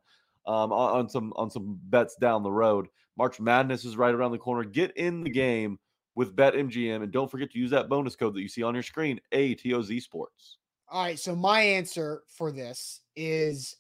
um, 0.48 0.72
on, 0.72 1.00
on 1.00 1.10
some 1.10 1.34
on 1.36 1.50
some 1.50 1.80
bets 1.84 2.16
down 2.16 2.44
the 2.44 2.52
road. 2.52 2.88
March 3.18 3.40
Madness 3.40 3.86
is 3.86 3.98
right 3.98 4.14
around 4.14 4.32
the 4.32 4.38
corner. 4.38 4.64
Get 4.64 4.96
in 4.98 5.24
the 5.24 5.30
game 5.30 5.78
with 6.16 6.36
BetMGM 6.36 7.04
and 7.04 7.12
don't 7.12 7.30
forget 7.30 7.52
to 7.52 7.60
use 7.60 7.72
that 7.72 7.90
bonus 7.90 8.16
code 8.16 8.34
that 8.34 8.42
you 8.42 8.48
see 8.48 8.64
on 8.64 8.74
your 8.74 8.84
screen, 8.84 9.20
ATOZ 9.34 10.02
Sports. 10.02 10.58
All 10.90 11.04
right, 11.04 11.20
so 11.20 11.36
my 11.36 11.62
answer 11.62 12.24
for 12.28 12.52
this 12.52 13.02
is 13.16 13.76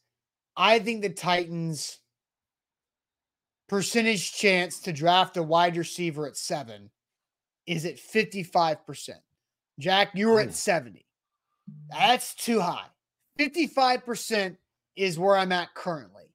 I 0.56 0.80
think 0.80 1.02
the 1.02 1.10
Titans 1.10 1.99
percentage 3.67 4.34
chance 4.34 4.80
to 4.80 4.93
draft 4.93 5.38
a 5.38 5.43
wide 5.43 5.78
receiver 5.78 6.28
at 6.28 6.38
7 6.38 6.89
is 7.65 7.86
at 7.86 7.97
55%. 7.97 9.10
Jack, 9.80 10.10
you 10.13 10.28
were 10.28 10.41
at 10.41 10.54
70. 10.54 11.06
That's 11.89 12.34
too 12.36 12.60
high. 12.60 12.88
55% 13.39 14.58
is 14.95 15.17
where 15.17 15.38
I'm 15.38 15.52
at 15.52 15.73
currently. 15.73 16.25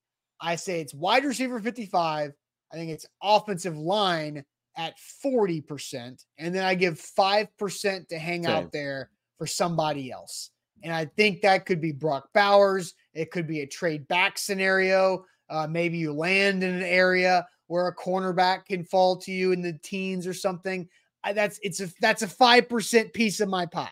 I 0.40 0.56
say 0.56 0.80
it's 0.80 0.94
wide 0.94 1.24
receiver 1.24 1.60
55. 1.60 2.32
I 2.72 2.76
think 2.76 2.90
it's 2.90 3.06
offensive 3.22 3.76
line 3.76 4.44
at 4.76 4.94
40%. 5.24 6.24
And 6.38 6.54
then 6.54 6.64
I 6.64 6.74
give 6.74 6.94
5% 6.94 8.08
to 8.08 8.18
hang 8.18 8.44
Same. 8.44 8.52
out 8.52 8.72
there 8.72 9.10
for 9.38 9.46
somebody 9.46 10.10
else. 10.10 10.50
And 10.82 10.92
I 10.92 11.04
think 11.04 11.42
that 11.42 11.66
could 11.66 11.80
be 11.80 11.92
Brock 11.92 12.28
Bowers. 12.34 12.94
It 13.12 13.30
could 13.30 13.46
be 13.46 13.60
a 13.60 13.66
trade 13.66 14.08
back 14.08 14.38
scenario. 14.38 15.24
Uh, 15.48 15.66
maybe 15.66 15.98
you 15.98 16.12
land 16.12 16.64
in 16.64 16.74
an 16.74 16.82
area 16.82 17.46
where 17.66 17.86
a 17.88 17.94
cornerback 17.94 18.66
can 18.66 18.84
fall 18.84 19.16
to 19.18 19.32
you 19.32 19.52
in 19.52 19.62
the 19.62 19.78
teens 19.82 20.26
or 20.26 20.34
something. 20.34 20.88
I, 21.22 21.32
that's 21.32 21.58
it's 21.62 21.80
a 21.80 21.88
that's 22.00 22.22
a 22.22 22.28
five 22.28 22.68
percent 22.68 23.12
piece 23.14 23.40
of 23.40 23.48
my 23.48 23.64
pie, 23.64 23.88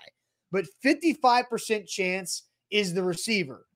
but 0.51 0.67
fifty 0.83 1.15
five 1.15 1.49
percent 1.49 1.87
chance 1.87 2.43
is 2.73 2.93
the 2.93 3.03
receiver. 3.03 3.67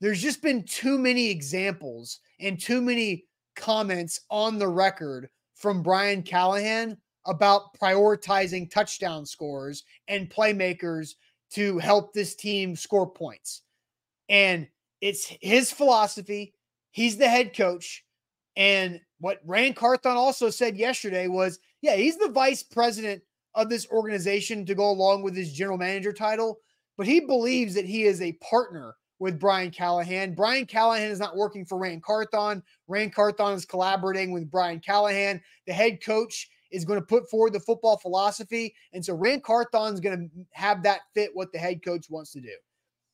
There's 0.00 0.22
just 0.22 0.40
been 0.40 0.62
too 0.62 0.98
many 0.98 1.28
examples 1.30 2.20
and 2.40 2.58
too 2.58 2.80
many 2.80 3.24
comments 3.56 4.20
on 4.30 4.58
the 4.58 4.68
record 4.68 5.28
from 5.54 5.82
Brian 5.82 6.22
Callahan 6.22 6.96
about 7.26 7.78
prioritizing 7.78 8.70
touchdown 8.70 9.26
scores 9.26 9.84
and 10.08 10.30
playmakers 10.30 11.14
to 11.52 11.78
help 11.78 12.12
this 12.12 12.34
team 12.34 12.76
score 12.76 13.10
points. 13.10 13.62
And 14.28 14.68
it's 15.00 15.26
his 15.40 15.70
philosophy. 15.70 16.54
He's 16.90 17.16
the 17.16 17.28
head 17.28 17.56
coach. 17.56 18.04
And 18.56 19.00
what 19.20 19.40
Ran 19.44 19.74
Carthon 19.74 20.16
also 20.16 20.50
said 20.50 20.76
yesterday 20.76 21.28
was, 21.28 21.58
yeah, 21.82 21.96
he's 21.96 22.18
the 22.18 22.28
vice 22.28 22.62
president 22.62 23.22
of 23.54 23.68
this 23.68 23.86
organization 23.90 24.66
to 24.66 24.74
go 24.74 24.90
along 24.90 25.22
with 25.22 25.36
his 25.36 25.52
general 25.52 25.78
manager 25.78 26.12
title, 26.12 26.58
but 26.96 27.06
he 27.06 27.20
believes 27.20 27.74
that 27.74 27.84
he 27.84 28.04
is 28.04 28.20
a 28.22 28.32
partner 28.34 28.94
with 29.18 29.38
Brian 29.38 29.70
Callahan. 29.70 30.34
Brian 30.34 30.66
Callahan 30.66 31.10
is 31.10 31.18
not 31.18 31.36
working 31.36 31.64
for 31.64 31.78
Ran 31.78 32.00
Carthon. 32.00 32.62
Ran 32.88 33.10
Carthon 33.10 33.54
is 33.54 33.64
collaborating 33.64 34.32
with 34.32 34.50
Brian 34.50 34.80
Callahan. 34.80 35.40
The 35.66 35.72
head 35.72 36.02
coach 36.02 36.48
is 36.70 36.84
going 36.84 36.98
to 36.98 37.06
put 37.06 37.30
forward 37.30 37.52
the 37.52 37.60
football 37.60 37.96
philosophy. 37.96 38.74
And 38.92 39.04
so 39.04 39.14
Ran 39.14 39.40
Carthon 39.40 39.94
is 39.94 40.00
going 40.00 40.18
to 40.18 40.46
have 40.52 40.82
that 40.82 41.02
fit 41.14 41.30
what 41.32 41.52
the 41.52 41.58
head 41.58 41.84
coach 41.84 42.06
wants 42.10 42.32
to 42.32 42.40
do. 42.40 42.54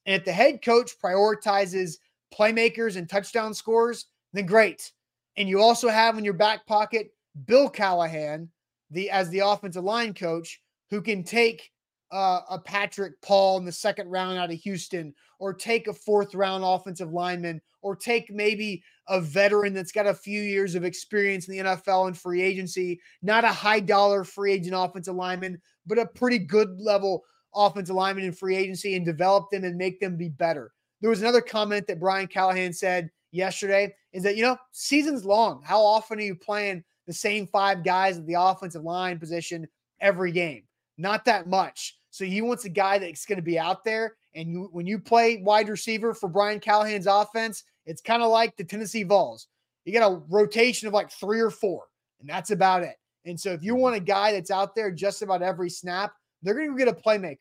And 0.07 0.17
if 0.17 0.25
the 0.25 0.33
head 0.33 0.63
coach 0.65 0.93
prioritizes 1.03 1.99
playmakers 2.35 2.97
and 2.97 3.09
touchdown 3.09 3.53
scores, 3.53 4.07
then 4.33 4.47
great. 4.47 4.93
And 5.37 5.49
you 5.49 5.61
also 5.61 5.89
have 5.89 6.17
in 6.17 6.25
your 6.25 6.35
back 6.35 6.67
pocket 6.67 7.13
Bill 7.47 7.69
Callahan, 7.69 8.49
the 8.91 9.11
as 9.11 9.29
the 9.31 9.41
offensive 9.41 9.85
line 9.85 10.15
coach, 10.15 10.61
who 10.89 11.01
can 11.01 11.23
take 11.23 11.71
uh, 12.13 12.41
a 12.51 12.59
Patrick 12.59 13.21
Paul 13.23 13.59
in 13.59 13.65
the 13.65 13.73
second 13.73 14.09
round 14.09 14.39
out 14.39 14.51
of 14.51 14.59
Houston, 14.61 15.15
or 15.39 15.53
take 15.53 15.89
a 15.89 15.93
fourth 15.93 16.35
round 16.35 16.65
offensive 16.65 17.13
lineman, 17.13 17.61
or 17.83 17.97
take 17.97 18.31
maybe 18.31 18.83
a 19.09 19.21
veteran 19.21 19.73
that's 19.73 19.93
got 19.93 20.07
a 20.07 20.15
few 20.15 20.43
years 20.43 20.75
of 20.75 20.85
experience 20.85 21.49
in 21.49 21.57
the 21.57 21.65
NFL 21.65 22.09
and 22.09 22.19
free 22.19 22.43
agency, 22.43 23.01
not 23.23 23.45
a 23.45 23.49
high 23.49 23.81
dollar 23.81 24.25
free 24.25 24.53
agent 24.53 24.75
offensive 24.77 25.15
lineman, 25.15 25.61
but 25.87 25.99
a 25.99 26.07
pretty 26.07 26.39
good 26.39 26.81
level 26.81 27.25
offensive 27.55 27.97
lineman 27.97 28.25
in 28.25 28.33
free 28.33 28.57
agency 28.57 28.95
and 28.97 29.05
develop 29.05 29.51
them 29.51 29.65
and 29.65 29.77
make 29.77 30.01
them 30.01 30.17
be 30.17 30.29
better. 30.29 30.73
There 31.01 31.11
was 31.11 31.23
another 31.23 31.41
comment 31.41 31.87
that 31.87 32.01
Brian 32.01 32.27
Callahan 32.27 32.73
said 32.73 33.11
yesterday 33.33 33.95
is 34.13 34.23
that, 34.23 34.37
you 34.37 34.43
know, 34.43 34.57
season's 34.73 35.25
long. 35.25 35.63
How 35.65 35.81
often 35.81 36.19
are 36.19 36.23
you 36.23 36.35
playing 36.35 36.85
the 37.07 37.13
same 37.13 37.47
five 37.47 37.83
guys 37.85 38.19
at 38.19 38.27
the 38.27 38.35
offensive 38.39 38.83
line 38.83 39.19
position 39.19 39.67
every 40.01 40.33
game? 40.33 40.65
Not 40.99 41.25
that 41.25 41.49
much. 41.49 41.99
So 42.11 42.25
he 42.25 42.43
wants 42.43 42.65
a 42.65 42.69
guy 42.69 42.99
that's 42.99 43.25
going 43.25 43.37
to 43.37 43.43
be 43.43 43.59
out 43.59 43.85
there. 43.85 44.17
And 44.35 44.51
you, 44.51 44.69
when 44.73 44.87
you 44.87 44.99
play 44.99 45.43
wide 45.43 45.69
receiver 45.69 46.15
for 46.15 46.29
Brian 46.29 46.61
Callahan's 46.61 47.07
offense, 47.07 47.65
it's 47.87 48.03
kind 48.03 48.23
of 48.23 48.31
like 48.31 48.57
the 48.57 48.65
Tennessee 48.65 49.03
Vols. 49.03 49.49
You 49.85 49.93
get 49.93 50.03
a 50.03 50.21
rotation 50.29 50.89
of 50.89 50.95
like 50.95 51.11
three 51.11 51.41
or 51.41 51.51
four, 51.51 51.85
and 52.21 52.29
that's 52.29 52.51
about 52.51 52.83
it. 52.83 52.97
And 53.25 53.39
so 53.39 53.53
if 53.53 53.63
you 53.63 53.75
mm-hmm. 53.75 53.83
want 53.83 53.97
a 53.97 54.01
guy 54.01 54.33
that's 54.33 54.51
out 54.51 54.75
there 54.75 54.91
just 54.91 55.23
about 55.23 55.43
every 55.43 55.71
snap, 55.71 56.13
they're 56.43 56.55
going 56.55 56.71
to 56.71 56.77
get 56.77 56.89
a 56.89 56.93
playmaker. 56.93 57.39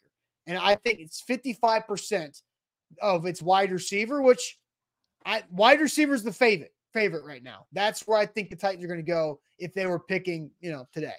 And 0.48 0.58
I 0.58 0.76
think 0.76 1.00
it's 1.00 1.22
55% 1.22 2.42
of 3.02 3.26
its 3.26 3.42
wide 3.42 3.72
receiver, 3.72 4.22
which 4.22 4.58
I, 5.26 5.44
wide 5.52 5.80
receiver 5.80 6.14
is 6.14 6.24
the 6.24 6.34
favorite 6.34 6.74
favorite 6.94 7.24
right 7.24 7.44
now. 7.44 7.66
That's 7.72 8.08
where 8.08 8.18
I 8.18 8.26
think 8.26 8.50
the 8.50 8.56
Titans 8.56 8.84
are 8.84 8.88
going 8.88 9.00
to 9.00 9.04
go 9.04 9.40
if 9.58 9.74
they 9.74 9.86
were 9.86 10.00
picking, 10.00 10.50
you 10.60 10.72
know, 10.72 10.88
today. 10.94 11.14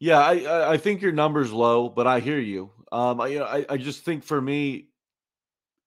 Yeah, 0.00 0.18
I 0.18 0.34
I- 0.44 0.72
I 0.72 0.76
think 0.76 1.02
your 1.02 1.12
number's 1.12 1.52
low, 1.52 1.88
but 1.88 2.06
I 2.06 2.20
hear 2.20 2.38
you. 2.38 2.70
Um, 2.92 3.20
I 3.20 3.26
you 3.28 3.38
know, 3.40 3.44
I, 3.46 3.66
I 3.68 3.76
just 3.76 4.04
think 4.04 4.24
for 4.24 4.40
me, 4.40 4.88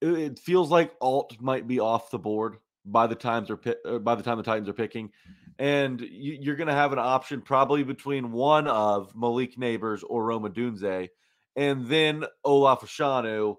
it, 0.02 0.08
it 0.10 0.40
feels 0.40 0.70
like 0.70 0.94
alt 1.02 1.36
might 1.42 1.68
be 1.68 1.80
off 1.80 2.12
the 2.12 2.20
board 2.20 2.58
by 2.86 3.08
the 3.08 3.16
times 3.16 3.50
are 3.50 3.60
uh, 3.86 4.00
by 4.00 4.16
the 4.16 4.24
time 4.24 4.38
the 4.38 4.44
Titans 4.44 4.70
are 4.70 4.74
picking, 4.74 5.12
and 5.60 6.02
you, 6.02 6.38
you're 6.42 6.56
going 6.56 6.68
to 6.68 6.74
have 6.74 6.94
an 6.94 7.00
option 7.00 7.42
probably 7.42 7.84
between 7.84 8.32
one 8.32 8.68
of 8.68 9.16
Malik 9.16 9.56
Nabers 9.58 10.04
or 10.08 10.26
Rome 10.26 10.44
Odunze, 10.44 11.10
and 11.56 11.88
then 11.88 12.26
Olu 12.46 12.80
Fashanu. 12.80 13.56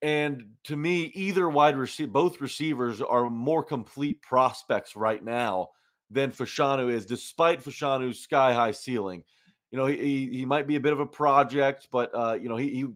And 0.00 0.54
to 0.64 0.76
me, 0.76 1.12
either 1.14 1.48
wide 1.48 1.76
receiver, 1.76 2.10
both 2.10 2.40
receivers 2.40 3.00
are 3.00 3.30
more 3.30 3.62
complete 3.62 4.20
prospects 4.20 4.96
right 4.96 5.22
now 5.22 5.68
than 6.10 6.32
Fashanu 6.32 6.90
is, 6.92 7.06
despite 7.06 7.62
Fashanu's 7.62 8.18
sky 8.18 8.52
high 8.52 8.72
ceiling. 8.72 9.22
You 9.72 9.78
know, 9.78 9.86
he, 9.86 10.28
he 10.30 10.44
might 10.44 10.68
be 10.68 10.76
a 10.76 10.80
bit 10.80 10.92
of 10.92 11.00
a 11.00 11.06
project, 11.06 11.88
but 11.90 12.10
uh, 12.14 12.34
you 12.34 12.48
know, 12.48 12.56
he 12.56 12.68
he 12.68 12.86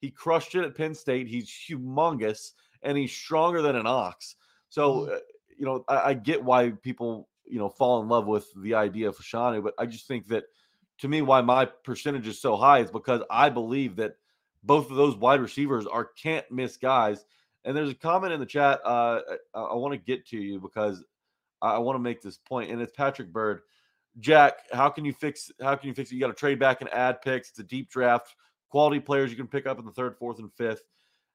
he 0.00 0.10
crushed 0.10 0.54
it 0.54 0.64
at 0.64 0.76
Penn 0.76 0.94
State. 0.94 1.26
He's 1.26 1.50
humongous 1.50 2.52
and 2.82 2.96
he's 2.96 3.12
stronger 3.12 3.60
than 3.60 3.76
an 3.76 3.86
ox. 3.86 4.36
So, 4.70 5.10
uh, 5.10 5.18
you 5.58 5.66
know, 5.66 5.84
I, 5.88 6.10
I 6.10 6.14
get 6.14 6.42
why 6.42 6.70
people 6.70 7.28
you 7.44 7.58
know 7.58 7.68
fall 7.68 8.00
in 8.00 8.08
love 8.08 8.26
with 8.26 8.46
the 8.62 8.74
idea 8.74 9.08
of 9.08 9.18
Fashanu, 9.18 9.62
but 9.62 9.74
I 9.76 9.86
just 9.86 10.06
think 10.06 10.28
that 10.28 10.44
to 11.00 11.08
me, 11.08 11.22
why 11.22 11.40
my 11.40 11.64
percentage 11.64 12.28
is 12.28 12.40
so 12.40 12.56
high 12.56 12.80
is 12.80 12.90
because 12.90 13.22
I 13.30 13.48
believe 13.48 13.96
that 13.96 14.16
both 14.62 14.90
of 14.90 14.96
those 14.96 15.16
wide 15.16 15.40
receivers 15.40 15.86
are 15.86 16.04
can't 16.04 16.48
miss 16.50 16.76
guys. 16.76 17.24
And 17.64 17.76
there's 17.76 17.90
a 17.90 17.94
comment 17.94 18.32
in 18.32 18.40
the 18.40 18.46
chat. 18.46 18.80
Uh, 18.84 19.20
I, 19.54 19.60
I 19.60 19.74
want 19.74 19.92
to 19.92 19.98
get 19.98 20.26
to 20.28 20.38
you 20.38 20.60
because 20.60 21.02
I, 21.60 21.72
I 21.72 21.78
want 21.78 21.96
to 21.96 22.00
make 22.00 22.22
this 22.22 22.38
point, 22.38 22.70
and 22.70 22.80
it's 22.80 22.92
Patrick 22.92 23.32
Bird. 23.32 23.62
Jack, 24.18 24.54
how 24.72 24.88
can 24.88 25.04
you 25.04 25.12
fix? 25.12 25.50
How 25.60 25.76
can 25.76 25.88
you 25.88 25.94
fix 25.94 26.10
it? 26.10 26.14
You 26.14 26.20
got 26.20 26.28
to 26.28 26.34
trade 26.34 26.58
back 26.58 26.80
and 26.80 26.90
add 26.90 27.22
picks. 27.22 27.50
It's 27.50 27.58
a 27.58 27.64
deep 27.64 27.90
draft, 27.90 28.34
quality 28.68 29.00
players 29.00 29.30
you 29.30 29.36
can 29.36 29.46
pick 29.46 29.66
up 29.66 29.78
in 29.78 29.84
the 29.84 29.92
third, 29.92 30.16
fourth, 30.16 30.38
and 30.38 30.52
fifth. 30.52 30.82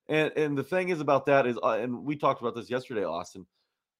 And 0.10 0.32
and 0.36 0.58
the 0.58 0.64
thing 0.64 0.90
is 0.90 1.00
about 1.00 1.26
that 1.28 1.48
is, 1.48 1.58
uh, 1.64 1.78
and 1.80 2.04
we 2.04 2.16
talked 2.16 2.42
about 2.42 2.56
this 2.56 2.70
yesterday, 2.70 3.04
Austin. 3.04 3.46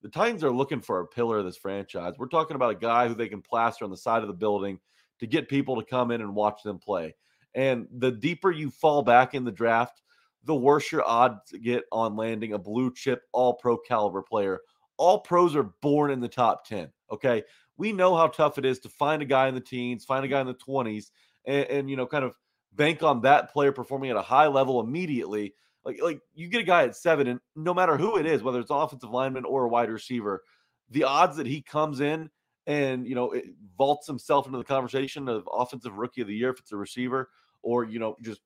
The 0.02 0.10
Titans 0.10 0.44
are 0.44 0.52
looking 0.52 0.82
for 0.82 1.00
a 1.00 1.08
pillar 1.08 1.40
of 1.40 1.46
this 1.46 1.58
franchise. 1.58 2.14
We're 2.18 2.28
talking 2.28 2.56
about 2.56 2.72
a 2.72 2.76
guy 2.76 3.08
who 3.08 3.16
they 3.16 3.28
can 3.28 3.42
plaster 3.42 3.86
on 3.86 3.92
the 3.92 3.98
side 3.98 4.22
of 4.22 4.28
the 4.28 4.34
building 4.34 4.80
to 5.20 5.26
get 5.26 5.50
people 5.50 5.76
to 5.78 5.86
come 5.88 6.12
in 6.12 6.22
and 6.22 6.36
watch 6.36 6.62
them 6.64 6.78
play. 6.78 7.16
And 7.56 7.88
the 7.92 8.12
deeper 8.12 8.52
you 8.52 8.70
fall 8.70 9.02
back 9.02 9.34
in 9.34 9.46
the 9.46 9.52
draft, 9.52 10.02
the 10.44 10.54
worse 10.54 10.92
your 10.92 11.08
odds 11.08 11.52
get 11.64 11.86
on 11.92 12.16
landing 12.16 12.54
a 12.54 12.60
blue 12.60 12.94
chip, 12.94 13.24
all 13.32 13.54
pro 13.54 13.78
caliber 13.78 14.22
player. 14.22 14.60
All 14.98 15.20
pros 15.20 15.56
are 15.56 15.72
born 15.82 16.12
in 16.12 16.20
the 16.20 16.28
top 16.28 16.66
10. 16.68 16.90
Okay. 17.12 17.44
We 17.78 17.92
know 17.92 18.16
how 18.16 18.28
tough 18.28 18.58
it 18.58 18.66
is 18.66 18.80
to 18.80 18.90
find 18.90 19.22
a 19.22 19.26
guy 19.26 19.48
in 19.48 19.56
the 19.56 19.62
teens, 19.62 20.06
find 20.06 20.24
a 20.24 20.28
guy 20.28 20.42
in 20.42 20.48
the 20.48 20.56
20s, 20.56 21.12
and, 21.46 21.66
and 21.66 21.90
you 21.90 21.96
know, 21.96 22.06
kind 22.06 22.24
of 22.24 22.34
bank 22.74 23.04
on 23.04 23.22
that 23.22 23.52
player 23.52 23.72
performing 23.72 24.10
at 24.10 24.18
a 24.18 24.22
high 24.22 24.48
level 24.48 24.80
immediately. 24.80 25.54
Like, 25.84 26.02
like 26.02 26.20
you 26.34 26.48
get 26.48 26.62
a 26.62 26.66
guy 26.66 26.84
at 26.84 26.96
seven, 26.96 27.28
and 27.28 27.40
no 27.56 27.74
matter 27.74 27.98
who 27.98 28.18
it 28.18 28.26
is, 28.26 28.42
whether 28.42 28.60
it's 28.60 28.72
offensive 28.72 29.12
lineman 29.12 29.46
or 29.46 29.66
a 29.66 29.70
wide 29.70 29.90
receiver, 29.90 30.44
the 30.90 31.04
odds 31.04 31.38
that 31.38 31.48
he 31.48 31.62
comes 31.62 32.00
in 32.00 32.30
and 32.68 33.08
you 33.08 33.16
know 33.16 33.32
it 33.32 33.46
vaults 33.78 34.08
himself 34.08 34.46
into 34.48 34.58
the 34.58 34.64
conversation 34.64 35.28
of 35.28 35.48
offensive 35.52 35.98
rookie 35.98 36.22
of 36.22 36.28
the 36.28 36.36
year 36.36 36.50
if 36.50 36.60
it's 36.60 36.72
a 36.72 36.78
receiver, 36.78 37.30
or 37.62 37.84
you 37.84 38.00
know 38.00 38.16
just 38.22 38.42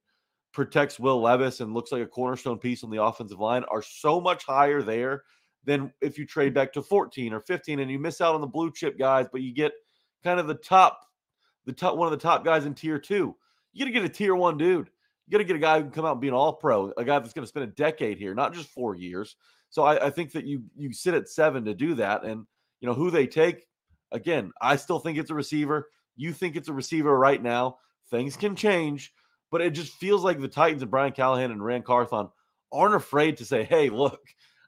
protects 0.51 0.99
Will 0.99 1.21
Levis 1.21 1.59
and 1.61 1.73
looks 1.73 1.91
like 1.91 2.01
a 2.01 2.07
cornerstone 2.07 2.57
piece 2.57 2.83
on 2.83 2.89
the 2.89 3.01
offensive 3.01 3.39
line 3.39 3.63
are 3.71 3.83
so 3.83 4.19
much 4.19 4.43
higher 4.45 4.81
there 4.81 5.23
than 5.65 5.93
if 6.01 6.17
you 6.17 6.25
trade 6.25 6.53
back 6.53 6.73
to 6.73 6.81
14 6.81 7.33
or 7.33 7.41
15 7.41 7.79
and 7.79 7.91
you 7.91 7.99
miss 7.99 8.21
out 8.21 8.35
on 8.35 8.41
the 8.41 8.47
blue 8.47 8.71
chip 8.71 8.97
guys, 8.97 9.27
but 9.31 9.41
you 9.41 9.53
get 9.53 9.73
kind 10.23 10.39
of 10.39 10.47
the 10.47 10.55
top, 10.55 11.01
the 11.65 11.73
top 11.73 11.95
one 11.95 12.07
of 12.07 12.11
the 12.11 12.23
top 12.23 12.43
guys 12.43 12.65
in 12.65 12.73
tier 12.73 12.99
two. 12.99 13.35
You 13.73 13.85
got 13.85 13.85
to 13.85 13.91
get 13.91 14.03
a 14.03 14.09
tier 14.09 14.35
one 14.35 14.57
dude. 14.57 14.89
You 15.27 15.31
got 15.31 15.37
to 15.39 15.43
get 15.43 15.55
a 15.55 15.59
guy 15.59 15.77
who 15.77 15.83
can 15.83 15.91
come 15.91 16.05
out 16.05 16.13
and 16.13 16.21
be 16.21 16.27
an 16.27 16.33
all 16.33 16.53
pro, 16.53 16.91
a 16.97 17.03
guy 17.03 17.19
that's 17.19 17.33
to 17.33 17.45
spend 17.45 17.65
a 17.65 17.73
decade 17.73 18.17
here, 18.17 18.33
not 18.33 18.53
just 18.53 18.69
four 18.69 18.95
years. 18.95 19.35
So 19.69 19.83
I, 19.83 20.07
I 20.07 20.09
think 20.09 20.31
that 20.31 20.45
you 20.45 20.63
you 20.75 20.91
sit 20.91 21.13
at 21.13 21.29
seven 21.29 21.65
to 21.65 21.75
do 21.75 21.93
that, 21.95 22.23
and 22.23 22.45
you 22.81 22.87
know 22.87 22.95
who 22.95 23.11
they 23.11 23.27
take. 23.27 23.67
Again, 24.11 24.51
I 24.59 24.75
still 24.75 24.97
think 24.97 25.17
it's 25.17 25.29
a 25.29 25.35
receiver. 25.35 25.89
You 26.15 26.33
think 26.33 26.55
it's 26.55 26.69
a 26.69 26.73
receiver 26.73 27.17
right 27.17 27.41
now. 27.41 27.77
Things 28.09 28.35
can 28.35 28.55
change, 28.55 29.13
but 29.51 29.61
it 29.61 29.71
just 29.71 29.93
feels 29.93 30.23
like 30.23 30.39
the 30.39 30.47
Titans 30.47 30.81
and 30.81 30.89
Brian 30.89 31.11
Callahan 31.11 31.51
and 31.51 31.63
Ran 31.63 31.83
Carthon 31.83 32.29
aren't 32.71 32.95
afraid 32.95 33.37
to 33.37 33.45
say, 33.45 33.63
"Hey, 33.63 33.89
look, 33.89 34.21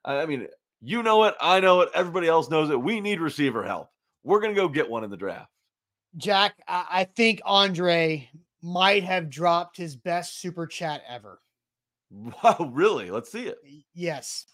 I 0.05 0.27
mean, 0.27 0.47
you 0.81 1.03
know 1.03 1.23
it, 1.25 1.35
I 1.39 1.59
know 1.59 1.81
it, 1.81 1.89
everybody 1.93 2.27
else 2.27 2.49
knows 2.49 2.69
it. 2.69 2.81
We 2.81 2.99
need 3.01 3.19
receiver 3.19 3.63
help. 3.63 3.89
We're 4.23 4.39
going 4.39 4.53
to 4.53 4.59
go 4.61 4.67
get 4.67 4.89
one 4.89 5.03
in 5.03 5.09
the 5.09 5.17
draft." 5.17 5.51
Jack, 6.17 6.55
I, 6.67 7.05
think 7.15 7.41
Andre 7.45 8.29
might 8.61 9.03
have 9.03 9.29
dropped 9.29 9.77
his 9.77 9.95
best 9.95 10.39
super 10.39 10.67
chat 10.67 11.01
ever. 11.07 11.41
Wow, 12.09 12.69
really? 12.73 13.09
Let's 13.09 13.31
see 13.31 13.47
it. 13.47 13.57
Yes. 13.93 14.45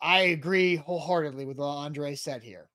I 0.00 0.20
agree 0.20 0.76
wholeheartedly 0.76 1.44
with 1.44 1.56
what 1.58 1.66
Andre 1.66 2.14
said 2.14 2.44
here. 2.44 2.70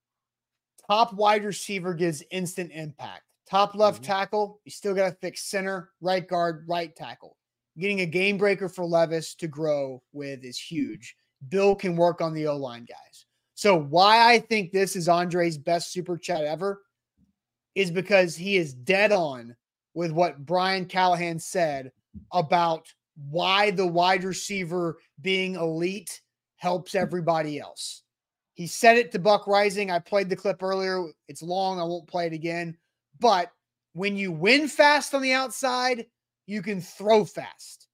Top 0.89 1.13
wide 1.13 1.45
receiver 1.45 1.93
gives 1.93 2.21
instant 2.31 2.71
impact. 2.73 3.23
Top 3.49 3.75
left 3.75 4.01
Mhm. 4.01 4.05
tackle, 4.07 4.59
you 4.65 4.71
still 4.71 4.93
got 4.93 5.09
to 5.09 5.15
fix 5.15 5.45
center, 5.45 5.91
right 6.01 6.27
guard, 6.27 6.65
right 6.67 6.93
tackle. 6.93 7.37
Getting 7.77 8.01
a 8.01 8.05
game 8.05 8.37
breaker 8.37 8.67
for 8.67 8.85
Levis 8.85 9.35
to 9.35 9.47
grow 9.47 10.03
with 10.11 10.43
is 10.43 10.59
huge. 10.59 11.15
Bill 11.49 11.75
can 11.75 11.95
work 11.95 12.21
on 12.21 12.33
the 12.33 12.47
O 12.47 12.57
line 12.57 12.85
guys. 12.85 13.25
So, 13.55 13.77
why 13.77 14.33
I 14.33 14.39
think 14.39 14.71
this 14.71 14.95
is 14.95 15.07
Andre's 15.07 15.57
best 15.57 15.91
super 15.91 16.17
chat 16.17 16.43
ever 16.43 16.81
is 17.75 17.91
because 17.91 18.35
he 18.35 18.57
is 18.57 18.73
dead 18.73 19.11
on 19.11 19.55
with 19.93 20.11
what 20.11 20.45
Brian 20.45 20.85
Callahan 20.85 21.39
said 21.39 21.91
about 22.31 22.87
why 23.29 23.71
the 23.71 23.85
wide 23.85 24.23
receiver 24.23 24.97
being 25.21 25.55
elite 25.55 26.21
helps 26.57 26.95
everybody 26.95 27.59
else. 27.59 28.03
He 28.53 28.67
said 28.67 28.97
it 28.97 29.11
to 29.11 29.19
Buck 29.19 29.45
Reising. 29.45 29.91
I 29.91 29.99
played 29.99 30.29
the 30.29 30.35
clip 30.35 30.61
earlier. 30.61 31.07
It's 31.27 31.41
long. 31.41 31.79
I 31.79 31.83
won't 31.83 32.07
play 32.07 32.27
it 32.27 32.33
again. 32.33 32.77
But 33.19 33.51
when 33.93 34.15
you 34.15 34.31
win 34.31 34.67
fast 34.67 35.13
on 35.13 35.21
the 35.21 35.33
outside, 35.33 36.05
you 36.45 36.61
can 36.61 36.81
throw 36.81 37.25
fast. 37.25 37.87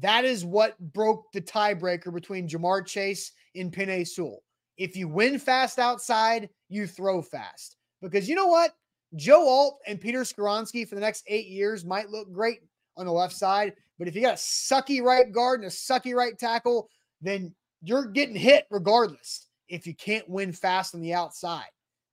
That 0.00 0.24
is 0.24 0.44
what 0.44 0.78
broke 0.92 1.30
the 1.32 1.40
tiebreaker 1.40 2.12
between 2.12 2.48
Ja'Marr 2.48 2.84
Chase 2.86 3.32
and 3.54 3.72
Penei 3.72 4.06
Sewell. 4.06 4.42
If 4.76 4.96
you 4.96 5.06
win 5.08 5.38
fast 5.38 5.78
outside, 5.78 6.48
you 6.68 6.86
throw 6.86 7.22
fast. 7.22 7.76
Because 8.02 8.28
you 8.28 8.34
know 8.34 8.48
what? 8.48 8.72
Joe 9.16 9.48
Alt 9.48 9.78
and 9.86 10.00
Peter 10.00 10.20
Skoronski 10.20 10.88
for 10.88 10.96
the 10.96 11.00
next 11.00 11.22
eight 11.28 11.46
years 11.46 11.84
might 11.84 12.10
look 12.10 12.32
great 12.32 12.60
on 12.96 13.06
the 13.06 13.12
left 13.12 13.34
side. 13.34 13.74
But 13.98 14.08
if 14.08 14.16
you 14.16 14.22
got 14.22 14.34
a 14.34 14.36
sucky 14.36 15.00
right 15.00 15.30
guard 15.30 15.60
and 15.60 15.68
a 15.68 15.72
sucky 15.72 16.14
right 16.14 16.36
tackle, 16.36 16.90
then 17.22 17.54
you're 17.82 18.06
getting 18.06 18.34
hit 18.34 18.66
regardless 18.70 19.46
if 19.68 19.86
you 19.86 19.94
can't 19.94 20.28
win 20.28 20.52
fast 20.52 20.94
on 20.94 21.00
the 21.00 21.14
outside. 21.14 21.68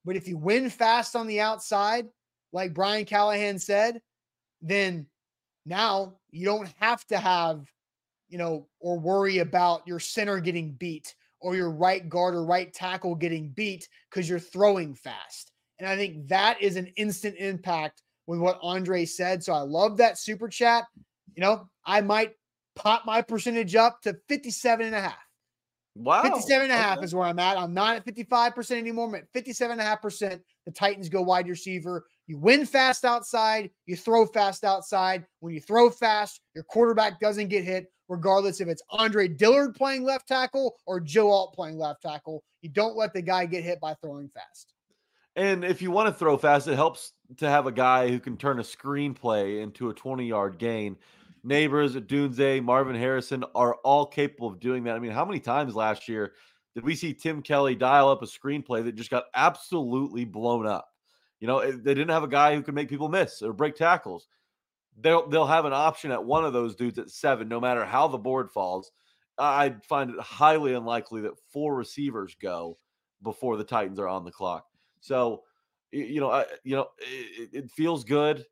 But 0.06 0.16
if 0.16 0.28
you 0.28 0.38
win 0.38 0.70
fast 0.70 1.16
on 1.16 1.28
the 1.28 1.42
outside, 1.42 2.08
like 2.54 2.74
Brian 2.74 3.06
Callahan 3.06 3.58
said, 3.58 4.02
then 4.62 5.08
now 5.66 6.16
you 6.32 6.46
don't 6.46 6.70
have 6.80 7.06
to 7.08 7.18
have, 7.18 7.72
you 8.30 8.38
know, 8.38 8.68
or 8.80 9.00
worry 9.00 9.40
about 9.40 9.88
your 9.88 10.00
center 10.00 10.40
getting 10.40 10.72
beat 10.74 11.16
or 11.40 11.56
your 11.56 11.72
right 11.72 12.08
guard 12.08 12.36
or 12.36 12.46
right 12.46 12.74
tackle 12.74 13.16
getting 13.16 13.50
beat 13.50 13.88
because 14.10 14.30
you're 14.30 14.40
throwing 14.40 14.94
fast. 14.94 15.52
And 15.80 15.88
I 15.88 15.96
think 15.96 16.28
that 16.28 16.62
is 16.62 16.76
an 16.76 16.88
instant 16.96 17.36
impact 17.38 18.04
with 18.28 18.40
what 18.40 18.60
Andre 18.62 19.06
said. 19.06 19.44
So 19.44 19.54
I 19.54 19.62
love 19.62 19.98
that 19.98 20.20
super 20.20 20.48
chat. 20.48 20.86
You 21.36 21.42
know, 21.42 21.68
I 21.86 22.02
might 22.02 22.34
pop 22.76 23.06
my 23.06 23.22
percentage 23.22 23.76
up 23.76 24.02
to 24.04 24.16
57 24.30 24.86
and 24.86 24.96
a 24.96 25.02
half. 25.02 25.31
Wow. 25.96 26.24
57 26.24 26.64
and 26.64 26.72
a 26.72 26.76
half 26.76 26.98
Okay. 26.98 27.06
is 27.06 27.14
where 27.14 27.26
I'm 27.28 27.40
at. 27.40 27.58
I'm 27.58 27.74
not 27.74 27.98
at 27.98 28.06
55% 28.06 28.78
anymore. 28.78 29.08
I'm 29.08 29.16
at 29.16 29.28
57 29.34 29.72
and 29.74 29.82
a 29.82 29.84
half 29.84 30.02
percent. 30.02 30.42
The 30.66 30.72
Titans 30.72 31.10
go 31.10 31.22
wide 31.22 31.48
receiver. 31.48 32.06
You 32.28 32.38
win 32.38 32.66
fast 32.66 33.04
outside, 33.04 33.72
you 33.88 33.98
throw 33.98 34.26
fast 34.26 34.64
outside. 34.64 35.26
When 35.42 35.54
you 35.54 35.60
throw 35.60 35.90
fast, 35.90 36.40
your 36.56 36.64
quarterback 36.64 37.20
doesn't 37.20 37.50
get 37.50 37.66
hit, 37.66 37.92
regardless 38.08 38.62
if 38.62 38.70
it's 38.70 38.82
Andre 38.90 39.28
Dillard 39.28 39.76
playing 39.76 40.04
left 40.04 40.28
tackle 40.30 40.76
or 40.86 41.02
Joe 41.02 41.30
Alt 41.30 41.54
playing 41.54 41.78
left 41.78 42.02
tackle. 42.04 42.44
You 42.62 42.70
don't 42.70 42.96
let 42.96 43.14
the 43.14 43.22
guy 43.22 43.46
get 43.46 43.64
hit 43.66 43.82
by 43.82 43.96
throwing 43.96 44.30
fast. 44.30 44.74
And 45.36 45.66
if 45.66 45.82
you 45.82 45.92
want 45.92 46.08
to 46.08 46.14
throw 46.14 46.38
fast, 46.38 46.68
it 46.68 46.76
helps 46.76 47.14
to 47.38 47.50
have 47.50 47.66
a 47.68 47.72
guy 47.72 48.10
who 48.10 48.20
can 48.20 48.38
turn 48.38 48.60
a 48.60 48.64
screenplay 48.64 49.62
into 49.62 49.90
a 49.90 49.94
20 49.94 50.26
yard 50.26 50.58
gain. 50.58 50.98
Nabers, 51.46 52.00
Odunze, 52.00 52.64
Marvin 52.64 52.96
Harrison 52.96 53.44
are 53.56 53.76
all 53.84 54.06
capable 54.06 54.48
of 54.48 54.60
doing 54.60 54.84
that. 54.84 54.96
I 54.96 55.00
mean, 55.00 55.12
how 55.12 55.26
many 55.26 55.40
times 55.40 55.76
last 55.76 56.08
year 56.08 56.34
did 56.76 56.84
we 56.84 56.96
see 56.96 57.14
Tim 57.14 57.42
Kelly 57.42 57.76
dial 57.76 58.10
up 58.10 58.22
a 58.22 58.26
screenplay 58.26 58.84
that 58.84 58.96
just 58.96 59.10
got 59.10 59.26
absolutely 59.36 60.26
blown 60.26 60.68
up? 60.68 60.88
You 61.40 61.48
know, 61.48 61.72
they 61.72 61.94
didn't 61.94 62.10
have 62.10 62.24
a 62.24 62.28
guy 62.28 62.56
who 62.56 62.62
could 62.62 62.76
make 62.76 62.90
people 62.90 63.10
miss 63.10 63.42
or 63.42 63.54
break 63.54 63.76
tackles. 63.76 64.28
They'll 65.00 65.28
they'll 65.28 65.48
have 65.48 65.66
an 65.66 65.74
option 65.74 66.12
at 66.12 66.24
one 66.24 66.46
of 66.46 66.54
those 66.54 66.76
dudes 66.76 67.00
at 67.00 67.10
seven, 67.10 67.48
no 67.48 67.60
matter 67.60 67.84
how 67.84 68.08
the 68.08 68.18
board 68.18 68.52
falls. 68.52 68.92
I 69.38 69.76
find 69.88 70.12
it 70.12 70.20
highly 70.20 70.74
unlikely 70.74 71.22
that 71.22 71.40
four 71.52 71.76
receivers 71.76 72.36
go 72.40 72.78
before 73.24 73.58
the 73.58 73.64
Titans 73.64 74.00
are 74.00 74.08
on 74.08 74.24
the 74.24 74.32
clock. 74.32 74.66
So, 75.00 75.44
you 75.92 76.20
know, 76.20 76.30
I, 76.30 76.46
you 76.64 76.76
know, 76.76 76.90
it, 77.00 77.50
it 77.54 77.72
feels 77.72 78.04
good. 78.04 78.46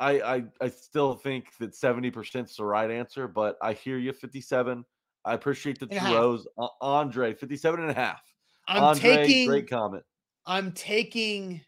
I, 0.00 0.36
I 0.36 0.44
I 0.62 0.68
still 0.68 1.14
think 1.14 1.56
that 1.58 1.72
70% 1.72 2.46
is 2.46 2.56
the 2.56 2.64
right 2.64 2.90
answer, 2.90 3.28
but 3.28 3.56
I 3.62 3.74
hear 3.74 3.98
you 3.98 4.12
57. 4.12 4.84
I 5.26 5.34
appreciate 5.34 5.78
the 5.78 5.86
And 5.90 6.06
a 6.06 6.08
two 6.08 6.14
rows. 6.16 6.46
A- 6.58 6.66
Andre, 6.80 7.34
57 7.34 7.80
and 7.80 7.90
a 7.90 7.94
half. 7.94 8.22
I'm 8.66 8.82
Andre, 8.82 9.16
taking 9.26 9.48
great 9.48 9.68
comment. 9.68 10.02
I'm 10.46 10.72
taking 10.72 11.60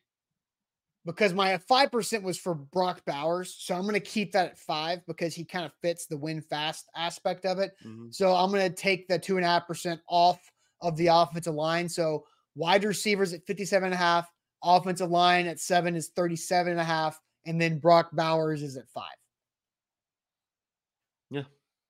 because 1.05 1.35
my 1.35 1.59
five 1.59 1.93
percent 1.93 2.23
was 2.25 2.39
for 2.39 2.55
Brock 2.55 3.03
Bowers, 3.07 3.55
so 3.59 3.75
I'm 3.75 3.83
going 3.83 3.95
to 3.95 4.01
keep 4.01 4.33
that 4.33 4.47
at 4.53 4.59
five 4.59 5.01
because 5.07 5.35
he 5.35 5.45
kind 5.45 5.67
of 5.67 5.73
fits 5.83 6.07
the 6.07 6.17
win 6.17 6.41
fast 6.41 6.89
aspect 6.97 7.45
of 7.45 7.59
it. 7.59 7.73
Mhm. 7.85 8.15
So 8.15 8.35
I'm 8.35 8.51
going 8.51 8.69
to 8.69 8.75
take 8.75 9.09
the 9.09 9.19
two 9.19 9.37
and 9.37 9.45
a 9.45 9.49
half 9.49 9.67
percent 9.67 10.01
off 10.09 10.41
of 10.81 10.97
the 10.97 11.09
offensive 11.09 11.55
line. 11.55 11.89
So 11.89 12.25
wide 12.55 12.85
receivers 12.85 13.33
at 13.35 13.45
57 13.47 13.85
and 13.85 13.95
a 13.95 13.97
half, 13.97 14.31
offensive 14.63 15.11
line 15.11 15.47
at 15.47 15.61
seven 15.61 15.97
is 15.97 16.09
37 16.17 16.73
and 16.73 16.81
a 16.81 16.85
half, 16.85 17.21
and 17.47 17.61
then 17.61 17.79
Brock 17.79 18.11
Bowers 18.13 18.63
is 18.63 18.77
at 18.77 18.89
five. 18.89 19.15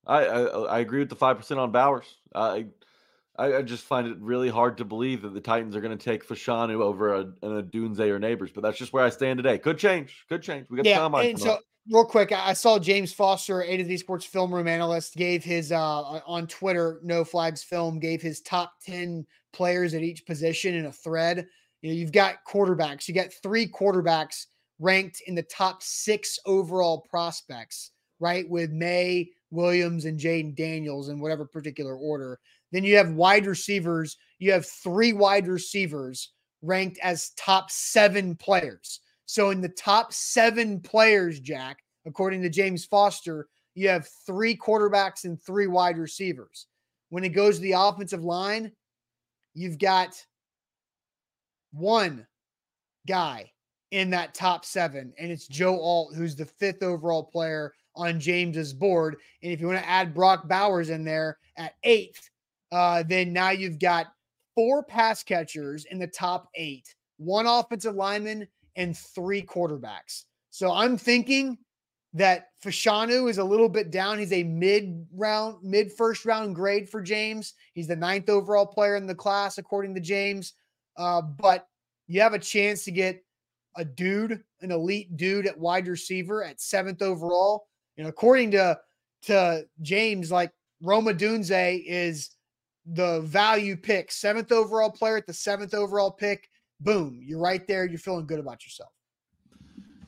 I, 0.05 0.25
I 0.25 0.41
I 0.43 0.79
agree 0.79 0.99
with 0.99 1.09
the 1.09 1.15
five 1.15 1.37
percent 1.37 1.59
on 1.59 1.71
Bowers. 1.71 2.17
I, 2.35 2.65
I 3.37 3.55
I 3.55 3.61
just 3.61 3.83
find 3.83 4.07
it 4.07 4.17
really 4.19 4.49
hard 4.49 4.77
to 4.77 4.85
believe 4.85 5.21
that 5.21 5.33
the 5.33 5.41
Titans 5.41 5.75
are 5.75 5.81
going 5.81 5.97
to 5.97 6.03
take 6.03 6.27
Fashanu 6.27 6.81
over 6.81 7.15
a, 7.15 7.19
an 7.19 7.35
Odunze 7.41 7.99
or 7.99 8.19
Nabers, 8.19 8.53
but 8.53 8.61
that's 8.61 8.77
just 8.77 8.93
where 8.93 9.03
I 9.03 9.09
stand 9.09 9.37
today. 9.37 9.57
Could 9.57 9.77
change. 9.77 10.25
Could 10.29 10.43
change. 10.43 10.67
We 10.69 10.77
got 10.77 10.83
the 10.83 10.89
Yeah, 10.89 10.99
combine 10.99 11.29
and 11.29 11.39
so 11.39 11.51
up. 11.51 11.61
real 11.89 12.05
quick, 12.05 12.31
I 12.31 12.49
I 12.49 12.53
saw 12.53 12.79
James 12.79 13.13
Foster, 13.13 13.61
A 13.63 13.77
to 13.77 13.85
Z 13.85 13.97
Sports 13.97 14.25
film 14.25 14.53
room 14.53 14.67
analyst, 14.67 15.15
gave 15.15 15.43
his 15.43 15.71
uh 15.71 16.01
on 16.25 16.47
Twitter, 16.47 16.99
No 17.03 17.23
Flags 17.23 17.63
Film, 17.63 17.99
gave 17.99 18.21
his 18.21 18.41
top 18.41 18.73
10 18.85 19.25
players 19.53 19.93
at 19.93 20.01
each 20.01 20.25
position 20.25 20.75
in 20.75 20.85
a 20.85 20.91
thread. 20.91 21.47
You 21.81 21.89
know, 21.91 21.95
you've 21.95 22.11
got 22.11 22.37
quarterbacks, 22.47 23.07
you 23.07 23.13
got 23.13 23.31
three 23.41 23.67
quarterbacks 23.67 24.47
ranked 24.79 25.21
in 25.27 25.35
the 25.35 25.43
top 25.43 25.81
six 25.81 26.39
overall 26.45 27.05
prospects, 27.09 27.91
right? 28.19 28.49
With 28.49 28.71
Maye, 28.71 29.29
Williams, 29.51 30.05
and 30.05 30.19
Jayden 30.19 30.55
Daniels 30.55 31.09
in 31.09 31.19
whatever 31.19 31.45
particular 31.45 31.95
order. 31.95 32.39
Then 32.71 32.83
you 32.83 32.97
have 32.97 33.13
wide 33.13 33.45
receivers, 33.45 34.17
you 34.39 34.51
have 34.51 34.65
three 34.65 35.13
wide 35.13 35.47
receivers 35.47 36.31
ranked 36.61 36.97
as 37.03 37.31
top 37.31 37.69
seven 37.69 38.35
players. 38.35 38.99
So 39.25 39.51
in 39.51 39.61
the 39.61 39.69
top 39.69 40.11
seven 40.11 40.79
players, 40.79 41.39
Jack, 41.39 41.79
according 42.05 42.41
to 42.41 42.49
James 42.49 42.85
Foster, 42.85 43.47
you 43.75 43.89
have 43.89 44.07
three 44.25 44.55
quarterbacks 44.55 45.23
and 45.23 45.41
three 45.41 45.67
wide 45.67 45.97
receivers. 45.97 46.67
When 47.09 47.23
it 47.23 47.29
goes 47.29 47.55
to 47.55 47.61
the 47.61 47.73
offensive 47.73 48.23
line, 48.23 48.71
you've 49.53 49.77
got 49.77 50.15
one 51.71 52.25
guy 53.07 53.52
in 53.93 54.09
that 54.09 54.33
top 54.33 54.65
seven, 54.65 55.13
and 55.19 55.31
it's 55.31 55.47
Joe 55.47 55.79
Alt, 55.79 56.15
who's 56.15 56.35
the 56.35 56.47
fifth 56.47 56.81
overall 56.81 57.23
player 57.23 57.75
on 57.95 58.19
James's 58.19 58.73
board. 58.73 59.17
And 59.43 59.51
if 59.51 59.61
you 59.61 59.67
want 59.67 59.77
to 59.77 59.87
add 59.87 60.15
Brock 60.15 60.47
Bowers 60.47 60.89
in 60.89 61.03
there 61.03 61.37
at 61.57 61.75
eighth, 61.83 62.27
uh, 62.71 63.03
then 63.03 63.31
now 63.31 63.51
you've 63.51 63.77
got 63.77 64.07
four 64.55 64.81
pass 64.81 65.21
catchers 65.21 65.85
in 65.85 65.99
the 65.99 66.07
top 66.07 66.49
eight, 66.55 66.95
one 67.17 67.45
offensive 67.45 67.93
lineman, 67.93 68.47
and 68.75 68.97
three 68.97 69.43
quarterbacks. 69.43 70.23
So 70.49 70.73
I'm 70.73 70.97
thinking 70.97 71.59
that 72.15 72.47
Fashanu 72.65 73.29
is 73.29 73.37
a 73.37 73.43
little 73.43 73.69
bit 73.69 73.91
down. 73.91 74.17
He's 74.17 74.33
a 74.33 74.43
mid 74.43 75.05
round, 75.13 75.57
mid 75.61 75.91
first 75.91 76.25
round 76.25 76.55
grade 76.55 76.89
for 76.89 76.99
James. 76.99 77.53
He's 77.75 77.87
the 77.87 77.95
ninth 77.95 78.27
overall 78.27 78.65
player 78.65 78.95
in 78.95 79.05
the 79.05 79.13
class, 79.13 79.59
according 79.59 79.93
to 79.93 80.01
James. 80.01 80.53
Uh, 80.97 81.21
but 81.21 81.67
you 82.07 82.21
have 82.21 82.33
a 82.33 82.39
chance 82.39 82.85
to 82.85 82.91
get 82.91 83.23
a 83.75 83.85
dude, 83.85 84.43
an 84.61 84.71
elite 84.71 85.17
dude 85.17 85.47
at 85.47 85.57
wide 85.57 85.87
receiver 85.87 86.43
at 86.43 86.61
seventh 86.61 87.01
overall. 87.01 87.67
And 87.97 88.07
according 88.07 88.51
to 88.51 88.79
to 89.23 89.65
James, 89.81 90.31
like 90.31 90.51
Rome 90.81 91.05
Odunze 91.05 91.83
is 91.85 92.31
the 92.85 93.21
value 93.21 93.77
pick, 93.77 94.11
seventh 94.11 94.51
overall 94.51 94.91
player 94.91 95.17
at 95.17 95.25
the 95.25 95.33
seventh 95.33 95.73
overall 95.73 96.11
pick. 96.11 96.49
Boom, 96.79 97.21
you're 97.23 97.39
right 97.39 97.65
there. 97.67 97.85
You're 97.85 97.99
feeling 97.99 98.25
good 98.25 98.39
about 98.39 98.65
yourself. 98.65 98.91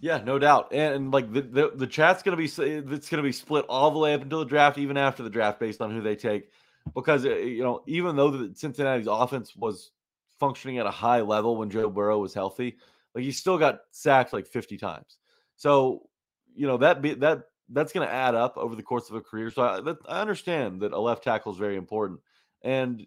Yeah, 0.02 0.22
no 0.24 0.38
doubt. 0.38 0.72
And, 0.72 0.96
and, 0.96 1.12
like 1.12 1.32
the, 1.32 1.42
the 1.42 1.72
the 1.74 1.88
chat's 1.88 2.22
gonna 2.22 2.38
be 2.38 2.46
it's 2.46 3.10
gonna 3.10 3.24
be 3.24 3.32
split 3.32 3.66
all 3.70 3.92
the 3.92 4.00
way 4.00 4.14
up 4.14 4.22
until 4.22 4.40
the 4.40 4.46
draft, 4.46 4.78
even 4.78 4.98
after 4.98 5.24
the 5.24 5.30
draft, 5.30 5.60
based 5.60 5.82
on 5.82 5.92
who 5.92 6.02
they 6.02 6.16
take. 6.16 6.52
Because 6.94 7.26
uh, 7.26 7.30
you 7.30 7.64
know, 7.64 7.82
even 7.88 8.16
though 8.16 8.30
the 8.30 8.54
Cincinnati's 8.56 9.08
offense 9.10 9.56
was 9.56 9.92
functioning 10.40 10.78
at 10.78 10.86
a 10.86 10.92
high 10.92 11.22
level 11.22 11.56
when 11.56 11.70
Joe 11.70 11.90
Burrow 11.90 12.20
was 12.20 12.34
healthy, 12.34 12.78
like 13.16 13.24
he 13.24 13.32
still 13.32 13.58
got 13.58 13.80
sacked 13.92 14.34
like 14.34 14.46
50 14.48 14.78
times. 14.78 15.18
So 15.56 16.10
you 16.54 16.68
know 16.68 16.78
that 16.78 17.02
be 17.02 17.14
that 17.16 17.44
that's 17.70 17.94
going 17.94 18.08
to 18.08 18.14
add 18.14 18.36
up 18.36 18.58
over 18.58 18.76
the 18.76 18.84
course 18.84 19.10
of 19.10 19.16
a 19.16 19.22
career. 19.22 19.50
So 19.50 19.64
I, 19.64 19.82
that, 19.82 19.98
I 20.08 20.22
understand 20.22 20.82
that 20.82 20.94
a 20.94 21.00
left 21.00 21.24
tackle 21.24 21.52
is 21.52 21.58
very 21.58 21.78
important, 21.78 22.20
and 22.62 23.06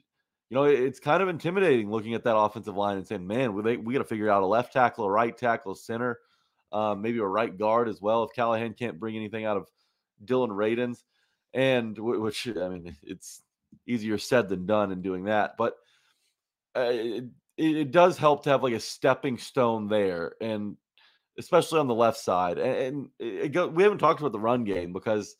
you 0.50 0.54
know, 0.54 0.64
it's 0.64 0.98
kind 0.98 1.22
of 1.22 1.28
intimidating 1.28 1.90
looking 1.90 2.14
at 2.14 2.24
that 2.24 2.36
offensive 2.36 2.76
line 2.76 2.96
and 2.96 3.06
saying, 3.06 3.26
man, 3.26 3.52
we, 3.52 3.76
we 3.76 3.92
got 3.92 3.98
to 3.98 4.04
figure 4.04 4.30
out 4.30 4.42
a 4.42 4.46
left 4.46 4.72
tackle, 4.72 5.04
a 5.04 5.10
right 5.10 5.36
tackle, 5.36 5.72
a 5.72 5.76
center, 5.76 6.18
um, 6.72 7.02
maybe 7.02 7.18
a 7.18 7.24
right 7.24 7.56
guard 7.56 7.86
as 7.88 8.00
well. 8.00 8.24
If 8.24 8.34
Callahan 8.34 8.72
can't 8.72 8.98
bring 8.98 9.14
anything 9.14 9.44
out 9.44 9.58
of 9.58 9.68
Dillon 10.24 10.50
Radunz, 10.50 11.02
and 11.52 11.98
which, 11.98 12.48
I 12.48 12.68
mean, 12.68 12.96
it's 13.02 13.42
easier 13.86 14.16
said 14.16 14.48
than 14.48 14.64
done 14.64 14.90
in 14.90 15.02
doing 15.02 15.24
that. 15.24 15.56
But 15.58 15.74
uh, 16.74 16.90
it, 16.92 17.24
it 17.58 17.90
does 17.90 18.16
help 18.16 18.44
to 18.44 18.50
have 18.50 18.62
like 18.62 18.74
a 18.74 18.80
stepping 18.80 19.36
stone 19.36 19.88
there. 19.88 20.34
And 20.40 20.76
especially 21.38 21.78
on 21.78 21.86
the 21.86 21.94
left 21.94 22.18
side. 22.18 22.58
And, 22.58 23.10
it 23.18 23.52
go, 23.52 23.68
we 23.68 23.84
haven't 23.84 23.98
talked 23.98 24.20
about 24.20 24.32
the 24.32 24.40
run 24.40 24.64
game 24.64 24.92
because 24.92 25.36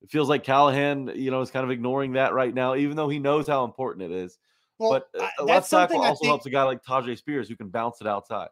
it 0.00 0.10
feels 0.10 0.28
like 0.28 0.42
Callahan, 0.42 1.12
you 1.14 1.30
know, 1.30 1.40
is 1.42 1.50
kind 1.50 1.64
of 1.64 1.70
ignoring 1.70 2.12
that 2.14 2.32
right 2.32 2.52
now, 2.52 2.74
even 2.74 2.96
though 2.96 3.08
he 3.08 3.18
knows 3.18 3.46
how 3.46 3.64
important 3.64 4.10
it 4.10 4.16
is. 4.16 4.38
Well, 4.78 5.04
but 5.12 5.30
a 5.38 5.44
left 5.44 5.70
tackle 5.70 6.02
also 6.02 6.20
think, 6.20 6.28
helps 6.28 6.46
a 6.46 6.50
guy 6.50 6.62
like 6.64 6.82
Tyjae 6.82 7.16
Spears 7.16 7.48
who 7.48 7.56
can 7.56 7.68
bounce 7.68 8.00
it 8.00 8.06
outside. 8.06 8.48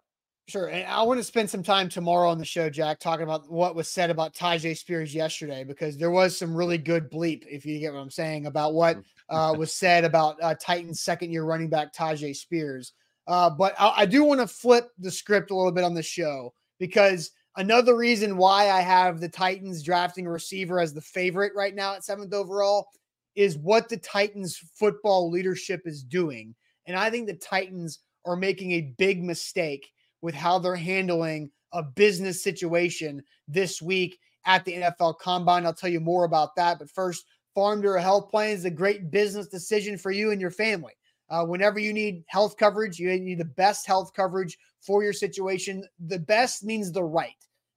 Sure. 0.49 0.67
And 0.67 0.87
I 0.87 1.03
want 1.03 1.19
to 1.19 1.25
spend 1.25 1.49
some 1.49 1.63
time 1.63 1.89
tomorrow 1.89 2.29
on 2.29 2.39
the 2.39 2.45
show, 2.45 2.69
Jack, 2.69 3.01
talking 3.01 3.25
about 3.25 3.51
what 3.51 3.75
was 3.75 3.89
said 3.89 4.11
about 4.11 4.35
Tyjae 4.35 4.77
Spears 4.77 5.15
yesterday, 5.15 5.65
because 5.65 5.97
there 5.97 6.11
was 6.11 6.37
some 6.37 6.55
really 6.55 6.79
good 6.79 7.11
bleep, 7.11 7.45
if 7.49 7.65
you 7.65 7.79
get 7.79 7.95
what 7.95 8.01
I'm 8.01 8.11
saying, 8.11 8.47
about 8.47 8.75
what 8.75 8.99
mm. 8.99 9.05
uh, 9.31 9.55
was 9.57 9.73
said 9.73 10.05
about 10.05 10.37
uh, 10.43 10.55
Titans 10.61 11.01
second 11.01 11.33
year 11.33 11.45
running 11.45 11.71
back 11.71 11.95
Tyjae 11.95 12.37
Spears. 12.37 12.93
Uh, 13.27 13.51
but 13.51 13.75
I, 13.79 13.93
I 13.99 14.07
do 14.07 14.25
want 14.25 14.41
to 14.41 14.47
flip 14.47 14.91
the 14.99 15.11
script 15.11 15.51
a 15.51 15.57
little 15.57 15.73
bit 15.73 15.85
on 15.85 15.95
the 15.95 16.03
show 16.03 16.53
because 16.79 17.31
another 17.57 17.97
reason 17.97 18.37
why 18.37 18.71
I 18.71 18.81
have 18.81 19.21
the 19.21 19.29
Titans 19.29 19.83
drafting 19.83 20.27
a 20.27 20.31
receiver 20.31 20.81
as 20.81 20.93
the 20.93 21.01
favorite 21.01 21.53
right 21.55 21.75
now 21.75 21.95
at 21.95 22.05
seventh 22.05 22.35
overall 22.35 22.89
is 23.35 23.57
what 23.59 23.89
the 23.89 23.97
Titans 23.97 24.61
football 24.75 25.31
leadership 25.31 25.83
is 25.87 26.03
doing. 26.03 26.55
And 26.87 26.97
I 26.97 27.11
think 27.11 27.27
the 27.27 27.35
Titans 27.35 28.01
are 28.27 28.37
making 28.37 28.73
a 28.73 28.95
big 28.99 29.23
mistake 29.23 29.91
with 30.21 30.35
how 30.35 30.59
they're 30.59 30.77
handling 30.77 31.51
a 31.73 31.83
business 31.83 32.43
situation 32.43 33.23
this 33.49 33.81
week 33.81 34.19
at 34.45 34.65
the 34.65 34.75
NFL 34.75 35.19
Combine. 35.19 35.65
I'll 35.65 35.75
tell 35.75 35.91
you 35.91 36.01
more 36.01 36.25
about 36.25 36.55
that. 36.57 36.79
But 36.79 36.91
first, 36.91 37.25
Farm 37.55 37.81
Bureau 37.81 38.01
Health 38.01 38.31
Plan 38.31 38.51
is 38.51 38.65
a 38.65 38.71
great 38.71 39.11
business 39.11 39.49
decision 39.49 39.99
for 39.99 40.11
you 40.11 40.31
and 40.31 40.41
your 40.41 40.51
family. 40.51 40.93
Uh, 41.33 41.43
whenever 41.43 41.79
you 41.79 41.95
need 41.95 42.25
health 42.27 42.59
coverage, 42.59 42.99
you 42.99 43.09
need 43.19 43.39
the 43.39 43.45
best 43.45 43.87
health 43.87 44.13
coverage 44.13 44.59
for 44.83 45.03
your 45.03 45.15
situation. 45.15 45.83
The 46.07 46.19
best 46.19 46.63
means 46.63 46.93
the 46.93 47.03
right, 47.03 47.31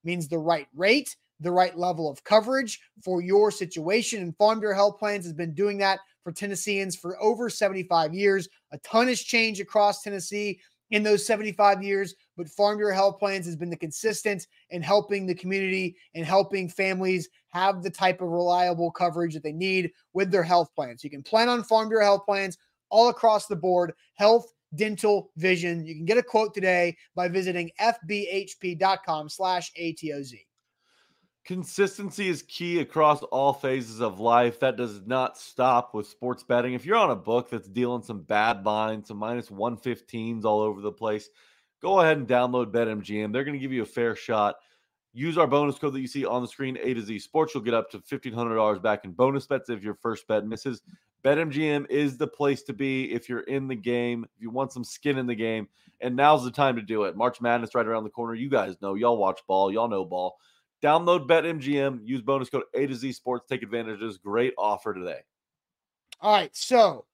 means 0.03 0.28
the 0.28 0.38
right 0.38 0.68
rate, 0.76 1.16
the 1.39 1.51
right 1.51 1.78
level 1.78 2.10
of 2.10 2.22
coverage 2.26 2.82
for 3.01 3.22
your 3.22 3.51
situation. 3.51 4.22
And 4.22 4.36
Farm 4.36 4.60
Bureau 4.60 4.76
Health 4.76 4.99
Plans 4.99 5.24
has 5.24 5.34
been 5.34 5.53
doing 5.53 5.78
that 5.78 5.99
for 6.22 6.34
Tennesseans 6.34 6.97
for 6.97 7.22
over 7.24 7.49
75 7.49 8.14
years. 8.14 8.49
A 8.74 8.78
ton 8.80 9.08
has 9.08 9.22
changed 9.22 9.62
across 9.62 10.01
Tennessee 10.01 10.60
in 10.91 11.01
those 11.01 11.26
75 11.26 11.82
years, 11.82 12.14
but 12.36 12.49
Farm 12.49 12.78
Bureau 12.78 12.93
Health 12.93 13.20
Plans 13.20 13.45
has 13.45 13.56
been 13.56 13.70
the 13.70 13.78
consistent 13.78 14.47
in 14.70 14.82
helping 14.82 15.26
the 15.26 15.34
community 15.34 15.95
and 16.14 16.26
helping 16.26 16.68
families 16.68 17.30
have 17.49 17.82
the 17.82 17.89
type 17.89 18.22
of 18.22 18.30
reliable 18.30 18.91
coverage 18.91 19.34
that 19.34 19.43
they 19.43 19.53
need 19.53 19.91
with 20.14 20.30
their 20.30 20.43
health 20.43 20.70
plans. 20.76 21.03
You 21.03 21.10
can 21.10 21.24
plan 21.24 21.47
on 21.47 21.64
Farm 21.64 21.89
Bureau 21.89 22.03
Health 22.03 22.26
Plans 22.26 22.58
all 22.89 23.09
across 23.09 23.47
the 23.47 23.55
board 23.55 23.93
health, 24.15 24.51
dental, 24.75 25.31
vision. 25.38 25.86
You 25.86 25.95
can 25.95 26.05
get 26.05 26.17
a 26.17 26.23
quote 26.23 26.53
today 26.53 26.97
by 27.15 27.27
visiting 27.27 27.71
fbhp.com 27.79 29.29
slash 29.29 29.71
ATOZ. 29.79 30.45
Consistency 31.45 32.27
is 32.27 32.41
key 32.41 32.79
across 32.79 33.21
all 33.21 33.53
phases 33.53 34.01
of 34.01 34.19
life. 34.19 34.59
That 34.59 34.77
does 34.77 35.05
not 35.05 35.38
stop 35.38 35.93
with 35.93 36.07
sports 36.07 36.43
betting. 36.43 36.73
If 36.73 36.88
you're 36.88 36.97
on 36.97 37.11
a 37.11 37.15
book 37.15 37.51
that's 37.51 37.67
dealing 37.67 38.01
some 38.01 38.23
bad 38.23 38.65
lines, 38.65 39.09
some 39.09 39.17
minus 39.17 39.49
115s 39.49 40.43
all 40.43 40.61
over 40.61 40.81
the 40.81 40.91
place, 40.91 41.29
go 41.83 41.99
ahead 41.99 42.17
and 42.17 42.27
download 42.27 42.71
BetMGM. 42.71 43.31
They're 43.31 43.43
going 43.43 43.53
to 43.53 43.59
give 43.59 43.71
you 43.71 43.83
a 43.83 43.86
fair 43.86 44.15
shot. 44.15 44.55
Use 45.13 45.38
our 45.38 45.45
bonus 45.45 45.77
code 45.77 45.93
that 45.93 46.01
you 46.01 46.07
see 46.07 46.25
on 46.25 46.41
the 46.41 46.47
screen, 46.47 46.79
A 46.81 46.95
to 46.95 47.01
Z 47.01 47.19
Sports. 47.19 47.53
You'll 47.53 47.63
get 47.63 47.75
up 47.75 47.91
to 47.91 47.99
$1,500 47.99 48.81
back 48.81 49.05
in 49.05 49.11
bonus 49.11 49.45
bets 49.45 49.69
if 49.69 49.83
your 49.83 49.93
first 49.93 50.27
bet 50.27 50.47
misses. 50.47 50.81
BetMGM 51.26 51.89
is 51.89 52.17
the 52.17 52.28
place 52.28 52.61
to 52.63 52.73
be 52.73 53.11
if 53.11 53.28
you're 53.28 53.39
in 53.41 53.67
the 53.67 53.76
game, 53.76 54.26
if 54.36 54.41
you 54.41 54.51
want 54.51 54.71
some 54.71 54.84
skin 54.84 55.17
in 55.17 55.26
the 55.26 55.34
game, 55.34 55.67
and 55.99 56.15
now's 56.15 56.43
the 56.43 56.51
time 56.51 56.76
to 56.76 56.84
do 56.84 57.05
it. 57.05 57.17
March 57.17 57.41
Madness 57.41 57.73
right 57.73 57.86
around 57.86 58.03
the 58.03 58.11
corner. 58.11 58.36
You 58.36 58.47
guys 58.47 58.76
know, 58.80 58.93
y'all 58.93 59.17
watch 59.17 59.41
ball, 59.47 59.73
y'all 59.73 59.88
know 59.88 60.05
ball. 60.05 60.38
Download 60.84 61.28
BetMGM, 61.28 62.01
use 62.05 62.21
bonus 62.21 62.49
code 62.49 62.65
A 62.76 62.86
to 62.86 62.93
Z 62.93 63.11
Sports, 63.13 63.47
take 63.49 63.63
advantage 63.63 63.95
of 63.95 64.07
this 64.07 64.17
great 64.17 64.53
offer 64.55 64.93
today. 64.93 65.21
All 66.21 66.32
right, 66.32 66.55
so 66.55 67.05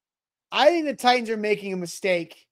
I 0.52 0.68
think 0.68 0.86
the 0.86 0.94
Titans 0.94 1.30
are 1.30 1.38
making 1.38 1.72
a 1.72 1.78
mistake 1.78 2.48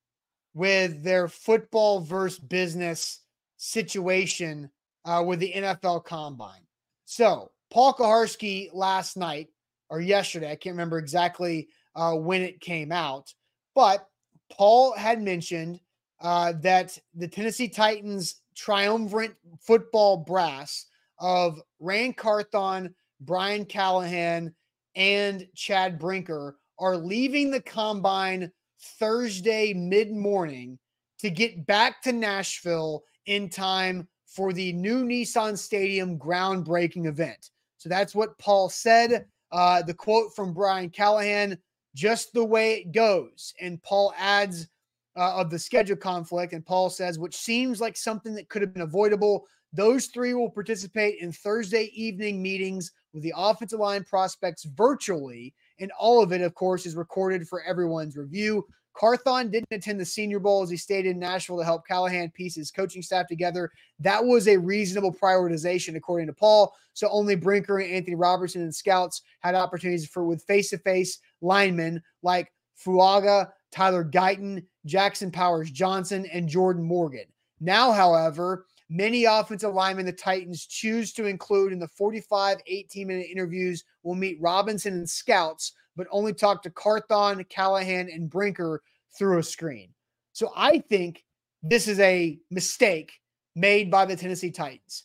with 0.53 1.03
their 1.03 1.27
football 1.27 1.99
versus 1.99 2.39
business 2.39 3.19
situation 3.57 4.69
uh, 5.03 5.23
with 5.25 5.39
the 5.39 5.51
NFL 5.51 6.05
Combine. 6.05 6.61
So 7.03 7.51
Paul 7.69 7.93
Kuharsky 7.93 8.69
last 8.73 9.17
night 9.17 9.49
or 9.89 10.01
yesterday. 10.01 10.51
I 10.51 10.55
can't 10.55 10.73
remember 10.73 10.97
exactly 10.97 11.67
uh, 11.95 12.13
when 12.13 12.41
it 12.41 12.61
came 12.61 12.91
out, 12.91 13.33
but 13.75 14.07
Paul 14.51 14.93
had 14.95 15.21
mentioned 15.21 15.79
uh, 16.21 16.53
that 16.61 16.97
the 17.15 17.27
Tennessee 17.27 17.69
Titans 17.69 18.41
triumvirate 18.55 19.35
football 19.61 20.17
brass 20.17 20.85
of 21.19 21.61
Ran 21.79 22.13
Carthon, 22.13 22.93
Brian 23.21 23.65
Callahan, 23.65 24.53
and 24.95 25.47
Chad 25.55 25.99
Brinker 25.99 26.57
are 26.77 26.97
leaving 26.97 27.51
the 27.51 27.61
combine 27.61 28.51
Thursday 28.99 29.73
mid 29.73 30.11
morning 30.11 30.79
to 31.19 31.29
get 31.29 31.65
back 31.65 32.01
to 32.01 32.11
Nashville 32.11 33.03
in 33.25 33.49
time 33.49 34.07
for 34.25 34.53
the 34.53 34.73
new 34.73 35.03
Nissan 35.03 35.57
Stadium 35.57 36.17
groundbreaking 36.17 37.05
event. 37.05 37.49
So 37.77 37.89
that's 37.89 38.15
what 38.15 38.37
Paul 38.39 38.69
said. 38.69 39.25
Uh, 39.51 39.81
the 39.81 39.93
quote 39.93 40.35
from 40.35 40.53
Brian 40.53 40.89
Callahan, 40.89 41.57
just 41.95 42.33
the 42.33 42.45
way 42.45 42.75
it 42.75 42.91
goes. 42.91 43.53
And 43.59 43.81
Paul 43.83 44.13
adds 44.17 44.67
uh, 45.17 45.35
of 45.37 45.49
the 45.49 45.59
schedule 45.59 45.97
conflict, 45.97 46.53
and 46.53 46.65
Paul 46.65 46.89
says, 46.89 47.19
which 47.19 47.35
seems 47.35 47.81
like 47.81 47.97
something 47.97 48.35
that 48.35 48.49
could 48.49 48.61
have 48.61 48.73
been 48.73 48.83
avoidable. 48.83 49.45
Those 49.73 50.07
three 50.07 50.33
will 50.33 50.49
participate 50.49 51.19
in 51.19 51.31
Thursday 51.31 51.91
evening 51.93 52.41
meetings 52.41 52.91
with 53.13 53.23
the 53.23 53.33
offensive 53.35 53.79
line 53.79 54.03
prospects 54.03 54.65
virtually. 54.65 55.53
And 55.79 55.91
all 55.99 56.21
of 56.21 56.31
it, 56.31 56.41
of 56.41 56.53
course, 56.55 56.85
is 56.85 56.95
recorded 56.95 57.47
for 57.47 57.63
everyone's 57.63 58.17
review. 58.17 58.65
Carthon 58.99 59.49
didn't 59.49 59.71
attend 59.71 59.97
the 59.97 60.05
Senior 60.05 60.39
Bowl 60.39 60.61
as 60.61 60.69
he 60.69 60.75
stayed 60.75 61.05
in 61.05 61.17
Nashville 61.17 61.57
to 61.57 61.63
help 61.63 61.87
Callahan 61.87 62.31
piece 62.31 62.55
his 62.55 62.69
coaching 62.69 63.01
staff 63.01 63.27
together. 63.27 63.71
That 63.99 64.23
was 64.23 64.47
a 64.47 64.57
reasonable 64.57 65.13
prioritization, 65.13 65.95
according 65.95 66.27
to 66.27 66.33
Paul. 66.33 66.75
So 66.93 67.07
only 67.09 67.35
Brinker 67.35 67.79
and 67.79 67.89
Anthony 67.89 68.15
Robertson 68.15 68.61
and 68.61 68.75
scouts 68.75 69.21
had 69.39 69.55
opportunities 69.55 70.05
for 70.05 70.25
with 70.25 70.43
face-to-face 70.43 71.19
linemen 71.39 72.03
like 72.23 72.51
Fuaga, 72.77 73.49
Tyler 73.71 74.03
Guyton, 74.03 74.65
Jackson 74.85 75.31
Powers 75.31 75.71
Johnson, 75.71 76.25
and 76.33 76.49
Jordan 76.49 76.83
Morgan. 76.83 77.25
Now, 77.61 77.93
however, 77.93 78.65
many 78.89 79.23
offensive 79.23 79.73
linemen 79.73 80.07
the 80.07 80.11
Titans 80.11 80.65
choose 80.65 81.13
to 81.13 81.25
include 81.25 81.71
in 81.71 81.79
the 81.79 81.87
45 81.87 82.57
18 82.67 83.07
minute 83.07 83.27
interviews 83.31 83.85
will 84.03 84.15
meet 84.15 84.41
Robinson 84.41 84.93
and 84.93 85.09
scouts 85.09 85.71
but 85.99 86.07
only 86.11 86.33
talk 86.33 86.63
to 86.63 86.69
Carthon, 86.69 87.43
Callahan, 87.49 88.09
and 88.09 88.29
Brinker 88.29 88.81
through 89.17 89.39
a 89.39 89.43
screen. 89.43 89.89
So 90.31 90.53
I 90.55 90.79
think 90.79 91.25
this 91.61 91.89
is 91.89 91.99
a 91.99 92.39
mistake 92.49 93.11
made 93.53 93.91
by 93.91 94.05
the 94.05 94.15
Tennessee 94.15 94.49
Titans. 94.49 95.03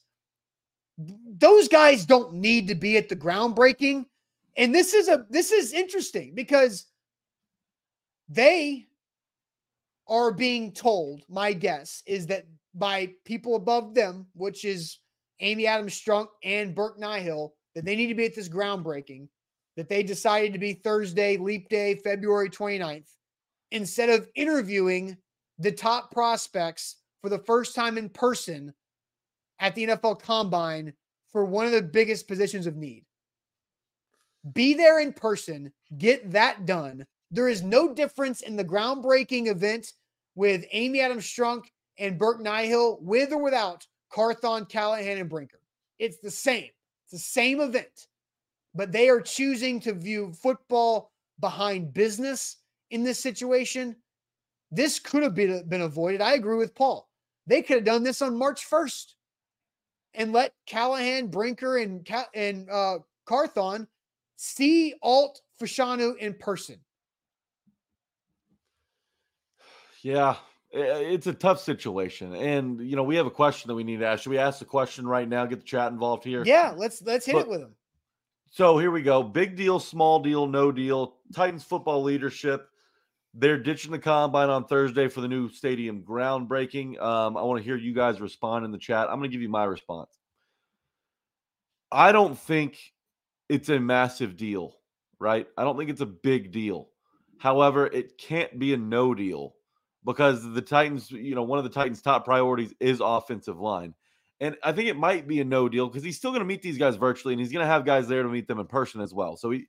Those 0.96 1.66
guys 1.66 2.06
don't 2.06 2.34
need 2.34 2.68
to 2.68 2.76
be 2.76 2.96
at 2.96 3.08
the 3.08 3.16
groundbreaking. 3.16 4.06
And 4.56 4.72
this 4.72 4.94
is 4.94 5.08
a 5.08 5.26
this 5.30 5.50
is 5.50 5.72
interesting 5.72 6.32
because 6.32 6.86
they 8.28 8.86
are 10.06 10.30
being 10.30 10.70
told, 10.70 11.24
my 11.28 11.52
guess 11.52 12.04
is 12.06 12.24
that 12.28 12.46
by 12.72 13.10
people 13.24 13.56
above 13.56 13.94
them, 13.94 14.26
which 14.36 14.64
is 14.64 15.00
Amy 15.40 15.66
Adams 15.66 16.00
Strunk 16.00 16.28
and 16.44 16.72
Burke 16.72 17.00
Nihill, 17.00 17.50
that 17.74 17.84
they 17.84 17.96
need 17.96 18.06
to 18.06 18.14
be 18.14 18.26
at 18.26 18.36
this 18.36 18.48
groundbreaking 18.48 19.26
that 19.76 19.88
they 19.88 20.02
decided 20.02 20.52
to 20.52 20.58
be 20.58 20.74
Thursday, 20.74 21.36
leap 21.36 21.68
day, 21.68 21.96
February 21.96 22.50
29th, 22.50 23.08
instead 23.70 24.08
of 24.08 24.28
interviewing 24.34 25.16
the 25.58 25.72
top 25.72 26.10
prospects 26.10 26.96
for 27.20 27.28
the 27.28 27.38
first 27.38 27.74
time 27.74 27.98
in 27.98 28.08
person 28.08 28.72
at 29.58 29.74
the 29.74 29.86
NFL 29.86 30.20
Combine 30.22 30.92
for 31.32 31.44
one 31.44 31.66
of 31.66 31.72
the 31.72 31.82
biggest 31.82 32.28
positions 32.28 32.66
of 32.66 32.76
need. 32.76 33.04
Be 34.52 34.74
there 34.74 35.00
in 35.00 35.12
person, 35.12 35.72
get 35.96 36.30
that 36.32 36.66
done. 36.66 37.06
There 37.30 37.48
is 37.48 37.62
no 37.62 37.92
difference 37.94 38.42
in 38.42 38.56
the 38.56 38.64
groundbreaking 38.64 39.48
event 39.48 39.92
with 40.34 40.64
Amy 40.70 41.00
Adams 41.00 41.24
Strunk 41.24 41.64
and 41.98 42.18
Burke 42.18 42.42
Nihill, 42.42 43.00
with 43.00 43.32
or 43.32 43.42
without 43.42 43.86
Carthon, 44.12 44.66
Callahan, 44.66 45.18
and 45.18 45.30
Brinker. 45.30 45.60
It's 45.98 46.18
the 46.18 46.30
same. 46.30 46.70
It's 47.04 47.12
the 47.12 47.18
same 47.18 47.60
event 47.60 48.06
but 48.74 48.92
they 48.92 49.08
are 49.08 49.20
choosing 49.20 49.80
to 49.80 49.92
view 49.92 50.32
football 50.32 51.12
behind 51.40 51.92
business 51.92 52.56
in 52.90 53.02
this 53.02 53.18
situation, 53.18 53.96
this 54.70 54.98
could 54.98 55.22
have 55.22 55.34
been, 55.34 55.68
been 55.68 55.82
avoided. 55.82 56.20
I 56.20 56.34
agree 56.34 56.56
with 56.56 56.74
Paul. 56.74 57.08
They 57.46 57.62
could 57.62 57.76
have 57.76 57.84
done 57.84 58.02
this 58.02 58.22
on 58.22 58.36
March 58.36 58.68
1st 58.68 59.14
and 60.14 60.32
let 60.32 60.52
Callahan, 60.66 61.26
Brinker, 61.26 61.78
and 61.78 62.08
and 62.34 62.70
uh, 62.70 62.98
Carthon 63.26 63.86
see 64.36 64.94
Alt 65.02 65.40
Fashanu 65.60 66.16
in 66.18 66.34
person. 66.34 66.76
Yeah, 70.02 70.36
it's 70.70 71.26
a 71.26 71.34
tough 71.34 71.60
situation, 71.60 72.34
and 72.34 72.80
you 72.80 72.96
know 72.96 73.02
we 73.02 73.16
have 73.16 73.26
a 73.26 73.30
question 73.30 73.68
that 73.68 73.74
we 73.74 73.84
need 73.84 73.98
to 74.00 74.06
ask. 74.06 74.22
Should 74.22 74.30
we 74.30 74.38
ask 74.38 74.58
the 74.58 74.64
question 74.64 75.06
right 75.06 75.28
now? 75.28 75.46
Get 75.46 75.60
the 75.60 75.66
chat 75.66 75.92
involved 75.92 76.24
here. 76.24 76.42
Yeah, 76.46 76.74
let's 76.76 77.02
let's 77.02 77.26
hit 77.26 77.34
Look, 77.34 77.46
it 77.46 77.50
with 77.50 77.60
them. 77.60 77.74
So 78.54 78.78
here 78.78 78.92
we 78.92 79.02
go. 79.02 79.20
Big 79.20 79.56
deal, 79.56 79.80
small 79.80 80.20
deal, 80.20 80.46
no 80.46 80.70
deal. 80.70 81.16
Titans 81.34 81.64
football 81.64 82.04
leadership. 82.04 82.68
They're 83.34 83.58
ditching 83.58 83.90
the 83.90 83.98
combine 83.98 84.48
on 84.48 84.66
Thursday 84.66 85.08
for 85.08 85.22
the 85.22 85.26
new 85.26 85.48
stadium 85.48 86.02
groundbreaking. 86.02 87.02
Um, 87.02 87.36
I 87.36 87.42
want 87.42 87.58
to 87.58 87.64
hear 87.64 87.76
you 87.76 87.92
guys 87.92 88.20
respond 88.20 88.64
in 88.64 88.70
the 88.70 88.78
chat. 88.78 89.08
I'm 89.10 89.18
going 89.18 89.28
to 89.28 89.34
give 89.34 89.42
you 89.42 89.48
my 89.48 89.64
response. 89.64 90.16
I 91.90 92.12
don't 92.12 92.38
think 92.38 92.78
it's 93.48 93.70
a 93.70 93.80
massive 93.80 94.36
deal, 94.36 94.76
right? 95.18 95.48
I 95.58 95.64
don't 95.64 95.76
think 95.76 95.90
it's 95.90 96.00
a 96.00 96.06
big 96.06 96.52
deal. 96.52 96.90
However, 97.38 97.88
it 97.88 98.18
can't 98.18 98.56
be 98.56 98.72
a 98.72 98.76
no 98.76 99.16
deal 99.16 99.56
because 100.04 100.48
the 100.52 100.62
Titans, 100.62 101.10
you 101.10 101.34
know, 101.34 101.42
one 101.42 101.58
of 101.58 101.64
the 101.64 101.70
Titans' 101.70 102.02
top 102.02 102.24
priorities 102.24 102.72
is 102.78 103.00
offensive 103.02 103.58
line. 103.58 103.94
And 104.40 104.56
I 104.62 104.72
think 104.72 104.88
it 104.88 104.96
might 104.96 105.28
be 105.28 105.40
a 105.40 105.44
no 105.44 105.68
deal 105.68 105.86
because 105.86 106.02
he's 106.02 106.16
still 106.16 106.30
going 106.30 106.40
to 106.40 106.46
meet 106.46 106.62
these 106.62 106.78
guys 106.78 106.96
virtually 106.96 107.34
and 107.34 107.40
he's 107.40 107.52
going 107.52 107.64
to 107.64 107.70
have 107.70 107.84
guys 107.84 108.08
there 108.08 108.22
to 108.22 108.28
meet 108.28 108.48
them 108.48 108.58
in 108.58 108.66
person 108.66 109.00
as 109.00 109.14
well. 109.14 109.36
So 109.36 109.50
he, 109.50 109.58
you 109.58 109.66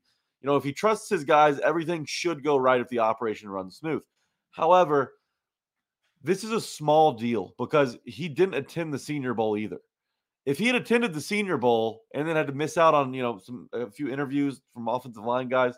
know, 0.47 0.55
if 0.55 0.63
he 0.63 0.73
trusts 0.73 1.09
his 1.09 1.23
guys, 1.23 1.59
everything 1.59 2.05
should 2.05 2.43
go 2.43 2.57
right 2.57 2.81
if 2.81 2.89
the 2.89 2.99
operation 2.99 3.49
runs 3.49 3.77
smooth. 3.77 4.01
However, 4.51 5.13
this 6.23 6.43
is 6.43 6.51
a 6.51 6.61
small 6.61 7.13
deal 7.13 7.53
because 7.57 7.97
he 8.05 8.27
didn't 8.27 8.55
attend 8.55 8.93
the 8.93 8.99
Senior 8.99 9.33
Bowl 9.33 9.57
either. 9.57 9.77
If 10.45 10.57
he 10.57 10.67
had 10.67 10.75
attended 10.75 11.13
the 11.13 11.21
Senior 11.21 11.57
Bowl 11.57 12.01
and 12.13 12.27
then 12.27 12.35
had 12.35 12.47
to 12.47 12.53
miss 12.53 12.77
out 12.77 12.93
on, 12.93 13.13
you 13.13 13.21
know, 13.21 13.39
some 13.39 13.69
a 13.73 13.89
few 13.89 14.09
interviews 14.09 14.61
from 14.73 14.87
offensive 14.87 15.23
line 15.23 15.49
guys, 15.49 15.75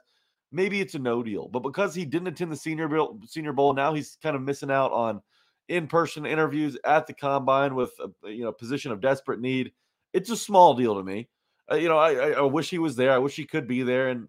maybe 0.51 0.79
it's 0.79 0.95
a 0.95 0.99
no 0.99 1.23
deal. 1.23 1.47
But 1.47 1.63
because 1.63 1.93
he 1.93 2.05
didn't 2.05 2.27
attend 2.29 2.51
the 2.51 2.57
Senior 2.57 2.87
Bowl, 2.87 3.19
Senior 3.25 3.53
Bowl, 3.53 3.73
now 3.73 3.93
he's 3.93 4.17
kind 4.21 4.35
of 4.35 4.41
missing 4.41 4.71
out 4.71 4.91
on 4.91 5.21
in-person 5.67 6.25
interviews 6.25 6.77
at 6.85 7.07
the 7.07 7.13
combine 7.13 7.75
with 7.75 7.91
a 7.99 8.29
you 8.29 8.43
know 8.43 8.51
position 8.51 8.91
of 8.91 9.01
desperate 9.01 9.39
need. 9.39 9.71
It's 10.13 10.29
a 10.29 10.37
small 10.37 10.73
deal 10.73 10.95
to 10.95 11.03
me. 11.03 11.29
Uh, 11.71 11.75
you 11.75 11.89
know, 11.89 11.97
I, 11.97 12.31
I 12.31 12.41
wish 12.41 12.69
he 12.69 12.79
was 12.79 12.95
there. 12.95 13.11
I 13.11 13.17
wish 13.17 13.35
he 13.35 13.45
could 13.45 13.67
be 13.67 13.83
there. 13.83 14.07
And 14.09 14.27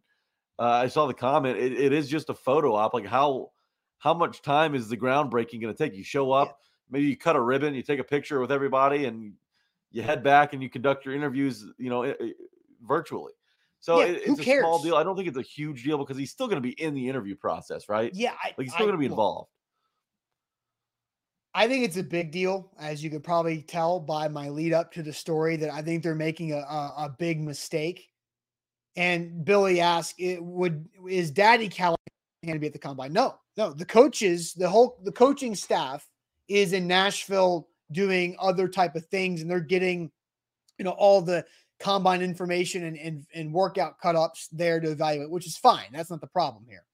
uh, 0.58 0.64
I 0.64 0.88
saw 0.88 1.06
the 1.06 1.14
comment. 1.14 1.56
It, 1.56 1.72
it 1.72 1.92
is 1.92 2.08
just 2.08 2.30
a 2.30 2.34
photo 2.34 2.74
op. 2.74 2.94
Like 2.94 3.06
how 3.06 3.52
how 3.98 4.14
much 4.14 4.42
time 4.42 4.74
is 4.74 4.88
the 4.88 4.96
groundbreaking 4.96 5.60
going 5.60 5.74
to 5.74 5.74
take? 5.74 5.94
You 5.94 6.04
show 6.04 6.32
up, 6.32 6.58
maybe 6.90 7.06
you 7.06 7.16
cut 7.16 7.36
a 7.36 7.40
ribbon, 7.40 7.74
you 7.74 7.82
take 7.82 8.00
a 8.00 8.04
picture 8.04 8.40
with 8.40 8.52
everybody, 8.52 9.04
and 9.04 9.34
you 9.90 10.02
head 10.02 10.22
back 10.22 10.52
and 10.52 10.62
you 10.62 10.68
conduct 10.68 11.04
your 11.04 11.14
interviews. 11.14 11.64
You 11.78 11.90
know, 11.90 12.14
virtually. 12.86 13.32
So 13.80 14.00
Yeah, 14.00 14.06
it, 14.06 14.22
it's 14.26 14.40
a 14.40 14.58
small 14.60 14.82
deal. 14.82 14.96
I 14.96 15.04
don't 15.04 15.16
think 15.16 15.28
it's 15.28 15.38
a 15.38 15.42
huge 15.42 15.84
deal 15.84 15.98
because 15.98 16.16
he's 16.16 16.30
still 16.30 16.48
going 16.48 16.60
to 16.60 16.68
be 16.68 16.80
in 16.82 16.94
the 16.94 17.08
interview 17.08 17.36
process, 17.36 17.88
right? 17.88 18.12
Yeah, 18.12 18.32
I, 18.42 18.48
Like 18.58 18.64
he's 18.64 18.72
still 18.72 18.86
going 18.86 18.96
to 18.96 18.98
be 18.98 19.06
involved. 19.06 19.50
I 21.54 21.66
think 21.66 21.84
it's 21.84 21.96
a 21.96 22.02
big 22.02 22.30
deal, 22.30 22.70
as 22.78 23.02
you 23.02 23.10
could 23.10 23.24
probably 23.24 23.62
tell 23.62 23.98
by 24.00 24.28
my 24.28 24.48
lead 24.48 24.72
up 24.72 24.92
to 24.92 25.02
the 25.02 25.12
story, 25.12 25.56
that 25.56 25.72
I 25.72 25.82
think 25.82 26.02
they're 26.02 26.14
making 26.14 26.52
a, 26.52 26.58
a, 26.58 26.94
a 26.98 27.16
big 27.18 27.40
mistake. 27.40 28.08
And 28.96 29.44
Billy 29.44 29.80
asked, 29.80 30.14
it 30.18 30.42
would 30.42 30.88
is 31.08 31.30
Daddy 31.30 31.68
Callahan 31.68 31.96
going 32.44 32.56
to 32.56 32.60
be 32.60 32.66
at 32.66 32.72
the 32.72 32.78
combine? 32.78 33.12
No, 33.12 33.36
no. 33.56 33.72
The 33.72 33.84
coaches, 33.84 34.52
the 34.54 34.68
whole 34.68 34.98
the 35.04 35.12
coaching 35.12 35.54
staff 35.54 36.06
is 36.48 36.72
in 36.72 36.86
Nashville 36.86 37.68
doing 37.92 38.36
other 38.38 38.68
type 38.68 38.96
of 38.96 39.06
things, 39.06 39.40
and 39.40 39.50
they're 39.50 39.60
getting, 39.60 40.10
you 40.78 40.84
know, 40.84 40.90
all 40.92 41.22
the 41.22 41.44
combine 41.80 42.22
information 42.22 42.84
and 42.84 42.98
and, 42.98 43.26
and 43.34 43.52
workout 43.52 43.98
cut 44.00 44.16
ups 44.16 44.48
there 44.52 44.80
to 44.80 44.90
evaluate, 44.90 45.30
which 45.30 45.46
is 45.46 45.56
fine. 45.56 45.86
That's 45.92 46.10
not 46.10 46.20
the 46.20 46.26
problem 46.26 46.66
here. 46.68 46.84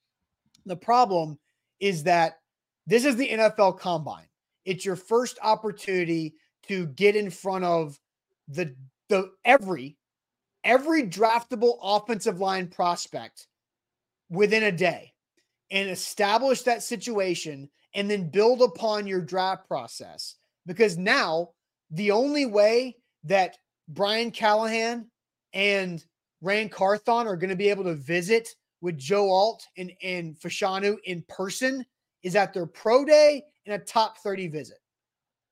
The 0.66 0.76
problem 0.76 1.38
is 1.80 2.04
that 2.04 2.38
this 2.86 3.04
is 3.04 3.16
the 3.16 3.28
NFL 3.28 3.78
combine. 3.78 4.26
It's 4.64 4.84
your 4.84 4.96
first 4.96 5.38
opportunity 5.42 6.34
to 6.68 6.86
get 6.86 7.16
in 7.16 7.30
front 7.30 7.64
of 7.64 7.98
the 8.48 8.74
the 9.08 9.30
every 9.44 9.96
every 10.64 11.02
draftable 11.02 11.78
offensive 11.82 12.40
line 12.40 12.68
prospect 12.68 13.46
within 14.30 14.64
a 14.64 14.72
day 14.72 15.12
and 15.70 15.90
establish 15.90 16.62
that 16.62 16.82
situation 16.82 17.68
and 17.94 18.10
then 18.10 18.30
build 18.30 18.62
upon 18.62 19.06
your 19.06 19.20
draft 19.20 19.68
process. 19.68 20.36
Because 20.66 20.96
now 20.96 21.50
the 21.90 22.10
only 22.10 22.46
way 22.46 22.96
that 23.24 23.58
Brian 23.88 24.30
Callahan 24.30 25.06
and 25.52 26.04
Ran 26.40 26.68
Carthon 26.68 27.26
are 27.26 27.36
going 27.36 27.50
to 27.50 27.56
be 27.56 27.70
able 27.70 27.84
to 27.84 27.94
visit 27.94 28.48
with 28.80 28.98
Joe 28.98 29.30
Alt 29.30 29.66
and, 29.76 29.92
and 30.02 30.38
Fashanu 30.38 30.96
in 31.04 31.24
person 31.28 31.84
is 32.22 32.36
at 32.36 32.52
their 32.52 32.66
pro 32.66 33.04
day 33.04 33.44
and 33.66 33.74
a 33.74 33.84
top 33.84 34.18
30 34.18 34.48
visit. 34.48 34.78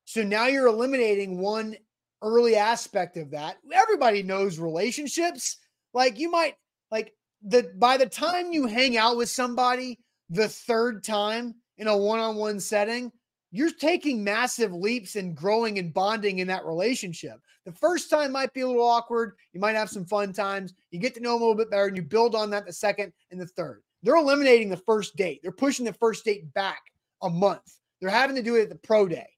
So 0.05 0.23
now 0.23 0.47
you're 0.47 0.67
eliminating 0.67 1.39
one 1.39 1.75
early 2.21 2.55
aspect 2.55 3.17
of 3.17 3.31
that. 3.31 3.57
Everybody 3.71 4.23
knows 4.23 4.59
relationships. 4.59 5.57
Like 5.93 6.19
you 6.19 6.31
might 6.31 6.55
like 6.91 7.13
the 7.43 7.71
by 7.77 7.97
the 7.97 8.05
time 8.05 8.51
you 8.51 8.65
hang 8.67 8.97
out 8.97 9.17
with 9.17 9.29
somebody 9.29 9.99
the 10.29 10.47
third 10.47 11.03
time 11.03 11.55
in 11.77 11.87
a 11.87 11.97
one-on-one 11.97 12.59
setting, 12.59 13.11
you're 13.51 13.71
taking 13.71 14.23
massive 14.23 14.73
leaps 14.73 15.15
and 15.15 15.35
growing 15.35 15.77
and 15.77 15.93
bonding 15.93 16.39
in 16.39 16.47
that 16.47 16.65
relationship. 16.65 17.39
The 17.65 17.71
first 17.71 18.09
time 18.09 18.31
might 18.31 18.53
be 18.53 18.61
a 18.61 18.67
little 18.67 18.87
awkward. 18.87 19.33
You 19.53 19.59
might 19.59 19.75
have 19.75 19.89
some 19.89 20.05
fun 20.05 20.33
times. 20.33 20.73
You 20.91 20.99
get 20.99 21.13
to 21.15 21.21
know 21.21 21.33
them 21.33 21.43
a 21.43 21.45
little 21.45 21.57
bit 21.57 21.69
better 21.69 21.85
and 21.85 21.95
you 21.95 22.03
build 22.03 22.35
on 22.35 22.49
that 22.49 22.65
the 22.65 22.73
second 22.73 23.13
and 23.31 23.39
the 23.39 23.45
third. 23.45 23.83
They're 24.01 24.15
eliminating 24.15 24.69
the 24.69 24.77
first 24.77 25.15
date. 25.15 25.41
They're 25.43 25.51
pushing 25.51 25.85
the 25.85 25.93
first 25.93 26.25
date 26.25 26.51
back 26.53 26.81
a 27.21 27.29
month. 27.29 27.77
They're 28.03 28.11
having 28.11 28.35
to 28.35 28.41
do 28.41 28.55
it 28.55 28.63
at 28.63 28.69
the 28.69 28.75
pro 28.75 29.07
day. 29.07 29.29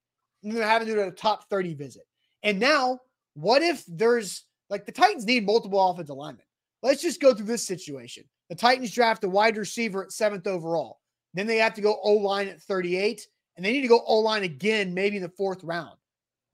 And 0.43 0.51
they're 0.51 0.67
having 0.67 0.87
to 0.87 0.93
do 0.95 0.99
it 0.99 1.03
at 1.03 1.09
a 1.09 1.15
top 1.15 1.47
30 1.51 1.75
visit. 1.75 2.01
And 2.41 2.59
now, 2.59 2.99
what 3.35 3.61
if 3.61 3.83
there's 3.87 4.45
like 4.71 4.87
the 4.87 4.91
Titans 4.91 5.25
need 5.25 5.45
multiple 5.45 5.87
offensive 5.87 6.15
linemen? 6.15 6.45
Let's 6.81 7.03
just 7.03 7.21
go 7.21 7.33
through 7.35 7.45
this 7.45 7.65
situation. 7.65 8.23
The 8.49 8.55
Titans 8.55 8.91
draft 8.91 9.23
a 9.23 9.29
wide 9.29 9.57
receiver 9.57 10.03
at 10.03 10.11
seventh 10.11 10.47
overall. 10.47 10.99
Then 11.35 11.45
they 11.45 11.57
have 11.57 11.75
to 11.75 11.81
go 11.81 11.99
O 12.01 12.13
line 12.13 12.47
at 12.47 12.59
38, 12.59 13.27
and 13.55 13.63
they 13.63 13.71
need 13.71 13.81
to 13.81 13.87
go 13.87 14.01
O 14.07 14.17
line 14.17 14.43
again, 14.43 14.95
maybe 14.95 15.17
in 15.17 15.23
the 15.23 15.29
fourth 15.29 15.63
round. 15.63 15.95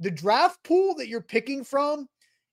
The 0.01 0.11
draft 0.11 0.61
pool 0.65 0.95
that 0.95 1.07
you're 1.07 1.21
picking 1.21 1.63
from 1.63 2.09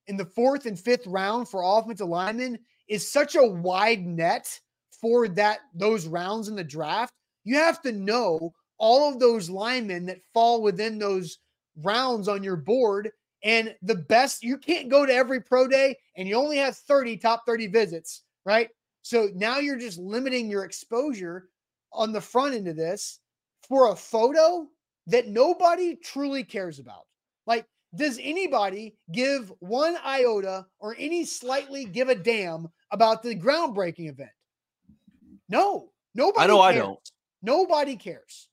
in 0.07 0.15
the 0.15 0.25
fourth 0.25 0.67
and 0.67 0.79
fifth 0.79 1.05
round 1.05 1.49
for 1.49 1.63
offensive 1.65 2.07
linemen 2.07 2.59
is 2.87 3.11
such 3.11 3.35
a 3.35 3.45
wide 3.45 4.05
net 4.05 4.57
for 5.01 5.27
that 5.29 5.59
those 5.73 6.07
rounds 6.07 6.47
in 6.47 6.55
the 6.55 6.63
draft. 6.63 7.13
You 7.43 7.55
have 7.55 7.81
to 7.81 7.91
know 7.91 8.53
all 8.79 9.11
of 9.11 9.19
those 9.19 9.49
linemen 9.49 10.05
that 10.07 10.21
fall 10.33 10.61
within 10.61 10.97
those 10.97 11.37
rounds 11.83 12.27
on 12.27 12.43
your 12.43 12.55
board. 12.55 13.11
And 13.43 13.75
the 13.81 13.95
best, 13.95 14.43
you 14.43 14.57
can't 14.57 14.89
go 14.89 15.05
to 15.05 15.13
every 15.13 15.41
pro 15.41 15.67
day 15.67 15.95
and 16.17 16.27
you 16.27 16.35
only 16.35 16.57
have 16.57 16.75
30 16.75 17.17
top 17.17 17.43
30 17.45 17.67
visits, 17.67 18.23
right? 18.45 18.69
So 19.01 19.29
now 19.35 19.59
you're 19.59 19.79
just 19.79 19.97
limiting 19.97 20.49
your 20.49 20.65
exposure 20.65 21.49
on 21.93 22.11
the 22.11 22.21
front 22.21 22.55
end 22.55 22.67
of 22.67 22.75
this 22.75 23.19
for 23.67 23.91
a 23.91 23.95
photo 23.95 24.67
that 25.07 25.27
nobody 25.27 25.95
truly 25.95 26.43
cares 26.43 26.79
about. 26.79 27.05
Like, 27.47 27.65
does 27.95 28.19
anybody 28.21 28.97
give 29.11 29.51
one 29.59 29.97
iota 30.05 30.65
or 30.79 30.95
any 30.99 31.25
slightly 31.25 31.85
give 31.85 32.09
a 32.09 32.15
damn 32.15 32.67
about 32.91 33.23
the 33.23 33.35
groundbreaking 33.35 34.09
event? 34.09 34.29
No, 35.47 35.91
nobody. 36.13 36.43
I 36.43 36.47
know 36.47 36.59
I 36.59 36.73
don't. 36.73 36.99
Nobody 37.41 37.95
cares. 37.95 38.48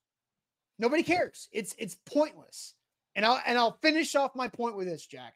Nobody 0.79 1.03
cares. 1.03 1.49
It's 1.53 1.75
it's 1.79 1.97
pointless. 2.07 2.75
And 3.15 3.25
I'll 3.25 3.41
and 3.47 3.57
I'll 3.57 3.79
finish 3.83 4.15
off 4.15 4.37
my 4.37 4.49
point 4.49 4.77
with 4.77 4.87
this, 4.87 5.07
Jack. 5.07 5.35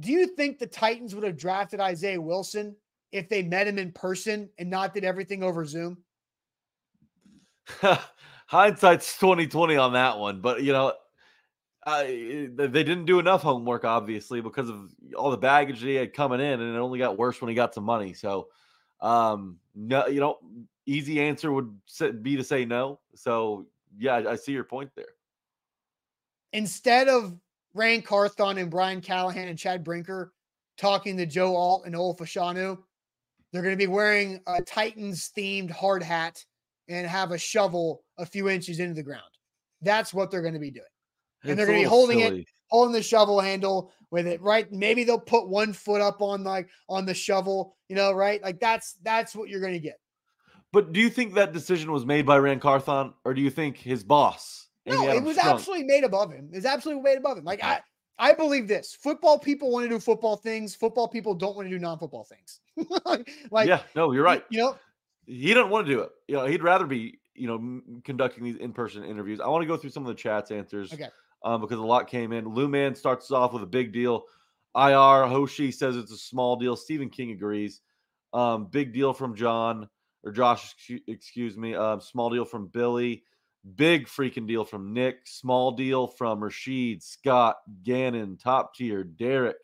Do 0.00 0.12
you 0.12 0.26
think 0.28 0.58
the 0.58 0.66
Titans 0.66 1.14
would 1.14 1.24
have 1.24 1.36
drafted 1.36 1.80
Isaiah 1.80 2.20
Wilson 2.20 2.76
if 3.10 3.28
they 3.28 3.42
met 3.42 3.66
him 3.66 3.78
in 3.78 3.92
person 3.92 4.50
and 4.58 4.70
not 4.70 4.94
did 4.94 5.04
everything 5.04 5.42
over 5.42 5.64
Zoom? 5.64 5.98
Hindsight's 8.46 9.18
twenty 9.18 9.46
twenty 9.46 9.76
on 9.76 9.94
that 9.94 10.18
one, 10.18 10.40
but 10.40 10.62
you 10.62 10.72
know, 10.72 10.92
I, 11.86 12.48
they 12.54 12.68
didn't 12.68 13.06
do 13.06 13.18
enough 13.18 13.42
homework, 13.42 13.84
obviously, 13.84 14.42
because 14.42 14.68
of 14.68 14.90
all 15.16 15.30
the 15.30 15.38
baggage 15.38 15.80
he 15.80 15.94
had 15.94 16.12
coming 16.12 16.40
in, 16.40 16.60
and 16.60 16.76
it 16.76 16.78
only 16.78 16.98
got 16.98 17.16
worse 17.16 17.40
when 17.40 17.48
he 17.48 17.54
got 17.54 17.72
some 17.72 17.84
money. 17.84 18.12
So, 18.12 18.48
um, 19.00 19.56
no, 19.74 20.06
you 20.06 20.20
know, 20.20 20.38
easy 20.88 21.20
answer 21.20 21.52
would 21.52 21.70
be 22.22 22.36
to 22.36 22.44
say 22.44 22.64
no. 22.64 23.00
So, 23.14 23.66
yeah, 23.98 24.14
I, 24.14 24.32
I 24.32 24.36
see 24.36 24.52
your 24.52 24.64
point 24.64 24.90
there. 24.96 25.06
Instead 26.52 27.08
of 27.08 27.38
Ran 27.74 28.02
Carthon 28.02 28.58
and 28.58 28.70
Brian 28.70 29.00
Callahan 29.00 29.48
and 29.48 29.58
Chad 29.58 29.84
Brinker 29.84 30.32
talking 30.78 31.16
to 31.18 31.26
Joe 31.26 31.54
Alt 31.54 31.84
and 31.86 31.94
Olu 31.94 32.16
Fashanu, 32.16 32.78
They're 33.52 33.62
going 33.62 33.74
to 33.74 33.76
be 33.76 33.86
wearing 33.86 34.40
a 34.46 34.62
Titans 34.62 35.30
themed 35.36 35.70
hard 35.70 36.02
hat 36.02 36.44
and 36.88 37.06
have 37.06 37.32
a 37.32 37.38
shovel 37.38 38.02
a 38.16 38.24
few 38.24 38.48
inches 38.48 38.80
into 38.80 38.94
the 38.94 39.02
ground. 39.02 39.22
That's 39.82 40.14
what 40.14 40.30
they're 40.30 40.42
going 40.42 40.54
to 40.54 40.60
be 40.60 40.70
doing. 40.70 40.86
And 41.44 41.56
they're 41.56 41.66
gonna 41.66 41.78
be 41.78 41.84
little 41.84 41.98
holding 41.98 42.20
it 42.20 42.46
holding 42.68 42.92
the 42.92 43.02
shovel 43.02 43.40
handle 43.40 43.92
with 44.10 44.26
it 44.26 44.42
right 44.42 44.70
maybe 44.72 45.04
they'll 45.04 45.20
put 45.20 45.48
one 45.48 45.72
foot 45.72 46.00
up 46.00 46.20
on 46.20 46.42
like 46.42 46.68
on 46.88 47.06
the 47.06 47.14
shovel 47.14 47.76
you 47.88 47.96
know 47.96 48.12
right 48.12 48.42
like 48.42 48.58
that's 48.60 48.96
that's 49.02 49.34
what 49.34 49.48
you're 49.48 49.60
going 49.60 49.72
to 49.72 49.78
get 49.78 49.98
But 50.72 50.92
do 50.92 51.00
you 51.00 51.08
think 51.08 51.34
that 51.34 51.52
decision 51.52 51.92
was 51.92 52.04
made 52.04 52.26
by 52.26 52.38
Ran 52.38 52.60
Carthon, 52.60 53.14
or 53.24 53.34
do 53.34 53.40
you 53.40 53.50
think 53.50 53.76
his 53.76 54.04
boss? 54.04 54.66
no 54.86 55.06
it 55.06 55.22
was 55.22 55.36
Strunk- 55.36 55.52
absolutely 55.52 55.84
made 55.84 56.02
above 56.02 56.32
him 56.32 56.48
it's 56.50 56.64
absolutely 56.64 57.02
made 57.02 57.18
above 57.18 57.36
him 57.36 57.44
like 57.44 57.62
i 57.62 57.78
i 58.18 58.32
believe 58.32 58.66
this 58.66 58.96
football 58.98 59.38
people 59.38 59.70
want 59.70 59.84
to 59.84 59.88
do 59.90 60.00
football 60.00 60.34
things 60.34 60.74
football 60.74 61.06
people 61.06 61.34
don't 61.34 61.54
want 61.56 61.66
to 61.66 61.70
do 61.70 61.78
non-football 61.78 62.24
things 62.24 62.60
like 63.50 63.68
yeah, 63.68 63.82
no, 63.94 64.12
you're 64.12 64.24
right. 64.24 64.44
you 64.48 64.56
know 64.56 64.78
He 65.26 65.52
doesn't 65.52 65.70
want 65.70 65.86
to 65.86 65.92
do 65.92 66.00
it. 66.00 66.10
You 66.26 66.36
know, 66.36 66.46
he'd 66.46 66.62
rather 66.62 66.86
be, 66.86 67.18
you 67.34 67.46
know, 67.46 67.82
conducting 68.02 68.44
these 68.44 68.56
in-person 68.56 69.04
interviews. 69.04 69.40
I 69.40 69.48
want 69.48 69.60
to 69.62 69.66
go 69.66 69.76
through 69.76 69.90
some 69.90 70.04
of 70.04 70.08
the 70.08 70.14
chats 70.14 70.50
answers. 70.50 70.90
Okay. 70.90 71.08
Um, 71.44 71.60
because 71.60 71.78
a 71.78 71.82
lot 71.82 72.08
came 72.08 72.32
in. 72.32 72.48
Lou 72.48 72.66
Man 72.66 72.94
starts 72.94 73.30
off 73.30 73.52
with 73.52 73.62
a 73.62 73.66
big 73.66 73.92
deal. 73.92 74.24
IR 74.74 75.26
Hoshi 75.26 75.70
says 75.70 75.96
it's 75.96 76.12
a 76.12 76.16
small 76.16 76.56
deal. 76.56 76.76
Stephen 76.76 77.10
King 77.10 77.32
agrees. 77.32 77.82
Um, 78.32 78.68
big 78.70 78.94
deal 78.94 79.12
from 79.12 79.34
John 79.36 79.88
or 80.24 80.32
Josh, 80.32 80.74
excuse 81.06 81.56
me. 81.56 81.74
Um, 81.74 82.00
small 82.00 82.30
deal 82.30 82.44
from 82.44 82.68
Billy. 82.68 83.24
Big 83.76 84.06
freaking 84.06 84.46
deal 84.46 84.64
from 84.64 84.92
Nick. 84.92 85.26
Small 85.26 85.72
deal 85.72 86.06
from 86.06 86.42
Rashid, 86.42 87.02
Scott, 87.02 87.56
Gannon, 87.82 88.36
top 88.36 88.74
tier, 88.74 89.04
Derek. 89.04 89.56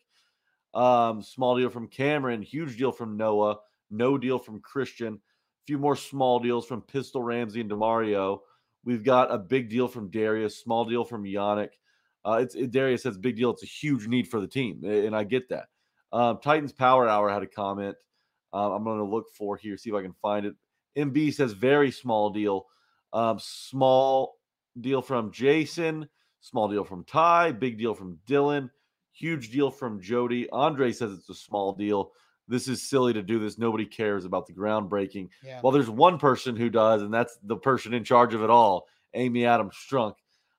Um, 0.74 1.22
small 1.22 1.57
deal 1.57 1.70
from 1.70 1.88
Cameron. 1.88 2.42
Huge 2.42 2.76
deal 2.76 2.92
from 2.92 3.16
Noah. 3.16 3.59
No 3.90 4.18
deal 4.18 4.38
from 4.38 4.61
Christian. 4.61 5.14
A 5.14 5.64
few 5.66 5.78
more 5.78 5.96
small 5.96 6.40
deals 6.40 6.66
from 6.66 6.82
Pistol 6.82 7.22
Ramsey 7.22 7.61
and 7.61 7.70
Demario. 7.70 8.40
We've 8.84 9.05
got 9.05 9.32
a 9.32 9.38
big 9.38 9.70
deal 9.70 9.88
from 9.88 10.11
Darius. 10.11 10.59
Small 10.59 10.84
deal 10.84 11.05
from 11.05 11.24
Yannick. 11.24 11.70
Uh, 12.24 12.38
it's 12.42 12.55
it, 12.55 12.70
Darius 12.70 13.02
says 13.02 13.18
big 13.18 13.36
deal. 13.36 13.50
It's 13.50 13.62
a 13.62 13.66
huge 13.66 14.07
need 14.07 14.28
for 14.28 14.40
the 14.40 14.48
team, 14.48 14.82
and 14.84 15.14
I 15.14 15.24
get 15.24 15.48
that. 15.50 15.66
Um, 16.12 16.38
Titans 16.42 16.72
Power 16.72 17.09
Hour 17.09 17.30
had 17.30 17.42
a 17.42 17.46
comment. 17.46 17.96
Uh, 18.55 18.74
I'm 18.74 18.84
going 18.84 18.98
to 18.98 19.05
look 19.05 19.26
for 19.36 19.57
here, 19.57 19.76
see 19.76 19.90
if 19.90 19.96
I 19.96 20.02
can 20.02 20.14
find 20.22 20.46
it. 20.46 20.55
MB 20.96 21.34
says 21.34 21.52
very 21.52 21.90
small 21.90 22.30
deal. 22.30 22.66
Um, 23.12 23.38
small 23.40 24.36
deal 24.80 25.02
from 25.02 25.32
Jason. 25.32 26.09
Small 26.40 26.68
deal 26.68 26.84
from 26.84 27.05
Ty. 27.05 27.52
Big 27.52 27.78
deal 27.78 27.94
from 27.94 28.18
Dylan. 28.28 28.70
Huge 29.12 29.50
deal 29.50 29.70
from 29.70 30.00
Jody. 30.00 30.48
Andre 30.50 30.92
says 30.92 31.12
it's 31.12 31.28
a 31.30 31.34
small 31.34 31.72
deal. 31.72 32.12
This 32.46 32.68
is 32.68 32.88
silly 32.88 33.12
to 33.14 33.22
do 33.22 33.38
this. 33.38 33.59
Nobody 33.59 33.86
cares 33.86 34.24
about 34.24 34.46
the 34.46 34.52
groundbreaking. 34.52 35.30
yeah 35.42 35.61
Well, 35.62 35.72
there's 35.72 35.88
one 35.88 36.18
person 36.18 36.57
who 36.57 36.68
does, 36.68 37.02
and 37.02 37.12
that's 37.12 37.38
the 37.42 37.57
person 37.57 37.94
in 37.94 38.05
charge 38.05 38.34
of 38.34 38.42
it 38.42 38.50
all, 38.50 38.86
Amy 39.14 39.46
Adams 39.46 39.74
Strunk. 39.74 40.14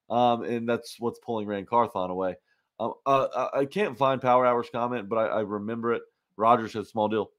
Um, 0.09 0.43
and 0.43 0.67
that's 0.67 0.95
what's 0.99 1.19
pulling 1.19 1.47
Ran 1.47 1.65
Carthon 1.65 2.09
away. 2.09 2.35
Um, 2.79 2.93
uh, 3.05 3.49
I 3.53 3.59
I 3.59 3.65
can't 3.65 3.97
find 3.97 4.21
Power 4.21 4.45
Hour's 4.45 4.69
comment, 4.69 5.07
but 5.07 5.17
I, 5.17 5.25
I 5.27 5.39
remember 5.41 5.93
it. 5.93 6.01
Roger 6.37 6.67
said 6.67 6.87
small 6.87 7.07
deal. 7.07 7.29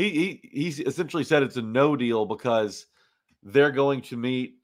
He 0.00 0.10
he 0.10 0.50
he's 0.62 0.80
essentially 0.80 1.24
said 1.24 1.42
it's 1.42 1.56
a 1.56 1.62
no 1.62 1.94
deal 1.96 2.24
because 2.24 2.86
they're 3.42 3.70
going 3.70 4.00
to 4.02 4.16
meet 4.16 4.54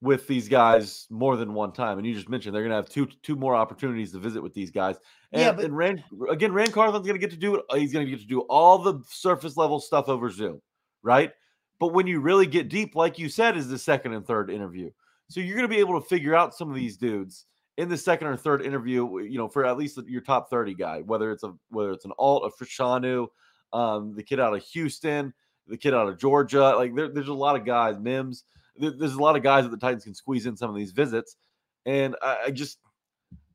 with 0.00 0.26
these 0.26 0.48
guys 0.48 1.06
more 1.10 1.36
than 1.36 1.54
one 1.54 1.72
time. 1.72 1.96
And 1.98 2.06
you 2.06 2.12
just 2.14 2.28
mentioned 2.28 2.54
they're 2.54 2.62
going 2.62 2.70
to 2.70 2.76
have 2.76 2.88
two 2.88 3.06
two 3.22 3.36
more 3.36 3.54
opportunities 3.54 4.12
to 4.12 4.18
visit 4.18 4.42
with 4.42 4.52
these 4.52 4.70
guys. 4.70 4.96
And, 5.32 5.42
Yeah, 5.42 5.52
but- 5.52 5.64
and 5.64 5.76
Ran 5.76 6.02
again, 6.28 6.52
Ran 6.52 6.70
Carthon's 6.72 7.06
going 7.06 7.18
to 7.18 7.24
get 7.26 7.30
to 7.30 7.36
do 7.36 7.54
it. 7.56 7.64
He's 7.74 7.92
going 7.92 8.04
to 8.04 8.10
get 8.10 8.20
to 8.20 8.26
do 8.26 8.40
all 8.42 8.78
the 8.78 9.00
surface 9.08 9.56
level 9.56 9.78
stuff 9.80 10.08
over 10.08 10.28
Zoom, 10.30 10.60
right? 11.02 11.32
But 11.78 11.92
when 11.92 12.06
you 12.06 12.20
really 12.20 12.46
get 12.46 12.68
deep, 12.68 12.94
like 12.94 13.18
you 13.18 13.28
said, 13.28 13.56
is 13.56 13.68
the 13.68 13.78
second 13.78 14.12
and 14.12 14.26
third 14.26 14.50
interview. 14.50 14.90
So 15.28 15.40
you're 15.40 15.56
going 15.56 15.68
to 15.68 15.74
be 15.74 15.80
able 15.80 16.00
to 16.00 16.06
figure 16.06 16.34
out 16.34 16.54
some 16.54 16.68
of 16.68 16.74
these 16.76 16.96
dudes 16.96 17.46
in 17.78 17.88
the 17.88 17.96
second 17.96 18.26
or 18.28 18.36
third 18.36 18.62
interview. 18.62 19.20
You 19.20 19.38
know, 19.38 19.48
for 19.48 19.64
at 19.64 19.76
least 19.78 19.98
your 20.06 20.20
top 20.20 20.50
thirty 20.50 20.74
guy, 20.74 21.00
whether 21.00 21.32
it's 21.32 21.44
a 21.44 21.54
whether 21.70 21.92
it's 21.92 22.04
an 22.04 22.12
alt, 22.18 22.44
a 22.44 22.64
Fashanu, 22.64 23.28
um, 23.74 24.14
the 24.14 24.22
kid 24.22 24.40
out 24.40 24.54
of 24.54 24.62
Houston, 24.62 25.34
the 25.66 25.76
kid 25.76 25.92
out 25.92 26.08
of 26.08 26.18
Georgia. 26.18 26.74
Like 26.76 26.94
there, 26.94 27.08
there's 27.08 27.28
a 27.28 27.34
lot 27.34 27.56
of 27.56 27.66
guys, 27.66 27.98
Mims. 27.98 28.44
There, 28.76 28.90
there's 28.90 29.14
a 29.14 29.22
lot 29.22 29.36
of 29.36 29.42
guys 29.42 29.64
that 29.64 29.70
the 29.70 29.76
Titans 29.76 30.04
can 30.04 30.14
squeeze 30.14 30.46
in 30.46 30.56
some 30.56 30.70
of 30.70 30.76
these 30.76 30.92
visits, 30.92 31.36
and 31.84 32.16
I, 32.22 32.38
I 32.46 32.50
just. 32.50 32.78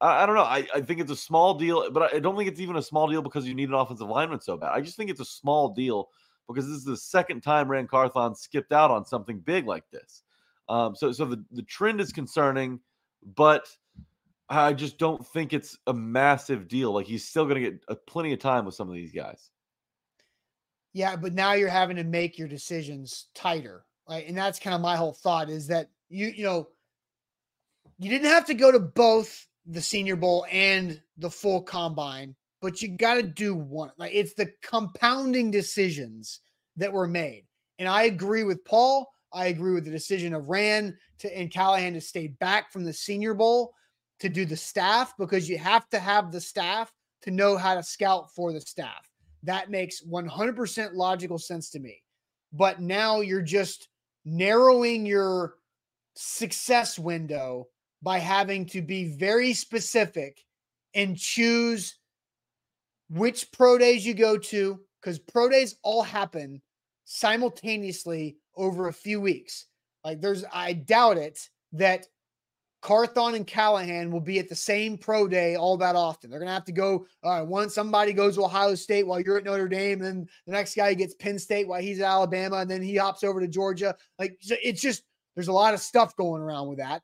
I, 0.02 0.24
I 0.24 0.26
don't 0.26 0.36
know. 0.36 0.44
I, 0.44 0.68
I 0.76 0.82
think 0.82 1.00
it's 1.02 1.12
a 1.12 1.16
small 1.16 1.56
deal, 1.56 1.90
but 1.92 2.14
I 2.14 2.20
don't 2.20 2.38
think 2.38 2.50
it's 2.50 2.60
even 2.60 2.76
a 2.76 2.82
small 2.82 3.08
deal 3.08 3.22
because 3.22 3.48
you 3.48 3.54
need 3.56 3.70
an 3.70 3.76
offensive 3.76 4.08
lineman 4.08 4.40
so 4.40 4.58
bad. 4.58 4.72
I 4.74 4.82
just 4.82 4.96
think 4.96 5.10
it's 5.10 5.20
a 5.20 5.26
small 5.26 5.70
deal 5.70 6.10
because 6.48 6.66
this 6.68 6.78
is 6.78 6.86
the 6.86 6.98
second 6.98 7.42
time 7.42 7.70
Ran 7.70 7.88
Carthon 7.88 8.36
skipped 8.36 8.74
out 8.74 8.92
on 8.92 9.06
something 9.06 9.40
big 9.40 9.68
like 9.68 9.84
this. 9.92 10.24
Um, 10.68 10.96
so, 10.96 11.12
so 11.12 11.26
the, 11.26 11.44
the 11.52 11.64
trend 11.64 12.02
is 12.02 12.12
concerning, 12.12 12.80
but 13.36 13.68
I 14.50 14.74
just 14.74 14.98
don't 14.98 15.26
think 15.28 15.54
it's 15.54 15.78
a 15.88 15.94
massive 15.94 16.68
deal. 16.68 16.92
Like 16.92 17.06
he's 17.06 17.28
still 17.28 17.46
going 17.46 17.64
to 17.64 17.72
get 17.72 17.84
a, 17.88 17.96
plenty 17.96 18.34
of 18.34 18.40
time 18.40 18.66
with 18.66 18.76
some 18.76 18.90
of 18.90 18.96
these 18.96 19.12
guys. 19.12 19.52
Yeah, 20.94 21.16
but 21.16 21.34
now 21.34 21.54
you're 21.54 21.70
having 21.70 21.98
to 21.98 22.04
make 22.04 22.38
your 22.38 22.48
decisions 22.48 23.28
tighter, 23.36 23.86
right? 24.10 24.28
And 24.28 24.38
that's 24.38 24.60
kind 24.60 24.74
of 24.74 24.82
my 24.82 24.96
whole 24.96 25.14
thought 25.14 25.50
is 25.50 25.68
that 25.68 25.90
you, 26.10 26.28
you 26.28 26.44
know, 26.44 26.70
you 28.00 28.10
didn't 28.10 28.30
have 28.30 28.46
to 28.46 28.54
go 28.54 28.72
to 28.72 28.80
both 28.80 29.48
the 29.66 29.82
Senior 29.82 30.16
Bowl 30.16 30.46
and 30.52 31.00
the 31.18 31.30
full 31.30 31.62
combine, 31.62 32.36
but 32.62 32.82
you 32.82 32.90
got 32.90 33.16
to 33.16 33.24
do 33.24 33.54
one. 33.54 33.92
Like 33.98 34.12
it's 34.14 34.34
the 34.34 34.52
compounding 34.64 35.52
decisions 35.52 36.40
that 36.78 36.92
were 36.92 37.08
made. 37.08 37.46
And 37.78 37.88
I 37.88 38.04
agree 38.04 38.44
with 38.44 38.66
Paul. 38.66 39.12
I 39.32 39.48
agree 39.48 39.74
with 39.74 39.86
the 39.86 39.92
decision 39.92 40.34
of 40.34 40.50
Ran 40.50 40.98
to 41.20 41.38
and 41.38 41.52
Callahan 41.52 41.94
to 41.94 42.02
stay 42.02 42.28
back 42.28 42.72
from 42.72 42.84
the 42.84 42.94
Senior 42.94 43.34
Bowl 43.34 43.74
to 44.22 44.30
do 44.30 44.46
the 44.46 44.58
staff 44.58 45.14
because 45.18 45.48
you 45.48 45.58
have 45.58 45.88
to 45.90 46.00
have 46.00 46.32
the 46.32 46.42
staff 46.42 46.92
to 47.22 47.32
know 47.32 47.58
how 47.58 47.76
to 47.76 47.84
scout 47.84 48.34
for 48.34 48.52
the 48.54 48.62
staff. 48.62 49.09
That 49.44 49.70
makes 49.70 50.04
100% 50.04 50.94
logical 50.94 51.38
sense 51.38 51.70
to 51.72 51.80
me. 51.80 52.02
But 52.52 52.82
now 52.82 53.22
you're 53.22 53.42
just 53.42 53.88
narrowing 54.26 55.06
your 55.06 55.56
success 56.16 57.00
window 57.00 57.68
by 58.02 58.20
having 58.20 58.66
to 58.68 58.82
be 58.82 59.16
very 59.16 59.54
specific 59.54 60.40
and 60.94 61.18
choose 61.18 61.98
which 63.10 63.52
pro 63.52 63.78
days 63.78 64.06
you 64.06 64.14
go 64.14 64.38
to 64.38 64.80
because 65.02 65.20
pro 65.20 65.50
days 65.50 65.76
all 65.84 66.04
happen 66.04 66.62
simultaneously 67.06 68.38
over 68.56 68.88
a 68.88 68.94
few 68.94 69.20
weeks. 69.22 69.66
Like 70.04 70.22
there's, 70.22 70.46
I 70.54 70.74
doubt 70.74 71.18
it 71.18 71.40
that 71.74 72.06
Carthon 72.82 73.36
and 73.36 73.46
Callahan 73.46 74.10
will 74.10 74.22
be 74.22 74.40
at 74.40 74.48
the 74.48 74.56
same 74.56 74.98
pro 74.98 75.28
day 75.28 75.56
all 75.56 75.76
that 75.78 75.96
often. 75.96 76.30
They're 76.30 76.40
gonna 76.40 76.54
have 76.54 76.66
to 76.66 76.72
go. 76.72 77.06
All 77.24 77.32
right, 77.32 77.42
once 77.42 77.76
somebody 77.76 78.14
goes 78.14 78.36
to 78.36 78.44
Ohio 78.44 78.76
State 78.76 79.06
while 79.06 79.20
you're 79.20 79.38
at 79.38 79.44
Notre 79.44 79.68
Dame, 79.68 80.00
and 80.00 80.06
then 80.06 80.30
the 80.46 80.54
next 80.54 80.76
guy 80.76 80.94
gets 80.94 81.14
Penn 81.16 81.38
State 81.38 81.68
while 81.68 81.82
he's 81.82 82.00
at 82.00 82.06
Alabama, 82.06 82.58
and 82.58 82.72
then 82.72 82.82
he 82.82 82.96
hops 82.96 83.24
over 83.24 83.42
to 83.42 83.48
Georgia. 83.48 83.96
Like 84.18 84.38
it's 84.42 84.82
just 84.82 85.04
there's 85.36 85.50
a 85.50 85.54
lot 85.54 85.74
of 85.74 85.82
stuff 85.82 86.16
going 86.16 86.42
around 86.42 86.70
with 86.70 86.78
that, 86.78 87.02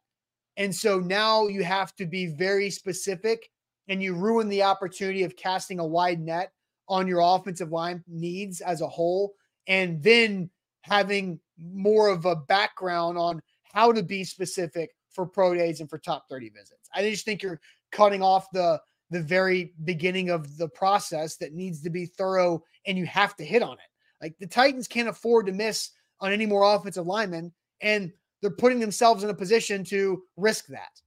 and 0.55 0.73
so 0.73 0.99
now 0.99 1.47
you 1.47 1.63
have 1.63 1.93
to 1.95 2.05
be 2.05 2.27
very 2.27 2.69
specific, 2.69 3.49
and 3.89 4.01
you 4.01 4.15
ruin 4.15 4.47
the 4.47 4.63
opportunity 4.63 5.23
of 5.23 5.35
casting 5.35 5.79
a 5.79 5.85
wide 5.85 6.21
net 6.21 6.51
on 6.87 7.07
your 7.07 7.19
offensive 7.21 7.71
line 7.71 8.01
needs 8.07 8.61
as 8.61 8.79
a 8.79 8.87
whole, 8.87 9.33
and 9.67 10.01
then 10.01 10.49
having 10.81 11.39
more 11.57 12.07
of 12.07 12.25
a 12.25 12.35
background 12.35 13.17
on 13.17 13.41
how 13.63 13.91
to 13.91 14.03
be 14.03 14.23
specific 14.23 14.91
for 15.15 15.25
pro 15.25 15.55
days 15.55 15.79
and 15.79 15.89
for 15.89 15.97
top 15.97 16.27
30 16.29 16.49
visits. 16.49 16.89
I 16.93 17.09
just 17.09 17.25
think 17.25 17.41
you're 17.41 17.61
cutting 17.91 18.21
off 18.21 18.51
the 18.51 18.79
the 19.11 19.21
very 19.21 19.73
beginning 19.83 20.29
of 20.29 20.57
the 20.57 20.67
process 20.67 21.37
that 21.37 21.53
needs 21.53 21.81
to 21.83 21.89
be 21.91 22.05
thorough 22.05 22.63
and 22.87 22.97
you 22.97 23.05
have 23.05 23.35
to 23.35 23.45
hit 23.45 23.61
on 23.61 23.73
it. 23.73 24.21
Like 24.21 24.35
the 24.39 24.47
Titans 24.47 24.87
can't 24.87 25.07
afford 25.07 25.45
to 25.45 25.51
miss 25.51 25.91
on 26.19 26.33
any 26.33 26.45
more 26.45 26.75
offensive 26.75 27.05
linemen 27.05 27.53
and 27.81 28.11
they're 28.41 28.51
putting 28.51 28.79
themselves 28.79 29.23
in 29.23 29.29
a 29.29 29.33
position 29.33 29.83
to 29.85 30.23
risk 30.37 30.67
that. 30.67 31.01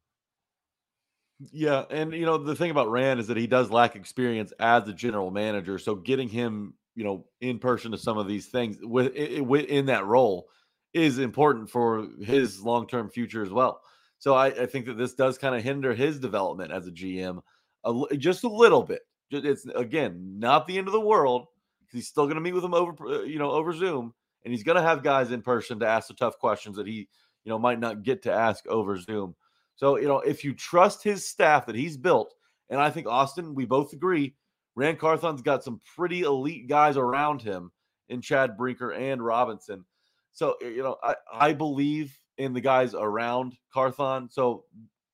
Yeah, 1.52 1.84
and 1.90 2.12
you 2.12 2.26
know 2.26 2.36
the 2.36 2.56
thing 2.56 2.72
about 2.72 2.90
Ran 2.90 3.18
is 3.18 3.28
that 3.28 3.36
he 3.36 3.46
does 3.46 3.70
lack 3.70 3.94
experience 3.94 4.52
as 4.58 4.88
a 4.88 4.92
general 4.92 5.30
manager. 5.30 5.78
So 5.78 5.94
getting 5.94 6.28
him, 6.28 6.74
you 6.96 7.04
know, 7.04 7.26
in 7.40 7.60
person 7.60 7.92
to 7.92 7.98
some 7.98 8.18
of 8.18 8.26
these 8.26 8.46
things 8.46 8.78
with 8.82 9.14
in 9.14 9.86
that 9.86 10.04
role 10.04 10.48
is 10.94 11.18
important 11.18 11.70
for 11.70 12.08
his 12.20 12.60
long 12.60 12.88
term 12.88 13.08
future 13.08 13.42
as 13.42 13.50
well. 13.50 13.82
So 14.18 14.34
I, 14.34 14.46
I, 14.46 14.66
think 14.66 14.86
that 14.86 14.98
this 14.98 15.14
does 15.14 15.38
kind 15.38 15.54
of 15.54 15.62
hinder 15.62 15.94
his 15.94 16.18
development 16.18 16.72
as 16.72 16.88
a 16.88 16.90
GM 16.90 17.40
a, 17.84 18.16
just 18.16 18.44
a 18.44 18.48
little 18.48 18.82
bit. 18.82 19.02
It's 19.30 19.66
again 19.66 20.38
not 20.38 20.66
the 20.66 20.78
end 20.78 20.86
of 20.86 20.92
the 20.92 21.00
world 21.00 21.46
because 21.80 21.94
he's 21.98 22.08
still 22.08 22.24
going 22.24 22.36
to 22.36 22.40
meet 22.40 22.54
with 22.54 22.62
them 22.62 22.74
over, 22.74 22.94
uh, 23.06 23.22
you 23.22 23.38
know, 23.38 23.50
over 23.50 23.72
Zoom, 23.72 24.14
and 24.44 24.52
he's 24.52 24.62
going 24.62 24.76
to 24.76 24.82
have 24.82 25.02
guys 25.02 25.32
in 25.32 25.42
person 25.42 25.78
to 25.80 25.86
ask 25.86 26.08
the 26.08 26.14
tough 26.14 26.38
questions 26.38 26.76
that 26.76 26.86
he, 26.86 27.08
you 27.44 27.50
know, 27.50 27.58
might 27.58 27.78
not 27.78 28.02
get 28.02 28.22
to 28.22 28.32
ask 28.32 28.66
over 28.66 28.98
Zoom. 28.98 29.34
So 29.76 29.98
you 29.98 30.08
know, 30.08 30.20
if 30.20 30.44
you 30.44 30.54
trust 30.54 31.02
his 31.02 31.26
staff 31.26 31.66
that 31.66 31.76
he's 31.76 31.96
built, 31.96 32.34
and 32.70 32.80
I 32.80 32.90
think 32.90 33.06
Austin, 33.06 33.54
we 33.54 33.66
both 33.66 33.92
agree, 33.92 34.34
Ran 34.74 34.96
Carthon's 34.96 35.42
got 35.42 35.62
some 35.62 35.80
pretty 35.96 36.22
elite 36.22 36.68
guys 36.68 36.96
around 36.96 37.42
him 37.42 37.70
in 38.08 38.22
Chad 38.22 38.56
Brinker 38.56 38.92
and 38.92 39.24
Robinson. 39.24 39.84
So, 40.32 40.56
you 40.60 40.82
know, 40.82 40.96
I, 41.02 41.14
I 41.32 41.52
believe 41.52 42.16
in 42.38 42.52
the 42.52 42.60
guys 42.60 42.94
around 42.94 43.56
Carthon. 43.72 44.28
So, 44.30 44.64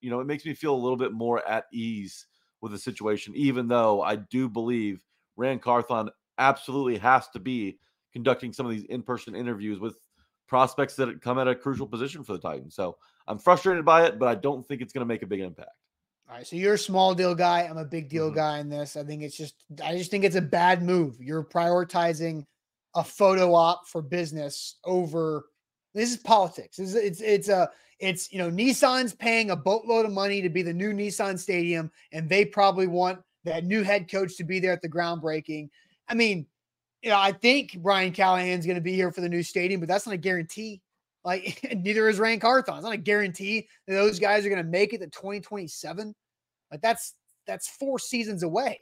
you 0.01 0.11
know, 0.11 0.21
it 0.21 0.27
makes 0.27 0.45
me 0.45 0.55
feel 0.55 0.75
a 0.75 0.77
little 0.77 0.97
bit 0.97 1.13
more 1.13 1.47
at 1.49 1.65
ease 1.73 2.27
with 2.61 2.73
the 2.73 2.79
situation, 2.79 3.35
even 3.35 3.67
though 3.69 4.03
I 4.03 4.17
do 4.17 4.49
believe 4.49 5.03
Ran 5.37 5.59
Carthon 5.59 6.11
absolutely 6.39 6.99
has 6.99 7.29
to 7.31 7.39
be 7.39 7.79
conducting 8.13 8.53
some 8.53 8.67
of 8.67 8.73
these 8.73 8.85
in 8.85 9.03
person 9.03 9.35
interviews 9.35 9.81
with 9.81 9.97
prospects 10.47 10.95
that 10.97 11.21
come 11.21 11.39
at 11.39 11.49
a 11.49 11.55
crucial 11.55 11.87
position 11.87 12.23
for 12.23 12.33
the 12.33 12.39
Titans. 12.39 12.75
So 12.75 12.97
I'm 13.27 13.39
frustrated 13.39 13.85
by 13.85 14.05
it, 14.05 14.19
but 14.19 14.29
I 14.29 14.35
don't 14.35 14.67
think 14.67 14.83
it's 14.83 14.93
going 14.93 15.01
to 15.01 15.13
make 15.13 15.23
a 15.23 15.27
big 15.27 15.41
impact. 15.41 15.71
All 16.29 16.37
right, 16.37 16.47
so 16.47 16.57
you're 16.57 16.75
a 16.75 16.79
small 16.79 17.15
deal 17.15 17.35
guy. 17.35 17.63
I'm 17.63 17.77
a 17.77 17.85
big 17.85 18.09
deal 18.09 18.29
mm-hmm. 18.29 18.37
guy 18.37 18.59
in 18.59 18.69
this. 18.69 18.97
I 18.97 19.05
think 19.05 19.23
it's 19.23 19.37
just, 19.37 19.65
I 19.85 19.97
just 19.97 20.11
think 20.11 20.25
it's 20.25 20.37
a 20.37 20.43
bad 20.43 20.83
move. 20.83 21.17
You're 21.21 21.45
prioritizing 21.45 22.47
a 22.95 23.05
photo 23.05 23.53
op 23.55 23.89
for 23.89 24.01
business 24.01 24.77
over. 24.85 25.47
This 25.95 26.11
is 26.11 26.17
politics. 26.17 26.79
It's 26.79 26.95
it's 26.95 27.21
it's 27.21 27.49
a 27.49 27.71
it's 28.01 28.33
you 28.33 28.39
know 28.39 28.51
Nissan's 28.51 29.15
paying 29.15 29.51
a 29.51 29.57
boatload 29.57 30.05
of 30.05 30.13
money 30.13 30.43
to 30.43 30.49
be 30.49 30.63
the 30.63 30.73
new 30.73 30.93
Nissan 30.93 31.39
Stadium, 31.39 31.91
and 32.13 32.29
they 32.29 32.45
probably 32.45 32.87
want 32.87 33.21
that 33.45 33.65
new 33.65 33.83
head 33.83 34.11
coach 34.11 34.37
to 34.37 34.45
be 34.45 34.59
there 34.59 34.73
at 34.73 34.83
the 34.83 34.89
groundbreaking. 34.89 35.69
I 36.09 36.15
mean, 36.15 36.47
you 37.03 37.11
know, 37.11 37.19
I 37.19 37.33
think 37.33 37.79
Brian 37.83 38.13
Callahan's 38.13 38.67
going 38.67 38.77
to 38.77 38.83
be 38.83 38.95
here 38.95 39.13
for 39.13 39.21
the 39.21 39.29
new 39.29 39.43
stadium, 39.43 39.81
but 39.81 39.89
that's 39.89 40.07
not 40.07 40.15
a 40.15 40.19
guarantee. 40.19 40.81
Like 41.25 41.67
neither 41.77 42.09
is 42.09 42.19
Ran 42.19 42.41
Carthon. 42.41 42.77
It's 42.77 42.85
not 42.85 42.95
a 42.95 42.99
guarantee 42.99 43.69
that 43.87 43.95
those 43.95 44.19
guys 44.19 44.45
are 44.45 44.51
going 44.51 44.65
to 44.65 44.69
make 44.69 44.93
it 44.93 44.99
to 44.99 45.07
2027. 45.07 46.15
Like 46.71 46.81
that's 46.81 47.15
that's 47.47 47.69
four 47.69 47.99
seasons 47.99 48.43
away. 48.43 48.81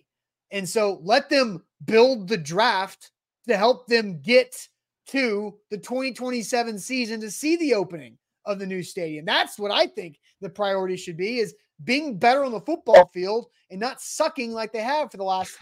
And 0.50 0.68
so 0.68 1.00
let 1.02 1.28
them 1.28 1.62
build 1.84 2.28
the 2.28 2.36
draft 2.36 3.10
to 3.48 3.56
help 3.56 3.86
them 3.86 4.20
get 4.20 4.68
to 5.08 5.58
the 5.70 5.78
2027 5.78 6.78
season 6.78 7.20
to 7.20 7.30
see 7.30 7.56
the 7.56 7.74
opening 7.74 8.16
of 8.44 8.58
the 8.58 8.66
new 8.66 8.82
stadium. 8.82 9.24
That's 9.24 9.58
what 9.58 9.70
I 9.70 9.86
think 9.86 10.18
the 10.40 10.48
priority 10.48 10.96
should 10.96 11.16
be 11.16 11.38
is 11.38 11.54
being 11.84 12.18
better 12.18 12.44
on 12.44 12.52
the 12.52 12.60
football 12.60 13.10
field 13.12 13.46
and 13.70 13.80
not 13.80 14.00
sucking 14.00 14.52
like 14.52 14.72
they 14.72 14.82
have 14.82 15.10
for 15.10 15.16
the 15.16 15.24
last, 15.24 15.56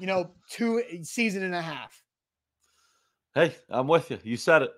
you 0.00 0.06
know, 0.06 0.32
two 0.48 0.82
season 1.02 1.42
and 1.42 1.54
a 1.54 1.62
half. 1.62 2.02
Hey, 3.34 3.54
I'm 3.68 3.86
with 3.86 4.10
you. 4.10 4.18
You 4.24 4.36
said 4.36 4.62
it. 4.62 4.70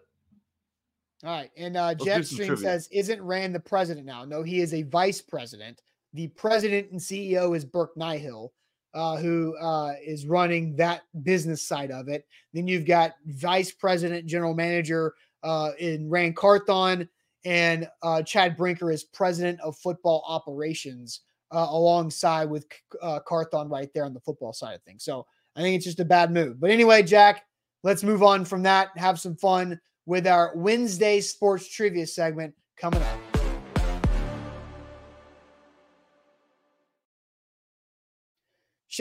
All 1.25 1.31
right. 1.31 1.51
And 1.57 1.77
uh, 1.77 1.95
Jetstream 1.95 2.59
says, 2.59 2.89
isn't 2.91 3.23
Ran 3.23 3.53
the 3.53 3.61
president 3.61 4.07
now? 4.07 4.25
No, 4.25 4.43
he 4.43 4.61
is 4.61 4.75
a 4.75 4.83
vice 4.83 5.23
president. 5.23 5.81
The 6.15 6.29
president 6.29 6.91
and 6.91 7.01
CEO 7.01 7.57
is 7.57 7.65
Burke 7.65 7.95
Nihill, 7.97 8.51
uh, 8.95 9.17
who 9.17 9.57
uh, 9.57 9.95
is 10.05 10.27
running 10.27 10.77
that 10.77 11.03
business 11.23 11.63
side 11.63 11.91
of 11.91 12.09
it. 12.09 12.27
Then 12.53 12.67
you've 12.67 12.87
got 12.87 13.15
vice 13.27 13.73
president, 13.73 14.27
general 14.27 14.55
manager 14.55 15.15
uh, 15.43 15.71
in 15.79 16.09
Ran 16.09 16.35
Carthon, 16.35 17.09
and 17.45 17.89
uh, 18.03 18.23
Chad 18.23 18.57
Brinker 18.57 18.91
is 18.91 19.05
president 19.05 19.61
of 19.61 19.77
football 19.77 20.23
operations 20.27 21.21
uh, 21.51 21.67
alongside 21.71 22.49
with 22.49 22.67
uh, 23.01 23.21
Carthon 23.21 23.69
right 23.69 23.91
there 23.95 24.05
on 24.05 24.15
the 24.15 24.21
football 24.21 24.53
side 24.53 24.75
of 24.75 24.83
things. 24.83 25.05
So 25.05 25.27
I 25.57 25.61
think 25.61 25.77
it's 25.77 25.85
just 25.85 26.01
a 26.01 26.05
bad 26.05 26.33
move. 26.33 26.61
But 26.61 26.71
anyway, 26.71 27.03
Jack, 27.03 27.45
let's 27.83 28.03
move 28.03 28.23
on 28.23 28.45
from 28.45 28.63
that. 28.63 28.89
Have 28.97 29.21
some 29.21 29.37
fun 29.37 29.81
with 30.07 30.27
our 30.27 30.53
Wednesday 30.55 31.21
sports 31.21 31.69
trivia 31.69 32.07
segment 32.07 32.55
coming 32.77 33.03
up. 33.03 33.22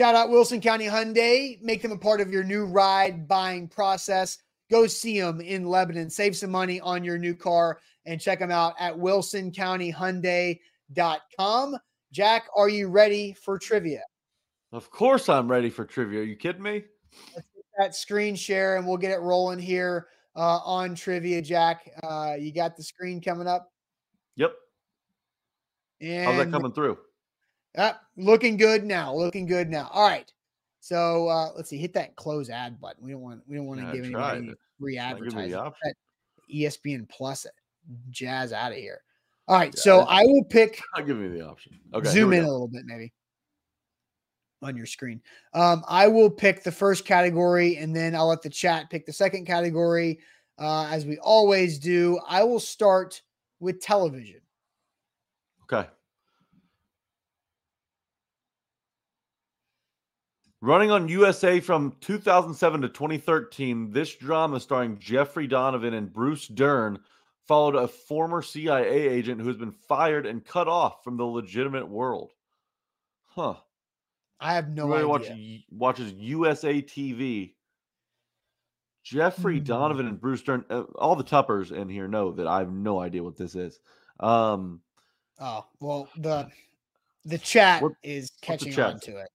Shout 0.02 0.16
out 0.16 0.30
Wilson 0.30 0.60
County 0.60 0.86
Hyundai. 0.86 1.62
Make 1.62 1.80
them 1.80 1.92
a 1.92 1.96
part 1.96 2.20
of 2.20 2.32
your 2.32 2.42
new 2.42 2.64
ride 2.64 3.28
buying 3.28 3.68
process. 3.68 4.38
Go 4.68 4.88
see 4.88 5.20
them 5.20 5.40
in 5.40 5.64
Lebanon. 5.64 6.10
Save 6.10 6.34
some 6.34 6.50
money 6.50 6.80
on 6.80 7.04
your 7.04 7.18
new 7.18 7.36
car 7.36 7.78
and 8.04 8.20
check 8.20 8.40
them 8.40 8.50
out 8.50 8.74
at 8.80 8.96
wilsoncountyhyundai.com. 8.96 11.76
Jack, 12.10 12.48
are 12.56 12.68
you 12.68 12.88
ready 12.88 13.32
for 13.32 13.60
trivia? 13.60 14.02
Of 14.72 14.90
course, 14.90 15.28
I'm 15.28 15.48
ready 15.48 15.70
for 15.70 15.84
trivia. 15.84 16.18
Are 16.18 16.24
you 16.24 16.34
kidding 16.34 16.64
me? 16.64 16.82
Let's 17.36 17.46
get 17.54 17.64
that 17.78 17.94
screen 17.94 18.34
share 18.34 18.78
and 18.78 18.84
we'll 18.84 18.96
get 18.96 19.12
it 19.12 19.20
rolling 19.20 19.60
here 19.60 20.08
uh, 20.34 20.58
on 20.64 20.96
trivia. 20.96 21.40
Jack, 21.40 21.88
uh, 22.02 22.34
you 22.36 22.52
got 22.52 22.76
the 22.76 22.82
screen 22.82 23.20
coming 23.20 23.46
up. 23.46 23.70
Yep. 24.34 24.52
And 26.00 26.24
How's 26.24 26.44
that 26.44 26.50
coming 26.50 26.72
through? 26.72 26.98
Uh, 27.76 27.92
looking 28.16 28.56
good 28.56 28.84
now. 28.84 29.14
Looking 29.14 29.46
good 29.46 29.68
now. 29.68 29.90
All 29.92 30.06
right. 30.06 30.30
So 30.80 31.28
uh, 31.28 31.50
let's 31.56 31.70
see. 31.70 31.78
Hit 31.78 31.94
that 31.94 32.16
close 32.16 32.50
ad 32.50 32.80
button. 32.80 33.04
We 33.04 33.12
don't 33.12 33.20
want. 33.20 33.42
We 33.46 33.56
don't 33.56 33.66
want 33.66 33.80
to 33.80 33.86
yeah, 33.86 33.92
give 33.92 34.04
anybody 34.04 34.52
free 34.80 34.98
advertising. 34.98 35.72
ESPN 36.52 37.08
Plus 37.08 37.46
jazz 38.10 38.52
out 38.52 38.72
of 38.72 38.78
here. 38.78 39.00
All 39.48 39.56
right, 39.56 39.72
yeah, 39.74 39.80
so 39.80 40.00
I 40.00 40.22
will 40.24 40.44
pick. 40.44 40.80
I'll 40.94 41.04
give 41.04 41.18
you 41.18 41.30
the 41.32 41.46
option. 41.46 41.78
Okay, 41.94 42.08
zoom 42.08 42.32
in 42.32 42.44
a 42.44 42.50
little 42.50 42.68
bit, 42.68 42.82
maybe 42.84 43.12
on 44.62 44.76
your 44.76 44.86
screen. 44.86 45.20
Um, 45.54 45.82
I 45.88 46.06
will 46.06 46.30
pick 46.30 46.62
the 46.62 46.70
first 46.70 47.04
category, 47.04 47.76
and 47.76 47.94
then 47.94 48.14
I'll 48.14 48.28
let 48.28 48.42
the 48.42 48.50
chat 48.50 48.88
pick 48.90 49.04
the 49.04 49.12
second 49.12 49.46
category, 49.46 50.20
uh, 50.58 50.88
as 50.90 51.04
we 51.04 51.18
always 51.18 51.78
do. 51.78 52.20
I 52.28 52.44
will 52.44 52.60
start 52.60 53.20
with 53.58 53.80
television. 53.80 54.40
Okay. 55.64 55.88
Running 60.62 60.92
on 60.92 61.08
USA 61.08 61.58
from 61.58 61.92
2007 62.00 62.82
to 62.82 62.88
2013, 62.88 63.90
this 63.90 64.14
drama 64.14 64.60
starring 64.60 64.96
Jeffrey 64.96 65.48
Donovan 65.48 65.92
and 65.92 66.12
Bruce 66.12 66.46
Dern 66.46 67.00
followed 67.48 67.74
a 67.74 67.88
former 67.88 68.42
CIA 68.42 69.08
agent 69.08 69.40
who 69.40 69.48
has 69.48 69.56
been 69.56 69.72
fired 69.72 70.24
and 70.24 70.44
cut 70.44 70.68
off 70.68 71.02
from 71.02 71.16
the 71.16 71.24
legitimate 71.24 71.88
world. 71.88 72.30
Huh. 73.26 73.54
I 74.38 74.54
have 74.54 74.68
no 74.68 74.92
idea. 74.94 75.08
Watch, 75.08 75.30
watches 75.72 76.12
USA 76.12 76.80
TV. 76.80 77.54
Jeffrey 79.02 79.56
mm-hmm. 79.56 79.64
Donovan 79.64 80.06
and 80.06 80.20
Bruce 80.20 80.42
Dern. 80.42 80.64
Uh, 80.70 80.82
all 80.94 81.16
the 81.16 81.24
Tuppers 81.24 81.72
in 81.72 81.88
here 81.88 82.06
know 82.06 82.30
that 82.30 82.46
I 82.46 82.60
have 82.60 82.70
no 82.70 83.00
idea 83.00 83.24
what 83.24 83.36
this 83.36 83.56
is. 83.56 83.80
Um, 84.20 84.80
oh 85.40 85.66
well, 85.80 86.08
the 86.16 86.48
the 87.24 87.38
chat 87.38 87.82
what, 87.82 87.94
is 88.04 88.30
catching 88.42 88.78
on 88.78 89.00
to 89.00 89.16
it. 89.16 89.28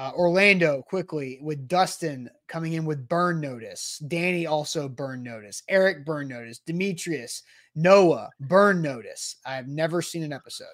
Uh, 0.00 0.12
Orlando 0.14 0.80
quickly 0.80 1.38
with 1.42 1.68
Dustin 1.68 2.30
coming 2.48 2.72
in 2.72 2.86
with 2.86 3.06
burn 3.06 3.38
notice. 3.38 4.02
Danny 4.08 4.46
also 4.46 4.88
burn 4.88 5.22
notice. 5.22 5.62
Eric 5.68 6.06
burn 6.06 6.26
notice. 6.26 6.60
Demetrius, 6.60 7.42
Noah 7.74 8.30
burn 8.40 8.80
notice. 8.80 9.36
I've 9.44 9.68
never 9.68 10.00
seen 10.00 10.22
an 10.22 10.32
episode. 10.32 10.68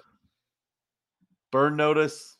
Burn 1.51 1.75
notice. 1.75 2.37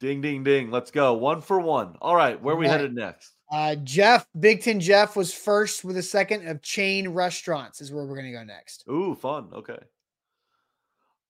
Ding, 0.00 0.20
ding, 0.20 0.44
ding. 0.44 0.70
Let's 0.70 0.90
go. 0.90 1.14
One 1.14 1.40
for 1.40 1.60
one. 1.60 1.96
All 2.02 2.14
right. 2.14 2.38
Where 2.42 2.54
are 2.54 2.58
we 2.58 2.66
right. 2.66 2.72
headed 2.72 2.94
next? 2.94 3.32
Uh, 3.50 3.76
Jeff, 3.76 4.26
Big 4.38 4.62
Ten 4.62 4.80
Jeff 4.80 5.16
was 5.16 5.32
first 5.32 5.82
with 5.82 5.96
a 5.96 6.02
second 6.02 6.46
of 6.46 6.60
chain 6.60 7.08
restaurants, 7.08 7.80
is 7.80 7.90
where 7.90 8.04
we're 8.04 8.16
going 8.16 8.30
to 8.30 8.38
go 8.38 8.44
next. 8.44 8.84
Ooh, 8.90 9.14
fun. 9.14 9.48
Okay. 9.54 9.78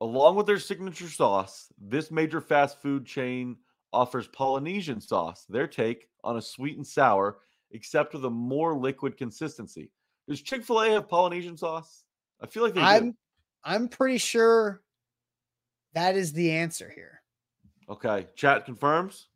Along 0.01 0.35
with 0.35 0.47
their 0.47 0.59
signature 0.59 1.09
sauce, 1.09 1.69
this 1.81 2.11
major 2.11 2.41
fast 2.41 2.83
food 2.83 3.07
chain 3.07 3.59
offers 3.93 4.29
Polynesian 4.29 5.01
sauce, 5.01 5.47
their 5.49 5.67
take 5.67 6.09
on 6.25 6.37
a 6.37 6.43
sweet 6.43 6.77
and 6.77 6.87
sour, 6.87 7.39
except 7.71 8.15
with 8.15 8.25
a 8.25 8.31
more 8.31 8.75
liquid 8.75 9.17
consistency. 9.17 9.91
Does 10.29 10.43
Chick 10.43 10.65
fil 10.65 10.83
A 10.83 10.91
have 10.91 11.09
Polynesian 11.09 11.57
sauce? 11.57 12.05
I 12.41 12.47
feel 12.47 12.63
like 12.63 12.75
they 12.75 12.81
I'm, 12.81 13.11
do. 13.11 13.17
I'm 13.65 13.89
pretty 13.89 14.19
sure 14.19 14.83
that 15.95 16.17
is 16.17 16.33
the 16.33 16.53
answer 16.53 16.91
here. 16.95 17.23
Okay. 17.89 18.27
Chat 18.37 18.67
confirms. 18.67 19.29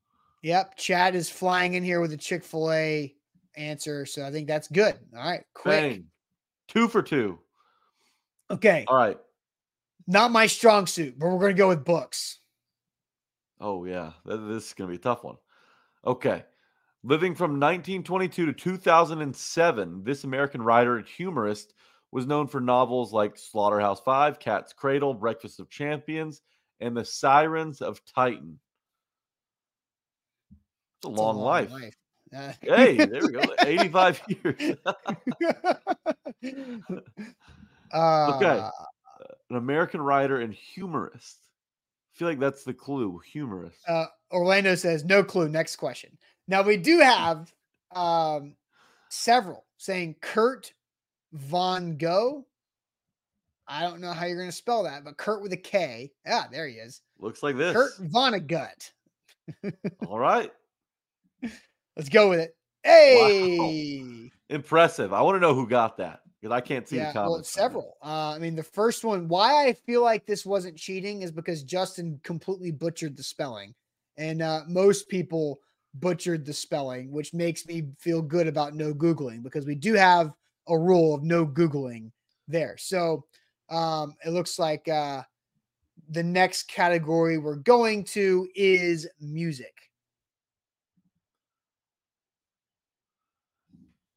Yep. 0.42 0.76
Chad 0.76 1.14
is 1.14 1.30
flying 1.30 1.74
in 1.74 1.82
here 1.82 2.00
with 2.00 2.12
a 2.12 2.16
Chick 2.16 2.44
fil 2.44 2.70
A 2.72 3.14
answer. 3.56 4.06
So 4.06 4.24
I 4.24 4.30
think 4.30 4.46
that's 4.46 4.68
good. 4.68 4.98
All 5.16 5.22
right. 5.22 5.44
Quick. 5.54 5.80
Bang. 5.80 6.04
Two 6.68 6.88
for 6.88 7.02
two. 7.02 7.38
Okay. 8.50 8.84
All 8.86 8.96
right. 8.96 9.18
Not 10.06 10.30
my 10.30 10.46
strong 10.46 10.86
suit, 10.86 11.18
but 11.18 11.28
we're 11.28 11.38
going 11.38 11.54
to 11.54 11.58
go 11.58 11.68
with 11.68 11.84
books. 11.84 12.40
Oh, 13.62 13.84
yeah. 13.84 14.10
This 14.26 14.66
is 14.66 14.74
going 14.74 14.90
to 14.90 14.92
be 14.92 15.00
a 15.00 15.02
tough 15.02 15.22
one. 15.22 15.36
Okay. 16.04 16.44
Living 17.04 17.36
from 17.36 17.52
1922 17.52 18.46
to 18.46 18.52
2007, 18.52 20.02
this 20.02 20.24
American 20.24 20.62
writer 20.62 20.96
and 20.96 21.06
humorist 21.06 21.72
was 22.10 22.26
known 22.26 22.48
for 22.48 22.60
novels 22.60 23.12
like 23.12 23.38
Slaughterhouse 23.38 24.00
Five, 24.00 24.40
Cat's 24.40 24.72
Cradle, 24.72 25.14
Breakfast 25.14 25.60
of 25.60 25.70
Champions, 25.70 26.42
and 26.80 26.96
The 26.96 27.04
Sirens 27.04 27.80
of 27.80 28.04
Titan. 28.04 28.58
It's 30.98 31.06
a, 31.06 31.08
long, 31.08 31.36
a 31.36 31.38
long, 31.38 31.44
life. 31.44 31.70
life. 31.70 31.96
Uh, 32.36 32.52
hey, 32.62 32.96
there 32.96 33.22
we 33.22 33.30
go. 33.30 33.42
85 33.60 34.22
years. 34.44 34.76
uh, 37.92 38.36
okay. 38.36 38.68
An 39.50 39.56
American 39.56 40.00
writer 40.00 40.40
and 40.40 40.52
humorist 40.52 41.41
feel 42.14 42.28
like 42.28 42.38
that's 42.38 42.64
the 42.64 42.74
clue. 42.74 43.20
Humorous. 43.32 43.76
Uh, 43.86 44.06
Orlando 44.30 44.74
says, 44.74 45.04
no 45.04 45.22
clue. 45.22 45.48
Next 45.48 45.76
question. 45.76 46.16
Now 46.48 46.62
we 46.62 46.76
do 46.76 46.98
have 47.00 47.52
um, 47.94 48.56
several 49.08 49.64
saying 49.78 50.16
Kurt 50.20 50.72
Von 51.32 51.96
Go. 51.96 52.46
I 53.66 53.82
don't 53.82 54.00
know 54.00 54.12
how 54.12 54.26
you're 54.26 54.36
going 54.36 54.48
to 54.48 54.56
spell 54.56 54.82
that, 54.82 55.04
but 55.04 55.16
Kurt 55.16 55.42
with 55.42 55.52
a 55.52 55.56
K. 55.56 56.12
Ah, 56.26 56.48
there 56.50 56.66
he 56.66 56.74
is. 56.74 57.00
Looks 57.18 57.42
like 57.42 57.56
this. 57.56 57.72
Kurt 57.72 57.92
Vonnegut. 58.00 58.90
All 60.08 60.18
right. 60.18 60.50
Let's 61.96 62.08
go 62.08 62.30
with 62.30 62.40
it. 62.40 62.56
Hey. 62.82 64.30
Impressive. 64.50 65.12
I 65.12 65.22
want 65.22 65.36
to 65.36 65.40
know 65.40 65.54
who 65.54 65.68
got 65.68 65.98
that 65.98 66.20
because 66.42 66.54
I 66.54 66.60
can't 66.60 66.88
see 66.88 66.98
the 66.98 67.06
Yeah, 67.06 67.12
comments. 67.12 67.56
well, 67.56 67.64
several. 67.64 67.96
Uh, 68.02 68.32
I 68.34 68.38
mean, 68.38 68.56
the 68.56 68.62
first 68.64 69.04
one, 69.04 69.28
why 69.28 69.66
I 69.66 69.72
feel 69.72 70.02
like 70.02 70.26
this 70.26 70.44
wasn't 70.44 70.76
cheating 70.76 71.22
is 71.22 71.30
because 71.30 71.62
Justin 71.62 72.20
completely 72.24 72.72
butchered 72.72 73.16
the 73.16 73.22
spelling. 73.22 73.74
And 74.16 74.42
uh, 74.42 74.62
most 74.66 75.08
people 75.08 75.60
butchered 75.94 76.44
the 76.44 76.52
spelling, 76.52 77.12
which 77.12 77.32
makes 77.32 77.66
me 77.66 77.88
feel 77.98 78.20
good 78.22 78.48
about 78.48 78.74
no 78.74 78.92
Googling 78.92 79.42
because 79.42 79.66
we 79.66 79.76
do 79.76 79.94
have 79.94 80.32
a 80.68 80.76
rule 80.76 81.14
of 81.14 81.22
no 81.22 81.46
Googling 81.46 82.10
there. 82.48 82.76
So 82.76 83.24
um, 83.70 84.16
it 84.26 84.30
looks 84.30 84.58
like 84.58 84.88
uh, 84.88 85.22
the 86.10 86.22
next 86.22 86.64
category 86.64 87.38
we're 87.38 87.54
going 87.56 88.04
to 88.04 88.48
is 88.56 89.08
music. 89.20 89.74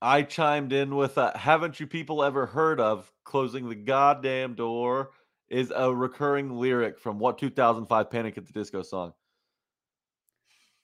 I 0.05 0.21
chimed 0.21 0.71
in 0.71 0.95
with 0.95 1.17
a 1.17 1.35
haven't 1.35 1.79
you 1.79 1.87
people 1.87 2.23
ever 2.23 2.45
heard 2.45 2.79
of 2.79 3.11
closing 3.23 3.67
the 3.67 3.73
goddamn 3.75 4.53
door 4.53 5.09
is 5.49 5.73
a 5.75 5.91
recurring 5.91 6.51
lyric 6.51 6.99
from 6.99 7.17
what 7.17 7.39
2005 7.39 8.11
Panic 8.11 8.37
at 8.37 8.45
the 8.45 8.53
Disco 8.53 8.83
song. 8.83 9.13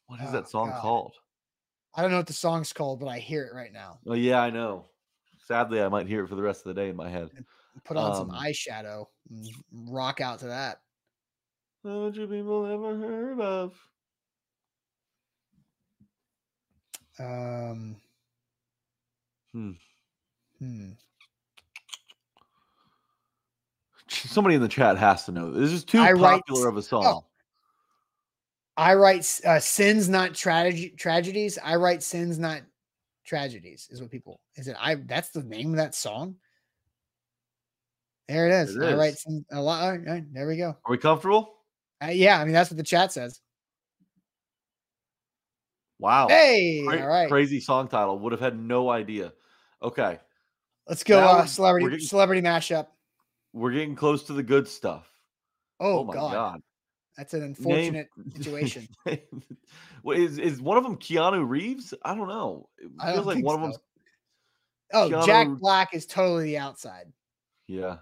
What 0.08 0.20
is 0.22 0.30
Oh, 0.30 0.32
that 0.32 0.50
song 0.50 0.70
God. 0.70 0.82
called? 0.82 1.14
I 1.94 2.02
don't 2.02 2.10
know 2.10 2.18
what 2.18 2.26
the 2.26 2.34
song's 2.34 2.74
called, 2.74 3.00
but 3.00 3.10
I 3.10 3.20
hear 3.20 3.46
it 3.46 3.54
right 3.54 3.72
now. 3.72 4.00
Oh 4.08 4.16
yeah, 4.16 4.42
I 4.42 4.50
know. 4.50 4.86
Sadly, 5.46 5.84
I 5.84 5.88
might 5.90 6.08
hear 6.08 6.24
it 6.24 6.28
for 6.28 6.36
the 6.36 6.42
rest 6.42 6.66
of 6.66 6.74
the 6.74 6.82
day 6.82 6.90
in 6.90 6.96
my 6.96 7.08
head. 7.10 7.30
Put 7.84 7.98
on 7.98 8.16
some 8.16 8.32
Um, 8.32 8.42
eyeshadow 8.42 9.06
and 9.30 9.48
rock 9.72 10.20
out 10.20 10.40
to 10.40 10.48
that. 10.48 10.82
Haven't 11.84 12.16
you 12.16 12.26
people 12.26 12.66
ever 12.66 12.98
heard 12.98 13.40
of? 13.40 13.88
Um, 17.20 17.98
Hmm. 19.54 19.72
hmm. 20.60 20.90
Somebody 24.08 24.56
in 24.56 24.62
the 24.62 24.68
chat 24.68 24.98
has 24.98 25.26
to 25.26 25.32
know. 25.32 25.52
This 25.52 25.72
is 25.72 25.84
too 25.84 26.00
I 26.00 26.12
write 26.12 26.42
popular 26.46 26.68
of 26.68 26.78
a 26.78 26.82
song. 26.82 27.06
oh. 27.06 27.26
I 28.78 28.96
write 28.96 29.40
uh, 29.46 29.60
sins, 29.60 30.10
not 30.10 30.34
tragedy 30.34 30.90
tragedies. 30.98 31.58
I 31.64 31.76
write 31.76 32.04
sins, 32.04 32.40
not 32.40 32.62
tragedies. 33.26 33.88
Is 33.92 34.02
what 34.02 34.12
people 34.12 34.40
is 34.56 34.68
it? 34.68 34.76
I 34.80 34.96
that's 34.96 35.30
the 35.30 35.44
name 35.44 35.72
of 35.72 35.78
that 35.78 35.96
song. 35.96 36.36
There 38.28 38.48
it 38.48 38.54
is. 38.54 38.76
It 38.76 38.84
I 38.84 38.94
write 38.94 39.18
sins, 39.18 39.46
a 39.52 39.62
lot. 39.62 39.84
all 39.84 39.98
right, 39.98 40.24
there 40.34 40.48
we 40.48 40.58
go. 40.58 40.78
Are 40.86 40.92
we 40.92 40.98
comfortable? 40.98 41.54
Uh, 42.04 42.08
yeah, 42.08 42.40
I 42.40 42.46
mean 42.46 42.54
that's 42.54 42.70
what 42.70 42.78
the 42.78 42.84
chat 42.84 43.12
says. 43.12 43.40
Wow. 46.00 46.28
Hey, 46.30 46.82
all 46.84 47.08
right, 47.08 47.30
Crazy 47.30 47.60
song 47.60 47.88
title. 47.88 48.18
Would 48.20 48.32
have 48.32 48.42
had 48.42 48.60
no 48.60 48.90
idea. 48.90 49.34
Okay. 49.84 50.20
let's 50.88 51.04
go. 51.04 51.20
Uh, 51.20 51.46
celebrity 51.46 51.90
getting- 51.90 52.06
celebrity 52.08 52.42
mashup. 52.42 52.88
We're 53.54 53.72
getting 53.72 53.96
close 53.96 54.24
to 54.24 54.34
the 54.34 54.44
good 54.44 54.68
stuff. 54.68 55.08
Oh, 55.80 56.04
my 56.04 56.14
god. 56.14 56.32
god. 56.34 56.62
that's 57.18 57.34
an 57.34 57.42
Name- 57.42 57.50
unfortunate 57.50 58.08
situation. 58.38 58.88
What 60.04 60.18
is 60.18 60.40
is 60.40 60.60
one 60.60 60.78
of 60.80 60.84
them 60.84 60.98
Keanu 60.98 61.48
Reeves? 61.48 61.94
I 62.04 62.16
don't 62.16 62.28
know. 62.28 62.68
It 62.80 62.90
I 63.00 63.14
feels 63.14 63.26
don't 63.26 63.36
like 63.36 63.46
one 63.46 63.56
of 63.62 63.72
them. 63.72 63.82
Oh, 64.94 65.26
Jack 65.26 65.48
Black 65.60 65.94
is 65.94 66.08
totally 66.08 66.46
the 66.46 66.58
outside. 66.58 67.06
yeah. 67.68 67.98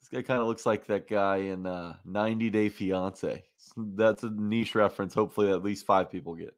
This 0.00 0.08
guy 0.12 0.22
kind 0.26 0.40
of 0.40 0.48
looks 0.48 0.66
like 0.66 0.86
that 0.88 1.08
guy 1.08 1.36
in 1.36 1.64
uh 1.66 1.94
90 2.04 2.50
Day 2.50 2.68
Fiance. 2.68 3.44
That's 3.76 4.22
a 4.24 4.30
niche 4.30 4.74
reference. 4.74 5.14
Hopefully 5.14 5.50
at 5.52 5.62
least 5.62 5.86
five 5.86 6.10
people 6.10 6.34
get. 6.34 6.54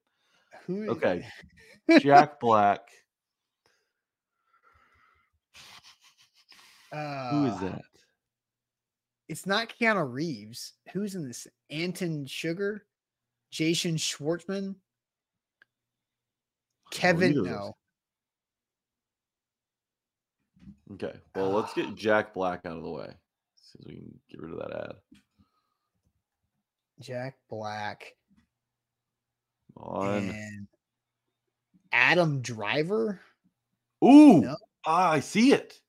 Who? 0.66 0.88
Okay. 0.92 1.26
Jack 2.00 2.40
Black. 2.40 2.88
Who 7.30 7.46
is 7.46 7.52
Uh, 7.54 7.58
that? 7.62 7.82
It's 9.28 9.46
not 9.46 9.68
Keanu 9.80 10.10
Reeves. 10.10 10.74
Who's 10.92 11.14
in 11.14 11.26
this? 11.26 11.46
Anton 11.70 12.26
Sugar, 12.26 12.86
Jason 13.50 13.96
Schwartzman, 13.96 14.76
Kevin. 16.92 17.30
either 17.32 17.40
of 17.40 17.46
those. 17.46 17.54
No, 17.54 17.74
Okay. 20.92 21.18
Well, 21.34 21.50
let's 21.50 21.74
get 21.74 21.96
Jack 21.96 22.32
Black 22.32 22.64
out 22.64 22.76
of 22.76 22.84
the 22.84 22.90
way. 22.90 23.12
See 23.56 23.78
if 23.80 23.86
we 23.86 23.94
can 23.96 24.20
get 24.30 24.40
rid 24.40 24.52
of 24.52 24.58
that 24.60 24.90
ad. 24.90 24.96
Jack 27.00 27.36
Black 27.50 28.14
On. 29.76 30.30
and 30.30 30.68
Adam 31.90 32.40
Driver. 32.40 33.20
Ooh, 34.04 34.42
No. 34.42 34.56
ah, 34.86 35.10
I 35.10 35.20
see 35.20 35.52
it. 35.52 35.80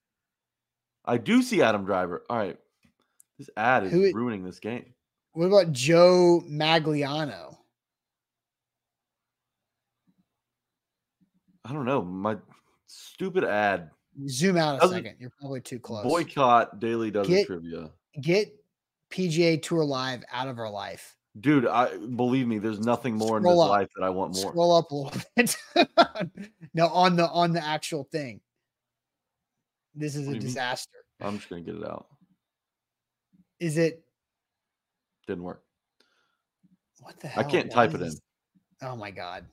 I 1.08 1.18
do 1.18 1.42
see 1.42 1.62
Adam 1.62 1.86
Driver. 1.86 2.24
All 2.30 2.38
right. 2.38 2.58
This 3.40 3.50
ad 3.56 3.86
is 3.86 3.92
Who 3.92 4.12
ruining 4.14 4.44
this 4.44 4.60
game. 4.60 4.94
What 5.34 5.46
about 5.46 5.72
Joe 5.72 6.44
Magliano? 6.50 7.56
I 11.66 11.74
don't 11.74 11.86
know. 11.86 12.02
My 12.02 12.38
stupid 12.88 13.44
ad. 13.44 13.92
Zoom 14.28 14.58
out 14.58 14.78
a 14.78 14.80
Doesn't- 14.80 14.98
second. 15.04 15.18
You're 15.20 15.32
probably 15.40 15.62
too 15.62 15.80
close. 15.80 16.04
Boycott 16.04 16.80
Daily 16.80 17.12
Dozen 17.12 17.34
Get- 17.34 17.46
Trivia. 17.48 17.92
Get 18.22 18.54
PGA 19.12 19.62
Tour 19.62 19.84
Live 19.86 20.24
out 20.32 20.48
of 20.48 20.58
our 20.58 20.70
life. 20.72 21.16
Dude, 21.40 21.68
I 21.68 21.96
believe 21.98 22.48
me, 22.48 22.58
there's 22.58 22.80
nothing 22.80 23.14
more 23.16 23.38
in 23.38 23.44
this 23.44 23.52
up. 23.52 23.70
life 23.70 23.90
that 23.96 24.04
I 24.04 24.10
want 24.10 24.34
more. 24.36 24.50
Scroll 24.52 24.76
up 24.76 24.90
a 24.90 24.96
little 24.96 25.22
bit. 25.36 25.56
no, 26.74 26.88
on 26.88 27.16
the 27.16 27.30
on 27.30 27.52
the 27.54 27.64
actual 27.64 28.06
thing. 28.06 28.42
This 29.98 30.16
is 30.16 30.22
a 30.24 30.26
you 30.26 30.32
mean? 30.34 30.42
disaster. 30.42 30.92
I'm 31.20 31.38
just 31.38 31.50
gonna 31.50 31.62
get 31.62 31.76
it 31.76 31.84
out. 31.84 32.06
Is 33.60 33.78
it 33.78 34.04
Didn't 35.28 35.44
work. 35.44 35.64
what 37.02 37.20
the 37.20 37.28
hell? 37.28 37.44
I 37.44 37.50
can't 37.50 37.68
Why 37.74 37.88
type 37.88 37.96
it 37.96 38.02
in. 38.04 38.14
Oh 38.84 38.96
my 38.96 39.10
god. 39.12 39.46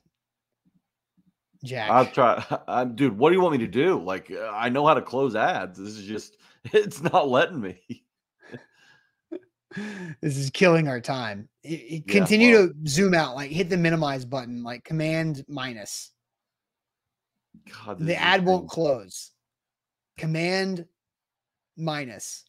Jack. 1.65 1.91
I've 1.91 2.13
tried. 2.13 2.45
I'm, 2.69 2.95
dude, 2.95 3.17
what 3.17 3.31
do 3.31 3.37
you 3.37 3.41
want 3.41 3.53
me 3.53 3.59
to 3.65 3.67
do? 3.67 3.99
Like, 4.03 4.31
uh, 4.31 4.51
I 4.53 4.69
know 4.69 4.87
how 4.87 4.93
to 4.93 5.01
close 5.01 5.35
ads. 5.35 5.79
This 5.79 5.97
is 5.97 6.05
just, 6.07 6.37
it's 6.75 7.03
not 7.03 7.27
letting 7.29 7.59
me. 7.63 7.81
this 10.21 10.37
is 10.37 10.51
killing 10.51 10.89
our 10.89 11.01
time. 11.01 11.49
I- 11.65 11.69
I- 11.69 12.03
Yeah, 12.07 12.13
Continue 12.13 12.57
well- 12.59 12.69
to 12.69 12.75
zoom 12.87 13.15
out, 13.15 13.35
like 13.35 13.51
hit 13.51 13.71
the 13.71 13.79
minimize 13.79 14.27
button, 14.27 14.63
like 14.63 14.85
command 14.85 15.43
minus. 15.49 16.11
God, 17.87 17.99
The 17.99 18.17
ad 18.21 18.45
won't 18.45 18.69
close. 18.69 19.31
Command 20.17 20.87
minus. 21.77 22.45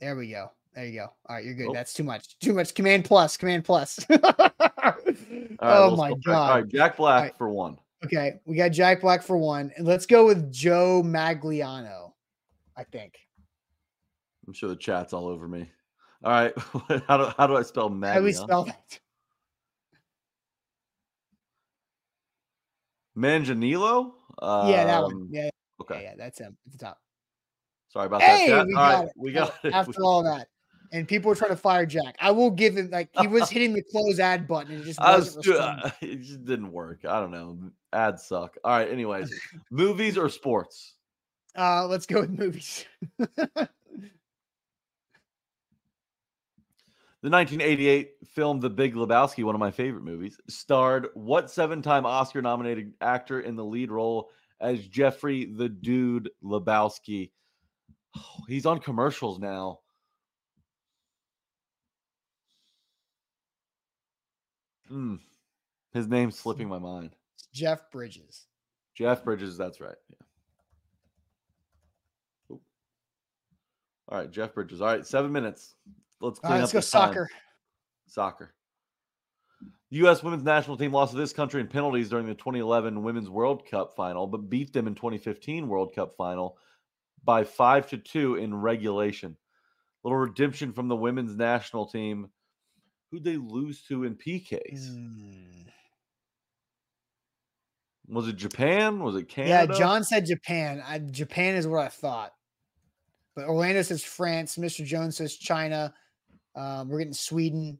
There 0.00 0.16
we 0.16 0.30
go. 0.30 0.50
There 0.74 0.86
you 0.86 1.00
go. 1.00 1.12
All 1.28 1.36
right, 1.36 1.44
you're 1.44 1.54
good. 1.54 1.68
Oh. 1.68 1.72
That's 1.72 1.92
too 1.92 2.04
much. 2.04 2.38
Too 2.38 2.54
much. 2.54 2.74
Command 2.74 3.04
plus. 3.04 3.36
Command 3.36 3.64
plus. 3.64 4.04
Right, 5.62 5.76
oh 5.76 5.94
my 5.94 6.08
try- 6.08 6.18
god. 6.24 6.50
All 6.50 6.56
right, 6.56 6.68
Jack 6.68 6.96
Black 6.96 7.22
right. 7.22 7.38
for 7.38 7.48
one. 7.48 7.78
Okay, 8.04 8.40
we 8.44 8.56
got 8.56 8.70
Jack 8.70 9.00
Black 9.00 9.22
for 9.22 9.36
one, 9.36 9.70
and 9.76 9.86
let's 9.86 10.06
go 10.06 10.26
with 10.26 10.50
Joe 10.52 11.02
Magliano. 11.04 12.12
I 12.76 12.82
think. 12.82 13.16
I'm 14.46 14.52
sure 14.52 14.70
the 14.70 14.76
chat's 14.76 15.12
all 15.12 15.28
over 15.28 15.46
me. 15.46 15.70
All 16.24 16.32
right, 16.32 16.52
how 17.06 17.16
do 17.16 17.32
how 17.38 17.46
do 17.46 17.56
I 17.56 17.62
spell 17.62 17.90
Magna? 17.90 18.14
How 18.14 18.18
do 18.18 18.24
we 18.24 18.32
spell 18.32 18.64
that? 18.64 18.98
Manganiello? 24.40 24.70
yeah, 24.70 24.84
that 24.84 25.02
one. 25.02 25.12
Um, 25.12 25.28
Yeah, 25.30 25.42
yeah, 25.44 25.50
Okay, 25.80 26.02
yeah, 26.04 26.14
that's 26.16 26.38
him 26.38 26.56
at 26.66 26.72
the 26.72 26.78
top. 26.78 26.98
sorry 27.88 28.06
about 28.06 28.22
Hey, 28.22 28.50
that. 28.50 28.66
We 28.66 28.74
all 28.74 28.80
got 28.80 28.98
right, 28.98 29.04
it. 29.06 29.12
we 29.16 29.32
Yeah, 29.32 29.40
got 29.40 29.64
it. 29.64 29.74
After 29.74 30.02
all 30.04 30.22
that, 30.22 30.48
and 30.92 31.08
people 31.08 31.28
were 31.30 31.34
trying 31.34 31.50
to 31.50 31.56
fire 31.56 31.86
Jack. 31.86 32.16
I 32.20 32.30
will 32.30 32.50
give 32.50 32.76
him 32.76 32.90
like 32.90 33.08
he 33.18 33.26
was 33.26 33.48
hitting 33.50 33.72
the 33.72 33.82
close 33.90 34.20
ad 34.20 34.46
button 34.46 34.72
and 34.72 34.82
it 34.82 34.84
just 34.84 35.00
was, 35.00 35.36
wasn't 35.36 35.44
do- 35.44 35.50
responding. 35.52 35.92
it 36.02 36.20
just 36.22 36.44
didn't 36.44 36.70
work. 36.70 37.04
I 37.04 37.18
don't 37.20 37.30
know. 37.30 37.58
Ads 37.92 38.24
suck. 38.24 38.56
All 38.64 38.72
right. 38.72 38.90
Anyways, 38.90 39.32
movies 39.70 40.16
or 40.16 40.28
sports? 40.28 40.94
Uh, 41.56 41.86
let's 41.86 42.06
go 42.06 42.20
with 42.20 42.30
movies. 42.30 42.84
The 47.22 47.30
1988 47.30 48.14
film 48.26 48.58
The 48.58 48.68
Big 48.68 48.94
Lebowski, 48.94 49.44
one 49.44 49.54
of 49.54 49.60
my 49.60 49.70
favorite 49.70 50.02
movies, 50.02 50.40
starred 50.48 51.06
what 51.14 51.52
seven-time 51.52 52.04
Oscar-nominated 52.04 52.94
actor 53.00 53.40
in 53.40 53.54
the 53.54 53.64
lead 53.64 53.92
role 53.92 54.30
as 54.60 54.84
Jeffrey 54.88 55.44
the 55.44 55.68
Dude 55.68 56.30
Lebowski? 56.42 57.30
he's 58.48 58.66
on 58.66 58.80
commercials 58.80 59.38
now. 59.38 59.78
Mm. 64.90 65.20
His 65.92 66.08
name's 66.08 66.36
slipping 66.36 66.68
my 66.68 66.80
mind. 66.80 67.10
Jeff 67.54 67.88
Bridges. 67.92 68.46
Jeff 68.96 69.22
Bridges. 69.22 69.56
That's 69.56 69.80
right. 69.80 69.94
Yeah. 70.10 72.56
All 74.08 74.18
right, 74.18 74.30
Jeff 74.30 74.54
Bridges. 74.54 74.80
All 74.80 74.88
right, 74.88 75.06
seven 75.06 75.30
minutes. 75.30 75.76
Let's 76.22 76.38
clean 76.38 76.52
right, 76.52 76.60
let's 76.60 76.70
up 76.70 76.74
go 76.74 76.78
the 76.78 76.82
time. 76.82 77.08
soccer. 77.08 77.30
Soccer. 78.06 78.54
The 79.90 79.98
U.S. 79.98 80.22
women's 80.22 80.44
national 80.44 80.76
team 80.76 80.92
lost 80.92 81.12
to 81.12 81.18
this 81.18 81.32
country 81.32 81.60
in 81.60 81.66
penalties 81.66 82.08
during 82.08 82.26
the 82.26 82.34
2011 82.34 83.02
Women's 83.02 83.28
World 83.28 83.66
Cup 83.68 83.94
final, 83.94 84.26
but 84.26 84.48
beat 84.48 84.72
them 84.72 84.86
in 84.86 84.94
2015 84.94 85.68
World 85.68 85.94
Cup 85.94 86.14
final 86.16 86.56
by 87.24 87.44
five 87.44 87.88
to 87.90 87.98
two 87.98 88.36
in 88.36 88.54
regulation. 88.54 89.36
Little 90.04 90.18
redemption 90.18 90.72
from 90.72 90.88
the 90.88 90.96
women's 90.96 91.36
national 91.36 91.86
team. 91.86 92.28
Who'd 93.10 93.24
they 93.24 93.36
lose 93.36 93.82
to 93.88 94.04
in 94.04 94.14
PKs? 94.14 94.88
Hmm. 94.88 95.68
Was 98.08 98.28
it 98.28 98.36
Japan? 98.36 99.00
Was 99.00 99.16
it 99.16 99.28
Canada? 99.28 99.72
Yeah, 99.72 99.78
John 99.78 100.04
said 100.04 100.26
Japan. 100.26 100.82
I, 100.86 100.98
Japan 100.98 101.56
is 101.56 101.66
what 101.66 101.84
I 101.84 101.88
thought. 101.88 102.32
But 103.34 103.46
Orlando 103.46 103.82
says 103.82 104.02
France. 104.02 104.56
Mr. 104.56 104.84
Jones 104.84 105.16
says 105.16 105.36
China. 105.36 105.94
Um, 106.54 106.88
we're 106.88 106.98
getting 106.98 107.14
Sweden. 107.14 107.78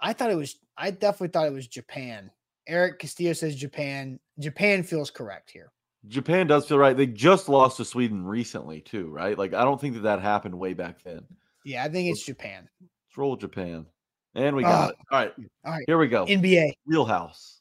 I 0.00 0.12
thought 0.12 0.30
it 0.30 0.36
was. 0.36 0.56
I 0.76 0.90
definitely 0.90 1.28
thought 1.28 1.46
it 1.46 1.52
was 1.52 1.66
Japan. 1.66 2.30
Eric 2.66 2.98
Castillo 2.98 3.32
says 3.32 3.54
Japan. 3.56 4.18
Japan 4.38 4.82
feels 4.82 5.10
correct 5.10 5.50
here. 5.50 5.70
Japan 6.08 6.46
does 6.46 6.66
feel 6.68 6.78
right. 6.78 6.96
They 6.96 7.06
just 7.06 7.48
lost 7.48 7.78
to 7.78 7.84
Sweden 7.84 8.24
recently, 8.26 8.80
too, 8.80 9.08
right? 9.08 9.38
Like, 9.38 9.54
I 9.54 9.64
don't 9.64 9.80
think 9.80 9.94
that 9.94 10.02
that 10.02 10.20
happened 10.20 10.58
way 10.58 10.74
back 10.74 11.02
then. 11.02 11.22
Yeah, 11.64 11.82
I 11.84 11.88
think 11.88 12.10
it's 12.10 12.24
Japan. 12.24 12.68
Let's 12.80 13.16
roll 13.16 13.36
Japan. 13.36 13.86
And 14.34 14.54
we 14.56 14.62
got 14.64 14.70
Ah, 14.72 14.88
it. 14.88 14.96
All 15.10 15.18
right. 15.18 15.32
all 15.64 15.72
right. 15.72 15.84
Here 15.86 15.96
we 15.96 16.08
go. 16.08 16.26
NBA. 16.26 16.72
wheelhouse. 16.86 17.60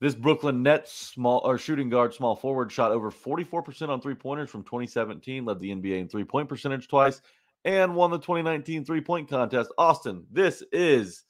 This 0.00 0.14
Brooklyn 0.16 0.62
Nets 0.64 0.92
small 0.92 1.40
or 1.44 1.56
shooting 1.58 1.88
guard 1.88 2.12
small 2.12 2.34
forward 2.34 2.72
shot 2.72 2.90
over 2.90 3.10
44% 3.10 3.88
on 3.88 4.00
three 4.00 4.16
pointers 4.16 4.50
from 4.50 4.64
2017, 4.64 5.44
led 5.44 5.60
the 5.60 5.70
NBA 5.70 6.00
in 6.00 6.08
three 6.08 6.24
point 6.24 6.48
percentage 6.48 6.88
twice, 6.88 7.22
and 7.64 7.94
won 7.94 8.10
the 8.10 8.18
2019 8.18 8.84
three 8.84 9.00
point 9.00 9.28
contest. 9.28 9.70
Austin, 9.78 10.26
this 10.30 10.62
is 10.72 11.24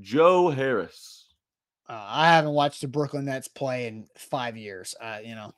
Joe 0.00 0.50
Harris. 0.50 1.28
Uh, 1.88 2.04
I 2.06 2.28
haven't 2.28 2.52
watched 2.52 2.80
the 2.80 2.88
Brooklyn 2.88 3.26
Nets 3.26 3.48
play 3.48 3.86
in 3.86 4.06
five 4.16 4.56
years. 4.56 4.94
Uh, 5.00 5.18
you 5.22 5.34
know, 5.34 5.52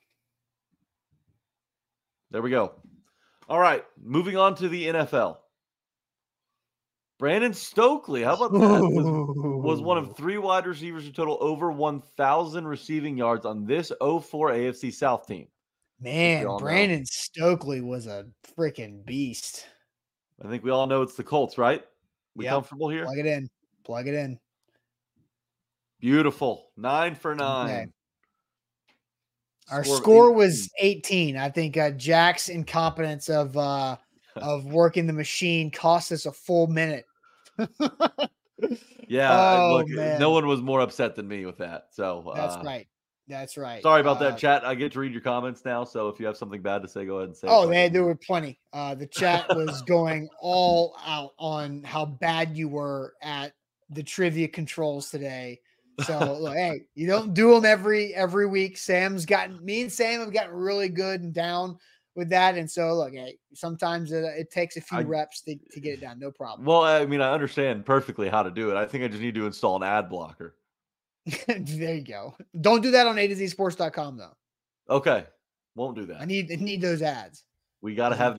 There 2.31 2.43
we 2.43 2.51
go. 2.51 2.73
All 3.49 3.61
right, 3.61 3.85
moving 4.03 4.37
on 4.37 4.55
to 4.57 4.69
the 4.69 4.87
NFL. 4.87 5.37
Brandon 7.19 7.55
Stokley, 7.55 8.25
how 8.25 8.35
about 8.35 8.53
that? 8.53 8.61
Was, 8.61 9.63
was 9.63 9.81
one 9.81 9.99
of 9.99 10.17
three 10.17 10.39
wide 10.39 10.67
receivers 10.67 11.05
to 11.05 11.13
total 11.13 11.39
over 11.41 11.71
1,000 11.71 12.67
receiving 12.67 13.17
yards 13.17 13.47
on 13.47 13.65
this 13.65 13.93
04 14.01 14.51
AFC 14.51 14.93
South 14.93 15.27
team. 15.27 15.47
Man. 16.01 16.47
all 16.47 16.59
know. 16.59 16.65
Brandon 16.65 17.05
Stokley 17.07 17.81
was 17.81 18.07
a 18.07 18.27
freaking 18.57 19.05
beast. 19.05 19.67
I 20.45 20.49
think 20.49 20.65
we 20.65 20.71
all 20.71 20.87
know 20.87 21.03
it's 21.03 21.15
the 21.15 21.25
Colts, 21.25 21.59
right? 21.59 21.85
We 22.35 22.45
Yep. 22.45 22.53
comfortable 22.53 22.89
here? 22.89 23.05
Plug 23.05 23.19
it 23.19 23.27
in. 23.27 23.49
Plug 23.85 24.09
it 24.09 24.15
in. 24.15 24.39
Beautiful. 26.01 26.71
Nine 26.77 27.15
for 27.15 27.35
nine. 27.35 27.93
Our 29.71 29.81
of 29.81 29.87
score 29.87 30.33
was 30.33 30.71
18. 30.79 31.37
18. 31.37 31.37
I 31.39 31.49
think 31.49 31.77
uh, 31.77 31.91
Jack's 31.93 32.49
incompetence 32.51 33.31
of 33.31 33.57
uh 33.57 33.97
of 34.37 34.67
working 34.67 35.07
the 35.07 35.13
machine 35.13 35.71
cost 35.71 36.13
us 36.13 36.27
a 36.27 36.33
full 36.33 36.67
minute. 36.67 37.07
Yeah. 39.09 39.59
Oh, 39.61 39.77
look, 39.77 39.89
no 40.19 40.31
one 40.31 40.47
was 40.47 40.63
more 40.63 40.81
upset 40.81 41.15
than 41.15 41.29
me 41.29 41.45
with 41.47 41.59
that. 41.59 41.89
So 41.91 42.33
That's 42.35 42.57
uh, 42.57 42.63
right. 42.65 42.87
That's 43.27 43.57
right. 43.57 43.83
Sorry 43.83 44.01
about 44.01 44.19
Uh, 44.19 44.31
that, 44.31 44.39
chat. 44.39 44.65
I 44.65 44.75
get 44.75 44.93
to 44.93 45.01
read 45.01 45.13
your 45.13 45.23
comments 45.23 45.65
now. 45.65 45.85
So 45.85 46.09
if 46.09 46.21
you 46.21 46.27
have 46.27 46.37
something 46.37 46.61
bad 46.61 46.83
to 46.83 46.89
say, 46.89 47.07
go 47.07 47.17
ahead 47.17 47.29
and 47.29 47.37
say. 47.37 47.49
it. 47.49 47.51
Oh, 47.51 47.71
I 47.73 47.89
there 47.89 48.05
were 48.05 48.15
plenty. 48.15 48.59
Uh, 48.73 48.95
the 48.95 49.07
chat 49.07 49.55
was 49.55 49.83
going 49.83 50.29
all 50.41 50.97
out 51.07 51.33
on 51.39 51.83
how 51.85 52.05
bad 52.05 52.57
you 52.57 52.69
were 52.69 53.15
at 53.23 53.53
the 53.91 54.03
trivia 54.03 54.49
controls 54.49 55.11
today. 55.11 55.61
So 56.05 56.39
look, 56.41 56.57
hey, 56.57 56.83
you 56.95 57.07
don't 57.07 57.35
do 57.35 57.55
them 57.55 57.65
every 57.65 58.15
every 58.15 58.47
week. 58.47 58.77
Sam's 58.77 59.25
gotten 59.25 59.65
me 59.65 59.83
and 59.83 59.93
Sam 59.93 60.21
have 60.21 60.33
gotten 60.33 60.53
really 60.55 60.89
good 60.89 61.23
and 61.23 61.33
down 61.33 61.79
with 62.17 62.29
that. 62.31 62.57
And 62.59 62.71
so 62.71 62.95
look, 62.95 63.13
hey, 63.13 63.39
sometimes 63.55 64.13
it, 64.13 64.25
it 64.25 64.51
takes 64.51 64.77
a 64.77 64.81
few 64.81 64.99
I- 64.99 65.03
reps 65.03 65.43
to, 65.43 65.57
to 65.73 65.81
get 65.81 65.95
it 65.95 66.01
down. 66.01 66.19
No 66.19 66.31
problem. 66.31 66.67
Well, 66.67 66.83
I 66.83 67.07
mean, 67.07 67.21
I 67.21 67.33
understand 67.33 67.87
perfectly 67.87 68.29
how 68.29 68.43
to 68.43 68.51
do 68.51 68.71
it. 68.71 68.77
I 68.77 68.87
think 68.87 69.05
I 69.05 69.09
just 69.09 69.23
need 69.23 69.35
to 69.37 69.47
install 69.47 69.77
an 69.77 69.83
ad 69.83 70.09
blocker. 70.09 70.57
there 71.47 71.95
you 71.95 72.05
go. 72.05 72.37
Don't 72.61 72.83
do 72.83 72.91
that 72.91 73.07
on 73.07 73.19
A 73.19 73.27
to 73.27 73.35
Z 73.35 73.49
sports.com 73.49 74.17
though. 74.17 74.37
Okay. 74.89 75.25
Won't 75.75 75.97
do 75.97 76.07
that. 76.07 76.21
I 76.21 76.25
need 76.25 76.51
I 76.53 76.57
need 76.57 76.81
those 76.81 77.03
ads. 77.03 77.45
we 77.81 77.95
got 77.95 78.11
to 78.11 78.17
That's 78.17 78.39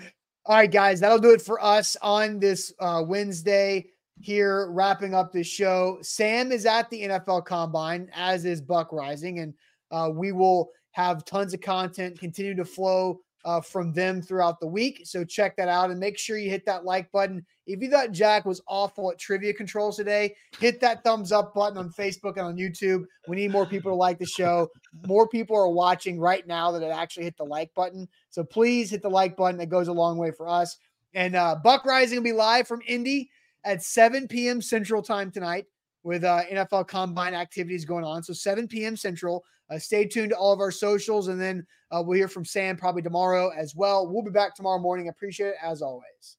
All 0.46 0.56
right, 0.56 0.70
guys, 0.70 1.00
that'll 1.00 1.18
do 1.18 1.32
it 1.32 1.42
for 1.42 1.62
us 1.62 1.96
on 2.02 2.38
this 2.38 2.72
uh, 2.78 3.02
Wednesday 3.04 3.86
here, 4.20 4.70
wrapping 4.70 5.14
up 5.14 5.32
this 5.32 5.46
show. 5.46 5.98
Sam 6.02 6.52
is 6.52 6.66
at 6.66 6.88
the 6.88 7.02
NFL 7.02 7.44
Combine, 7.44 8.08
as 8.14 8.44
is 8.44 8.60
Buck 8.60 8.90
Reising, 8.90 9.42
and 9.42 9.54
uh, 9.90 10.10
we 10.12 10.32
will 10.32 10.70
have 10.92 11.24
tons 11.24 11.52
of 11.52 11.60
content 11.60 12.18
continue 12.18 12.54
to 12.54 12.64
flow 12.64 13.20
uh, 13.46 13.60
from 13.60 13.92
them 13.92 14.20
throughout 14.20 14.58
the 14.58 14.66
week. 14.66 15.02
So 15.04 15.24
check 15.24 15.56
that 15.56 15.68
out 15.68 15.90
and 15.90 16.00
make 16.00 16.18
sure 16.18 16.36
you 16.36 16.50
hit 16.50 16.66
that 16.66 16.84
like 16.84 17.10
button. 17.12 17.46
If 17.68 17.80
you 17.80 17.88
thought 17.88 18.10
Jack 18.10 18.44
was 18.44 18.60
awful 18.66 19.12
at 19.12 19.18
trivia 19.18 19.54
controls 19.54 19.96
today, 19.96 20.34
hit 20.58 20.80
that 20.80 21.04
thumbs 21.04 21.30
up 21.30 21.54
button 21.54 21.78
on 21.78 21.90
Facebook 21.90 22.36
and 22.36 22.46
on 22.46 22.56
YouTube. 22.56 23.04
We 23.28 23.36
need 23.36 23.52
more 23.52 23.64
people 23.64 23.92
to 23.92 23.96
like 23.96 24.18
the 24.18 24.26
show. 24.26 24.68
More 25.06 25.28
people 25.28 25.56
are 25.56 25.68
watching 25.68 26.18
right 26.18 26.44
now 26.44 26.72
that 26.72 26.82
actually 26.90 27.24
hit 27.24 27.36
the 27.36 27.44
like 27.44 27.72
button. 27.74 28.08
So 28.30 28.42
please 28.42 28.90
hit 28.90 29.00
the 29.00 29.08
like 29.08 29.36
button. 29.36 29.58
That 29.58 29.68
goes 29.68 29.86
a 29.86 29.92
long 29.92 30.18
way 30.18 30.32
for 30.32 30.48
us. 30.48 30.76
And 31.14 31.36
uh, 31.36 31.56
Buck 31.62 31.84
Reising 31.84 32.16
will 32.16 32.22
be 32.22 32.32
live 32.32 32.66
from 32.66 32.82
Indy 32.86 33.30
at 33.64 33.82
7 33.82 34.26
p.m. 34.26 34.60
Central 34.60 35.02
Time 35.02 35.30
tonight 35.30 35.66
with 36.06 36.22
uh, 36.22 36.42
NFL 36.50 36.86
Combine 36.86 37.34
activities 37.34 37.84
going 37.84 38.04
on. 38.04 38.22
So 38.22 38.32
7 38.32 38.68
p.m. 38.68 38.96
Central. 38.96 39.44
Uh, 39.68 39.78
stay 39.78 40.06
tuned 40.06 40.30
to 40.30 40.36
all 40.36 40.52
of 40.52 40.60
our 40.60 40.70
socials, 40.70 41.26
and 41.26 41.40
then 41.40 41.66
uh, 41.90 42.00
we'll 42.00 42.16
hear 42.16 42.28
from 42.28 42.44
Sam 42.44 42.76
probably 42.76 43.02
tomorrow 43.02 43.50
as 43.50 43.74
well. 43.74 44.06
We'll 44.06 44.22
be 44.22 44.30
back 44.30 44.54
tomorrow 44.54 44.78
morning. 44.78 45.08
Appreciate 45.08 45.48
it 45.48 45.54
as 45.60 45.82
always. 45.82 46.36